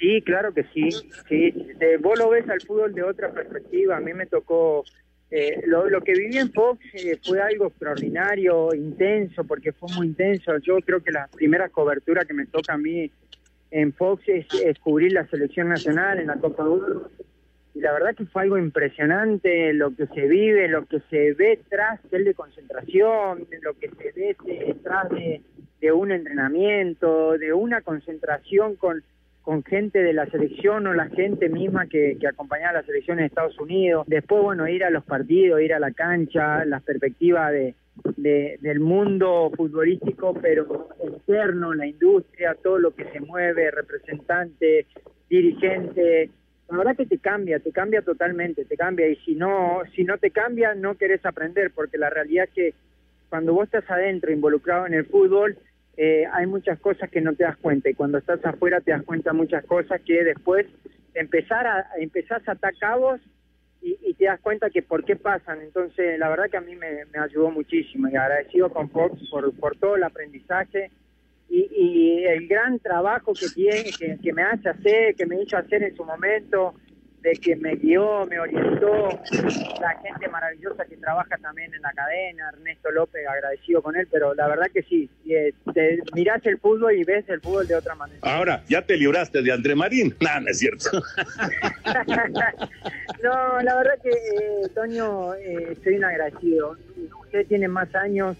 Sí, 0.00 0.22
claro 0.22 0.52
que 0.52 0.64
sí. 0.74 0.88
sí. 1.28 1.54
vos 2.00 2.18
lo 2.18 2.30
ves 2.30 2.48
al 2.48 2.60
fútbol 2.62 2.94
de 2.94 3.02
otra 3.02 3.30
perspectiva. 3.32 3.98
A 3.98 4.00
mí 4.00 4.12
me 4.14 4.26
tocó. 4.26 4.84
Eh, 5.30 5.62
lo, 5.66 5.88
lo, 5.88 6.00
que 6.00 6.12
viví 6.12 6.38
en 6.38 6.52
Fox 6.52 6.80
eh, 6.94 7.18
fue 7.24 7.40
algo 7.40 7.68
extraordinario, 7.68 8.74
intenso, 8.74 9.44
porque 9.44 9.72
fue 9.72 9.88
muy 9.94 10.08
intenso. 10.08 10.58
Yo 10.58 10.78
creo 10.80 11.02
que 11.02 11.12
la 11.12 11.28
primera 11.28 11.68
cobertura 11.68 12.24
que 12.24 12.34
me 12.34 12.46
toca 12.46 12.74
a 12.74 12.78
mí 12.78 13.10
en 13.70 13.92
Fox 13.92 14.24
es, 14.26 14.46
es 14.64 14.78
cubrir 14.80 15.12
la 15.12 15.26
selección 15.28 15.68
nacional 15.68 16.18
en 16.18 16.26
la 16.26 16.36
Copa 16.36 16.64
Oro 16.64 17.10
y 17.74 17.80
la 17.80 17.92
verdad 17.92 18.16
que 18.16 18.26
fue 18.26 18.42
algo 18.42 18.58
impresionante 18.58 19.72
lo 19.72 19.94
que 19.94 20.06
se 20.08 20.26
vive, 20.26 20.68
lo 20.68 20.86
que 20.86 21.00
se 21.08 21.34
ve 21.34 21.60
tras 21.68 22.00
del 22.10 22.24
de 22.24 22.34
concentración, 22.34 23.46
lo 23.62 23.74
que 23.74 23.90
se 23.90 24.12
ve 24.12 24.36
detrás 24.44 25.08
de, 25.10 25.42
de 25.80 25.92
un 25.92 26.10
entrenamiento, 26.10 27.38
de 27.38 27.52
una 27.52 27.80
concentración 27.82 28.74
con, 28.74 29.04
con 29.42 29.64
gente 29.64 30.02
de 30.02 30.12
la 30.12 30.26
selección 30.26 30.86
o 30.86 30.94
la 30.94 31.08
gente 31.08 31.48
misma 31.48 31.86
que, 31.86 32.16
que 32.20 32.28
acompañaba 32.28 32.70
a 32.70 32.80
la 32.80 32.82
selección 32.82 33.18
en 33.18 33.26
Estados 33.26 33.58
Unidos. 33.58 34.04
Después, 34.06 34.42
bueno, 34.42 34.68
ir 34.68 34.84
a 34.84 34.90
los 34.90 35.04
partidos, 35.04 35.60
ir 35.60 35.74
a 35.74 35.80
la 35.80 35.92
cancha, 35.92 36.64
las 36.64 36.82
perspectivas 36.82 37.50
de, 37.52 37.74
de, 38.16 38.58
del 38.60 38.80
mundo 38.80 39.50
futbolístico, 39.56 40.34
pero 40.34 40.88
interno, 41.02 41.74
la 41.74 41.86
industria, 41.86 42.56
todo 42.62 42.78
lo 42.78 42.94
que 42.94 43.04
se 43.06 43.20
mueve, 43.20 43.70
representante, 43.70 44.86
dirigente, 45.28 46.30
la 46.70 46.78
verdad 46.78 46.96
que 46.96 47.06
te 47.06 47.18
cambia, 47.18 47.58
te 47.58 47.72
cambia 47.72 48.02
totalmente, 48.02 48.64
te 48.64 48.76
cambia 48.76 49.08
y 49.08 49.16
si 49.16 49.34
no, 49.34 49.80
si 49.94 50.04
no 50.04 50.18
te 50.18 50.30
cambia 50.30 50.74
no 50.74 50.96
querés 50.96 51.24
aprender 51.26 51.72
porque 51.72 51.98
la 51.98 52.10
realidad 52.10 52.44
es 52.44 52.50
que 52.50 52.74
cuando 53.28 53.54
vos 53.54 53.64
estás 53.64 53.88
adentro 53.90 54.32
involucrado 54.32 54.86
en 54.86 54.94
el 54.94 55.06
fútbol 55.06 55.56
eh, 55.96 56.24
hay 56.32 56.46
muchas 56.46 56.78
cosas 56.80 57.10
que 57.10 57.20
no 57.20 57.34
te 57.34 57.44
das 57.44 57.56
cuenta 57.56 57.90
y 57.90 57.94
cuando 57.94 58.18
estás 58.18 58.44
afuera 58.44 58.80
te 58.80 58.90
das 58.92 59.02
cuenta 59.02 59.32
muchas 59.32 59.64
cosas 59.64 60.00
que 60.02 60.24
después 60.24 60.66
empezar 61.14 61.66
a, 61.66 61.86
empezás 61.98 62.46
a 62.48 62.52
atar 62.52 62.74
cabos 62.78 63.20
y, 63.82 64.14
te 64.14 64.26
das 64.26 64.40
cuenta 64.40 64.68
que 64.68 64.82
por 64.82 65.04
qué 65.04 65.16
pasan. 65.16 65.62
Entonces 65.62 66.18
la 66.18 66.28
verdad 66.28 66.50
que 66.50 66.58
a 66.58 66.60
mí 66.60 66.76
me, 66.76 67.04
ayudó 67.18 67.50
muchísimo 67.50 68.08
y 68.08 68.16
agradecido 68.16 68.70
con 68.70 68.90
Fox 68.90 69.18
por, 69.30 69.76
todo 69.76 69.96
el 69.96 70.02
aprendizaje 70.02 70.90
y, 71.48 72.24
el 72.24 72.46
gran 72.46 72.78
trabajo 72.78 73.32
que 73.32 73.48
tiene, 73.48 73.90
que, 74.22 74.32
me 74.32 74.42
hace 74.42 74.68
hacer, 74.68 75.14
que 75.16 75.26
me 75.26 75.42
hizo 75.42 75.56
hacer 75.56 75.82
en 75.82 75.96
su 75.96 76.04
momento, 76.04 76.74
de 77.22 77.32
que 77.32 77.56
me 77.56 77.74
guió, 77.76 78.26
me 78.26 78.38
orientó, 78.38 79.08
la 79.80 79.98
gente 80.02 80.28
maravillosa 80.28 80.84
que 80.86 80.96
trabaja 80.96 81.36
también 81.38 81.72
en 81.74 81.82
la 81.82 81.92
cadena, 81.92 82.48
Ernesto 82.50 82.90
López, 82.90 83.26
agradecido 83.26 83.82
con 83.82 83.96
él, 83.96 84.08
pero 84.10 84.34
la 84.34 84.48
verdad 84.48 84.66
que 84.72 84.82
sí, 84.82 85.08
te 85.74 85.98
mirás 86.14 86.44
el 86.46 86.58
fútbol 86.58 86.96
y 86.96 87.04
ves 87.04 87.28
el 87.28 87.40
fútbol 87.40 87.66
de 87.66 87.76
otra 87.76 87.94
manera. 87.94 88.20
Ahora, 88.22 88.64
ya 88.68 88.82
te 88.82 88.96
libraste 88.96 89.42
de 89.42 89.52
André 89.52 89.74
Marín, 89.74 90.16
no, 90.20 90.40
no 90.40 90.48
es 90.48 90.58
cierto. 90.58 90.90
no, 93.22 93.60
la 93.62 93.76
verdad 93.76 93.98
que, 94.02 94.10
eh, 94.10 94.68
Toño, 94.74 95.34
eh, 95.34 95.76
soy 95.82 95.96
un 95.96 96.04
agradecido. 96.04 96.76
Usted 97.22 97.46
tiene 97.46 97.68
más 97.68 97.94
años 97.94 98.36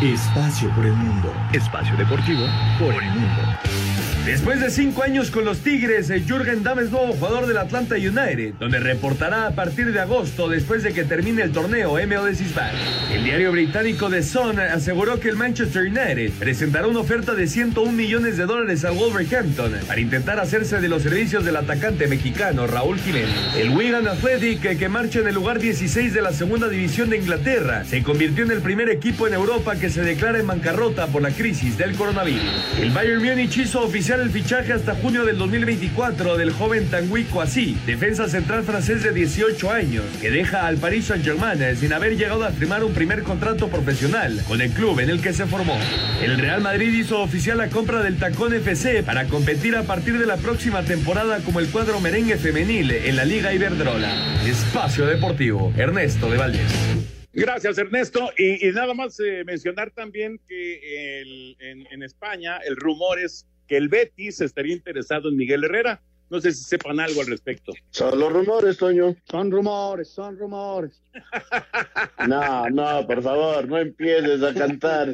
Espacio 0.02 0.70
por 0.76 0.86
el 0.86 0.94
mundo. 0.94 1.34
Espacio 1.54 1.96
deportivo 1.98 2.46
por 2.80 2.94
el 2.94 3.10
mundo. 3.12 3.42
Después 4.26 4.60
de 4.60 4.72
cinco 4.72 5.04
años 5.04 5.30
con 5.30 5.46
los 5.46 5.60
Tigres, 5.60 6.10
eh, 6.10 6.24
Jürgen 6.28 6.64
Damm 6.64 6.80
es 6.80 6.90
nuevo 6.90 7.14
jugador 7.14 7.46
del 7.46 7.58
Atlanta 7.58 7.94
United, 7.94 8.56
donde 8.60 8.80
reportará 8.80 9.46
a 9.46 9.52
partir 9.52 9.94
de 9.94 10.00
agosto 10.00 10.50
después 10.50 10.82
de 10.82 10.94
que 10.94 11.04
termine 11.04 11.44
el 11.44 11.52
torneo 11.52 11.94
MLS 12.08 12.56
Bank. 12.56 12.74
El 13.14 13.24
diario 13.24 13.52
británico 13.52 14.10
The 14.10 14.24
Sun 14.24 14.60
aseguró 14.60 15.20
que 15.20 15.30
el 15.30 15.36
Manchester 15.36 15.84
United 15.84 16.32
presentará 16.40 16.88
una 16.88 17.02
oferta 17.02 17.36
de 17.36 17.46
101 17.46 17.92
millones 17.92 18.38
de 18.38 18.48
dólares 18.48 18.84
al 18.84 18.96
Wolverhampton 18.96 19.74
para 19.88 20.02
intentar 20.02 20.40
hacerse 20.40 20.82
de 20.82 20.90
los 20.90 21.04
servicios 21.04 21.46
del 21.46 21.58
atacante 21.58 22.08
mexicano 22.08 22.66
Raúl 22.66 22.98
Jiménez. 22.98 23.30
El 23.56 23.78
Wigan 23.78 24.08
Athletic, 24.08 24.66
eh, 24.66 24.76
que 24.76 24.90
marcha 24.90 25.20
en 25.20 25.28
el 25.28 25.36
lugar 25.36 25.60
16 25.60 26.16
de 26.16 26.22
la 26.24 26.34
segunda 26.34 26.68
división 26.68 27.12
de 27.12 27.18
Inglaterra, 27.18 27.86
se 27.86 28.02
convirtió 28.02 28.44
en 28.44 28.50
el 28.50 28.62
primer 28.62 28.90
equipo 28.90 29.28
en 29.28 29.36
Europa 29.36 29.76
que 29.76 29.92
se 29.92 30.02
declara 30.02 30.40
en 30.40 30.48
bancarrota 30.48 31.06
por 31.06 31.22
la 31.22 31.30
crisis 31.30 31.78
del 31.78 31.96
coronavirus. 31.96 32.42
El 32.82 32.90
Bayern 32.90 33.24
Múnich 33.24 33.56
hizo 33.58 33.84
oficial 33.84 34.15
el 34.22 34.30
fichaje 34.30 34.74
hasta 34.74 34.96
junio 34.96 35.26
del 35.26 35.38
2024 35.38 36.38
del 36.38 36.52
joven 36.52 36.90
Tanguy 36.90 37.24
Kouassi, 37.26 37.78
defensa 37.86 38.28
central 38.28 38.64
francés 38.64 39.04
de 39.04 39.12
18 39.14 39.72
años, 39.72 40.04
que 40.22 40.30
deja 40.32 40.68
al 40.68 40.78
Paris 40.78 41.06
Saint-Germain 41.06 41.76
sin 41.76 41.94
haber 41.94 42.16
llegado 42.18 42.44
a 42.44 42.52
firmar 42.52 42.84
un 42.84 42.94
primer 42.94 43.24
contrato 43.24 43.68
profesional 43.70 44.42
con 44.48 44.62
el 44.62 44.72
club 44.72 45.00
en 45.00 45.10
el 45.10 45.22
que 45.22 45.34
se 45.34 45.46
formó. 45.46 45.78
El 46.22 46.38
Real 46.38 46.62
Madrid 46.62 46.94
hizo 46.94 47.22
oficial 47.22 47.58
la 47.58 47.70
compra 47.70 48.02
del 48.04 48.18
Tacón 48.18 48.54
FC 48.54 49.04
para 49.04 49.26
competir 49.26 49.76
a 49.76 49.84
partir 49.84 50.18
de 50.18 50.26
la 50.26 50.38
próxima 50.38 50.84
temporada 50.84 51.40
como 51.40 51.60
el 51.60 51.68
cuadro 51.70 52.00
merengue 52.00 52.38
femenil 52.38 52.92
en 52.92 53.16
la 53.16 53.26
Liga 53.26 53.54
Iberdrola. 53.54 54.12
Espacio 54.46 55.06
Deportivo, 55.06 55.74
Ernesto 55.78 56.30
de 56.30 56.38
Valdés. 56.38 56.72
Gracias, 57.34 57.78
Ernesto. 57.78 58.32
Y, 58.38 58.66
nada 58.72 58.94
más 58.94 59.20
eh, 59.20 59.44
mencionar 59.46 59.92
también 59.92 60.40
que 60.48 61.20
el- 61.22 61.58
en 61.92 62.02
España 62.04 62.58
el 62.66 62.78
rumor 62.78 63.20
es 63.20 63.46
que 63.68 63.78
el 63.78 63.90
Betis 63.90 64.42
estaría 64.42 64.76
interesado 64.76 65.30
en 65.30 65.38
Miguel 65.38 65.64
Herrera. 65.64 66.02
No 66.30 66.42
sé 66.42 66.52
si 66.54 66.64
sepan 66.64 67.00
algo 67.00 67.22
al 67.22 67.28
respecto. 67.28 67.72
Son 67.92 68.20
los 68.20 68.34
rumores, 68.34 68.78
Toño. 68.78 69.16
Son 69.30 69.52
rumores, 69.52 70.10
son 70.10 70.38
rumores. 70.38 71.02
No, 72.28 72.68
no, 72.70 73.06
por 73.06 73.22
favor, 73.22 73.68
no 73.68 73.78
empieces 73.78 74.42
a 74.42 74.54
cantar. 74.54 75.14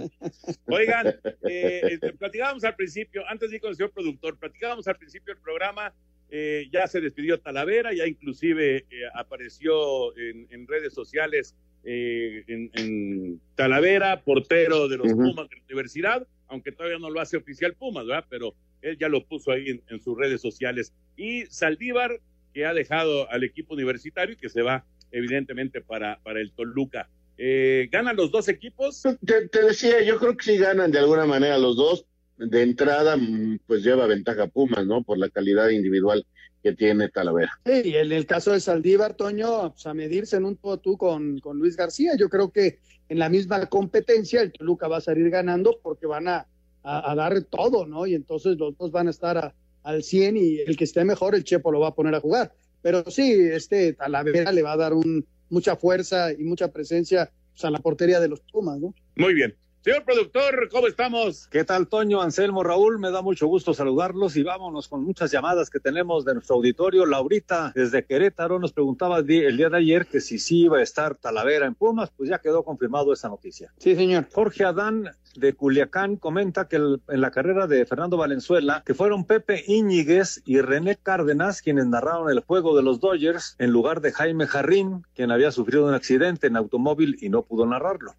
Oigan, 0.68 1.08
eh, 1.08 1.98
eh, 2.02 2.14
platicábamos 2.18 2.64
al 2.64 2.76
principio, 2.76 3.24
antes 3.28 3.50
de 3.50 3.58
ir 3.58 3.62
con 3.62 3.72
el 3.72 3.76
señor 3.76 3.92
productor, 3.92 4.38
platicábamos 4.38 4.88
al 4.88 4.96
principio 4.96 5.34
del 5.34 5.44
programa, 5.44 5.94
eh, 6.30 6.70
ya 6.72 6.88
se 6.88 7.02
despidió 7.02 7.42
Talavera, 7.42 7.94
ya 7.94 8.08
inclusive 8.08 8.78
eh, 8.78 8.86
apareció 9.14 10.16
en, 10.18 10.48
en 10.50 10.66
redes 10.66 10.94
sociales 10.94 11.56
eh, 11.84 12.44
en, 12.48 12.72
en 12.76 13.42
Talavera, 13.56 14.22
portero 14.22 14.88
de 14.88 14.98
los. 14.98 15.12
Pumas 15.12 15.50
de 15.50 15.56
la 15.58 15.64
universidad, 15.66 16.28
aunque 16.52 16.74
todavía 16.74 17.00
no 17.00 17.10
lo 17.10 17.22
hace 17.22 17.38
oficial 17.38 17.74
Pumas, 17.74 18.06
¿verdad? 18.06 18.26
Pero 18.30 18.54
él 18.82 18.98
ya 19.00 19.08
lo 19.08 19.26
puso 19.26 19.52
ahí 19.52 19.82
en, 19.88 20.02
sus 20.02 20.18
redes 20.18 20.42
sociales. 20.42 20.94
Y 21.16 21.46
Saldívar, 21.46 22.20
que 22.54 22.66
ha 22.66 22.74
dejado 22.74 23.32
al 23.32 23.44
equipo 23.44 23.74
universitario 23.74 24.34
y 24.34 24.38
que 24.38 24.50
se 24.50 24.62
va 24.62 24.86
evidentemente 25.12 25.82
para, 25.82 26.20
para 26.24 26.42
el 26.42 26.52
Toluca. 26.52 27.10
Eh, 27.38 27.88
¿Ganan 27.90 28.18
los 28.18 28.32
dos 28.32 28.50
equipos? 28.50 29.02
Te, 29.26 29.48
te 29.48 29.64
decía, 29.64 30.04
yo 30.04 30.20
creo 30.20 30.36
que 30.36 30.44
sí 30.44 30.58
ganan 30.58 30.92
de 30.92 31.00
alguna 31.00 31.26
manera 31.26 31.58
los 31.58 31.78
dos. 31.78 32.06
De 32.38 32.64
entrada, 32.64 33.16
mm, 33.16 33.60
pues 33.66 33.84
lleva 33.84 34.06
ventaja 34.08 34.48
Pumas, 34.48 34.86
¿no? 34.86 35.04
Por 35.04 35.18
la 35.18 35.30
calidad 35.30 35.70
individual 35.70 36.26
que 36.64 36.74
tiene 36.74 37.10
Talavera. 37.10 37.52
Sí, 37.66 37.82
y 37.86 37.96
en 37.96 38.12
el 38.12 38.26
caso 38.26 38.52
de 38.52 38.60
Saldívar, 38.60 39.16
Toño, 39.16 39.72
pues 39.74 39.86
a 39.88 39.94
medirse 39.94 40.38
en 40.38 40.46
un 40.46 40.58
tú 40.58 40.72
a 40.72 40.78
tú 40.78 40.98
con, 40.98 41.40
con 41.40 41.58
Luis 41.58 41.76
García. 41.76 42.14
Yo 42.18 42.30
creo 42.30 42.52
que 42.52 42.80
en 43.10 43.20
la 43.20 43.30
misma 43.30 43.66
competencia 43.68 44.42
el 44.42 44.52
Toluca 44.52 44.88
va 44.88 44.98
a 44.98 45.02
salir 45.02 45.30
ganando 45.30 45.80
porque 45.82 46.06
van 46.06 46.28
a, 46.28 46.48
a- 46.84 47.12
a 47.12 47.16
dar 47.16 47.42
todo, 47.44 47.86
¿no? 47.88 48.06
Y 48.06 48.14
entonces 48.16 48.58
los 48.58 48.78
dos 48.78 48.92
van 48.92 49.08
a 49.08 49.12
estar 49.12 49.38
a- 49.38 49.56
al 49.84 50.04
100 50.04 50.38
y 50.38 50.60
el 50.60 50.78
que 50.78 50.84
esté 50.84 51.04
mejor, 51.04 51.34
el 51.36 51.44
Chepo 51.44 51.72
lo 51.72 51.80
va 51.80 51.88
a 51.90 51.96
poner 51.96 52.14
a 52.16 52.20
jugar. 52.20 52.54
Pero 52.84 53.04
sí, 53.10 53.32
este 53.34 53.94
Talavera 53.94 54.52
le 54.52 54.62
va 54.62 54.74
a 54.74 54.78
dar 54.78 54.94
un, 54.94 55.26
mucha 55.50 55.76
fuerza 55.76 56.32
y 56.32 56.44
mucha 56.44 56.72
presencia 56.72 57.32
pues, 57.54 57.66
a 57.66 57.72
la 57.72 57.80
portería 57.80 58.20
de 58.20 58.28
los 58.28 58.42
Pumas, 58.42 58.80
¿no? 58.80 58.94
Muy 59.16 59.34
bien. 59.34 59.56
Señor 59.84 60.04
productor, 60.06 60.70
¿cómo 60.70 60.86
estamos? 60.86 61.48
¿Qué 61.48 61.64
tal, 61.64 61.88
Toño, 61.88 62.22
Anselmo, 62.22 62.62
Raúl? 62.64 63.00
Me 63.00 63.10
da 63.10 63.24
mucho 63.24 63.48
gusto 63.48 63.74
saludarlos 63.74 64.38
y 64.38 64.44
vámonos 64.44 64.88
con 64.88 65.04
muchas 65.04 65.32
llamadas 65.32 65.72
que 65.72 65.80
tenemos 65.80 66.24
de 66.24 66.36
nuestro 66.36 66.58
auditorio. 66.58 67.08
Laurita, 67.08 67.72
desde 67.74 68.06
Querétaro, 68.06 68.60
nos 68.60 68.74
preguntaba 68.74 69.18
el 69.18 69.26
día 69.58 69.70
de 69.72 69.78
ayer 69.78 70.06
que 70.06 70.22
si 70.22 70.38
sí 70.38 70.66
iba 70.66 70.78
a 70.78 70.84
estar 70.84 71.16
Talavera 71.16 71.66
en 71.66 71.74
Pumas, 71.74 72.12
pues 72.16 72.30
ya 72.30 72.38
quedó 72.38 72.64
confirmado 72.64 73.12
esa 73.12 73.28
noticia. 73.30 73.74
Sí, 73.80 73.96
señor. 73.96 74.28
Jorge 74.32 74.66
Adán 74.66 75.10
de 75.36 75.54
Culiacán 75.54 76.18
comenta 76.18 76.68
que 76.68 76.76
el- 76.76 77.02
en 77.10 77.20
la 77.22 77.32
carrera 77.32 77.66
de 77.66 77.84
Fernando 77.88 78.18
Valenzuela, 78.18 78.84
que 78.86 78.94
fueron 78.94 79.26
Pepe 79.26 79.64
Íñiguez 79.66 80.44
y 80.46 80.62
René 80.62 80.96
Cárdenas 81.02 81.64
quienes 81.64 81.88
narraron 81.88 82.30
el 82.30 82.42
juego 82.42 82.78
de 82.78 82.84
los 82.84 83.00
Dodgers 83.00 83.56
en 83.58 83.72
lugar 83.72 84.02
de 84.02 84.12
Jaime 84.12 84.46
Jarrín, 84.46 85.02
quien 85.16 85.32
había 85.32 85.52
sufrido 85.52 85.88
un 85.88 85.96
accidente 85.96 86.46
en 86.46 86.56
automóvil 86.56 87.18
y 87.20 87.30
no 87.30 87.42
pudo 87.42 87.66
narrarlo. 87.66 88.14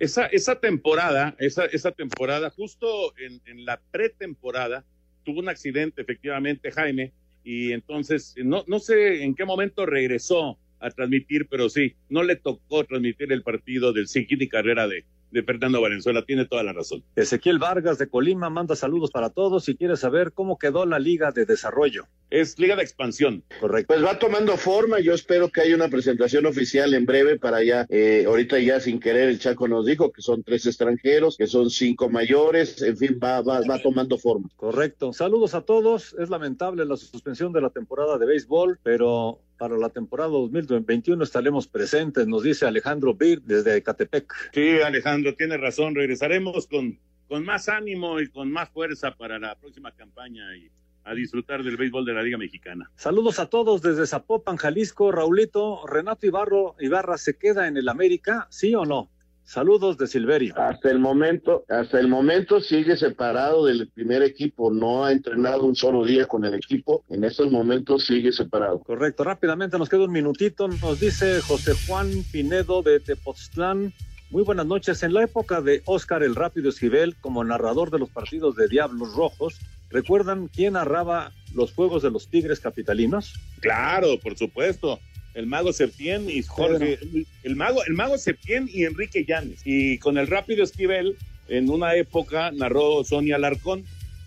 Esa, 0.00 0.26
esa 0.26 0.58
temporada, 0.58 1.36
esa, 1.38 1.66
esa 1.66 1.92
temporada, 1.92 2.48
justo 2.48 3.12
en, 3.18 3.66
la 3.66 3.78
pretemporada, 3.90 4.82
tuvo 5.24 5.40
un 5.40 5.50
accidente, 5.50 6.00
efectivamente, 6.00 6.72
Jaime, 6.72 7.12
y 7.44 7.72
entonces 7.72 8.34
no, 8.42 8.64
no 8.66 8.78
sé 8.78 9.22
en 9.22 9.34
qué 9.34 9.44
momento 9.44 9.84
regresó 9.84 10.58
a 10.78 10.90
transmitir, 10.90 11.48
pero 11.48 11.68
sí, 11.68 11.96
no 12.08 12.22
le 12.22 12.36
tocó 12.36 12.84
transmitir 12.84 13.30
el 13.30 13.42
partido 13.42 13.92
del 13.92 14.08
Siquini 14.08 14.48
Carrera 14.48 14.88
de, 14.88 15.04
de 15.30 15.42
Fernando 15.42 15.80
Valenzuela, 15.80 16.24
tiene 16.24 16.46
toda 16.46 16.62
la 16.62 16.72
razón. 16.72 17.04
Ezequiel 17.16 17.58
Vargas 17.58 17.98
de 17.98 18.08
Colima 18.08 18.50
manda 18.50 18.76
saludos 18.76 19.10
para 19.10 19.30
todos 19.30 19.68
y 19.68 19.76
quiere 19.76 19.96
saber 19.96 20.32
cómo 20.32 20.58
quedó 20.58 20.86
la 20.86 20.98
Liga 20.98 21.32
de 21.32 21.44
Desarrollo. 21.44 22.06
Es 22.30 22.58
Liga 22.58 22.76
de 22.76 22.82
Expansión. 22.82 23.42
Correcto. 23.60 23.92
Pues 23.92 24.04
va 24.04 24.18
tomando 24.18 24.56
forma, 24.56 25.00
yo 25.00 25.14
espero 25.14 25.48
que 25.48 25.62
haya 25.62 25.74
una 25.74 25.88
presentación 25.88 26.46
oficial 26.46 26.94
en 26.94 27.06
breve 27.06 27.38
para 27.38 27.62
ya, 27.62 27.86
eh, 27.88 28.24
ahorita 28.26 28.58
ya 28.60 28.80
sin 28.80 29.00
querer 29.00 29.28
el 29.28 29.38
Chaco 29.38 29.66
nos 29.66 29.86
dijo 29.86 30.12
que 30.12 30.22
son 30.22 30.42
tres 30.42 30.66
extranjeros, 30.66 31.36
que 31.36 31.46
son 31.46 31.70
cinco 31.70 32.08
mayores, 32.08 32.82
en 32.82 32.96
fin, 32.96 33.18
va, 33.22 33.40
va, 33.40 33.60
va 33.68 33.80
tomando 33.80 34.18
forma. 34.18 34.48
Correcto. 34.56 35.12
Saludos 35.12 35.54
a 35.54 35.62
todos. 35.62 36.14
Es 36.18 36.30
lamentable 36.30 36.84
la 36.84 36.96
suspensión 36.96 37.52
de 37.52 37.60
la 37.60 37.70
temporada 37.70 38.18
de 38.18 38.26
béisbol, 38.26 38.78
pero 38.82 39.40
para 39.60 39.76
la 39.76 39.90
temporada 39.90 40.30
2021 40.30 41.22
estaremos 41.22 41.68
presentes, 41.68 42.26
nos 42.26 42.42
dice 42.42 42.64
Alejandro 42.64 43.12
Bir 43.12 43.42
desde 43.42 43.76
Ecatepec. 43.76 44.32
Sí, 44.54 44.80
Alejandro, 44.80 45.34
tiene 45.34 45.58
razón, 45.58 45.94
regresaremos 45.94 46.66
con, 46.66 46.98
con 47.28 47.44
más 47.44 47.68
ánimo 47.68 48.20
y 48.20 48.28
con 48.28 48.50
más 48.50 48.70
fuerza 48.70 49.14
para 49.14 49.38
la 49.38 49.54
próxima 49.56 49.92
campaña 49.92 50.56
y 50.56 50.70
a 51.04 51.12
disfrutar 51.12 51.62
del 51.62 51.76
béisbol 51.76 52.06
de 52.06 52.14
la 52.14 52.22
Liga 52.22 52.38
Mexicana. 52.38 52.90
Saludos 52.96 53.38
a 53.38 53.50
todos 53.50 53.82
desde 53.82 54.06
Zapopan, 54.06 54.56
Jalisco. 54.56 55.12
Raulito, 55.12 55.86
Renato 55.86 56.26
Ibarro, 56.26 56.74
Ibarra 56.80 57.18
se 57.18 57.36
queda 57.36 57.68
en 57.68 57.76
el 57.76 57.90
América, 57.90 58.46
¿sí 58.48 58.74
o 58.74 58.86
no? 58.86 59.10
Saludos 59.50 59.98
de 59.98 60.06
Silverio. 60.06 60.54
Hasta 60.56 60.92
el 60.92 61.00
momento, 61.00 61.64
hasta 61.68 61.98
el 61.98 62.06
momento 62.06 62.60
sigue 62.60 62.96
separado 62.96 63.64
del 63.64 63.88
primer 63.88 64.22
equipo, 64.22 64.70
no 64.70 65.04
ha 65.04 65.10
entrenado 65.10 65.64
un 65.64 65.74
solo 65.74 66.04
día 66.04 66.26
con 66.26 66.44
el 66.44 66.54
equipo, 66.54 67.02
en 67.08 67.24
estos 67.24 67.50
momentos 67.50 68.06
sigue 68.06 68.30
separado. 68.30 68.78
Correcto, 68.78 69.24
rápidamente 69.24 69.76
nos 69.76 69.88
queda 69.88 70.04
un 70.04 70.12
minutito, 70.12 70.68
nos 70.68 71.00
dice 71.00 71.40
José 71.40 71.72
Juan 71.84 72.08
Pinedo 72.30 72.82
de 72.82 73.00
Tepoztlán. 73.00 73.92
Muy 74.30 74.44
buenas 74.44 74.66
noches. 74.66 75.02
En 75.02 75.14
la 75.14 75.24
época 75.24 75.60
de 75.60 75.82
Óscar 75.84 76.22
el 76.22 76.36
Rápido 76.36 76.68
Esquivel, 76.68 77.16
como 77.20 77.42
narrador 77.42 77.90
de 77.90 77.98
los 77.98 78.08
partidos 78.08 78.54
de 78.54 78.68
Diablos 78.68 79.16
Rojos, 79.16 79.58
¿recuerdan 79.88 80.46
quién 80.46 80.74
narraba 80.74 81.32
los 81.56 81.72
juegos 81.72 82.04
de 82.04 82.12
los 82.12 82.28
Tigres 82.28 82.60
Capitalinos? 82.60 83.34
Claro, 83.58 84.16
por 84.22 84.38
supuesto. 84.38 85.00
El 85.34 85.46
mago 85.46 85.72
Septién 85.72 86.28
y 86.28 86.42
Jorge, 86.42 86.98
el 87.42 87.56
mago, 87.56 87.84
el 87.84 87.94
mago 87.94 88.18
Septién 88.18 88.68
y 88.72 88.84
Enrique 88.84 89.24
Llanes. 89.24 89.60
Y 89.64 89.98
con 89.98 90.18
el 90.18 90.26
Rápido 90.26 90.64
Esquivel, 90.64 91.16
en 91.48 91.70
una 91.70 91.94
época 91.94 92.50
narró 92.52 93.04
Sonia 93.04 93.38
Larcón 93.38 93.84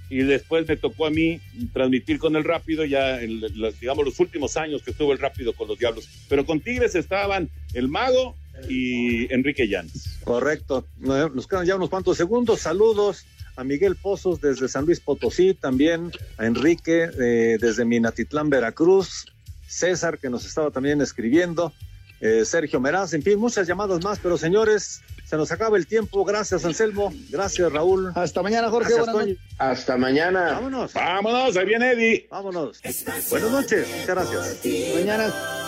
y 0.10 0.18
después 0.18 0.68
me 0.68 0.78
tocó 0.78 1.08
a 1.08 1.10
mí 1.10 1.40
transmitir 1.74 2.20
con 2.20 2.36
el 2.36 2.44
Rápido 2.44 2.86
ya 2.86 3.22
en 3.22 3.42
los, 3.60 3.80
digamos 3.80 4.06
los 4.06 4.20
últimos 4.20 4.58
años 4.58 4.84
que 4.84 4.92
estuvo 4.92 5.12
el 5.12 5.20
Rápido 5.20 5.54
con 5.54 5.68
los 5.68 5.80
Diablos. 5.80 6.08
Pero 6.30 6.46
con 6.46 6.60
Tigres 6.60 6.96
estaban 6.96 7.50
el 7.74 7.88
mago 7.88 8.36
y 8.70 9.34
Enrique 9.34 9.68
Llanes. 9.68 10.20
Correcto. 10.24 10.86
Nos 11.00 11.48
quedan 11.48 11.66
ya 11.66 11.76
unos 11.76 11.90
cuantos 11.90 12.18
segundos. 12.18 12.62
Saludos 12.62 13.26
a 13.56 13.64
Miguel 13.64 13.96
Pozos 13.96 14.42
desde 14.42 14.68
San 14.68 14.86
Luis 14.86 15.00
Potosí, 15.00 15.54
también 15.54 16.12
a 16.38 16.46
Enrique 16.46 17.10
eh, 17.20 17.58
desde 17.60 17.86
Minatitlán, 17.86 18.50
Veracruz, 18.50 19.26
César 19.74 20.20
que 20.20 20.30
nos 20.30 20.46
estaba 20.46 20.72
también 20.72 21.02
escribiendo, 21.02 21.74
eh, 22.22 22.46
Sergio 22.46 22.80
Meraz, 22.80 23.14
en 23.14 23.22
fin, 23.22 23.38
muchas 23.38 23.68
llamadas 23.68 24.04
más, 24.04 24.20
pero 24.20 24.38
señores, 24.38 25.02
se 25.26 25.36
nos 25.36 25.52
acaba 25.52 25.78
el 25.78 25.88
tiempo. 25.88 26.24
Gracias, 26.24 26.64
Anselmo. 26.64 27.12
Gracias, 27.30 27.72
Raúl. 27.72 28.12
Hasta 28.16 28.42
mañana, 28.42 28.70
Jorge. 28.70 28.94
Gracias, 28.94 29.38
Hasta 29.58 29.98
mañana. 29.98 30.54
Vámonos. 30.54 30.94
Vámonos, 30.94 31.58
ahí 31.58 31.66
viene 31.66 31.92
Eddie. 31.92 32.28
Vámonos. 32.30 32.82
Buenas 33.30 33.52
noches. 33.52 33.88
Muchas 33.90 34.08
gracias. 34.08 34.60
Mañana. 34.96 35.63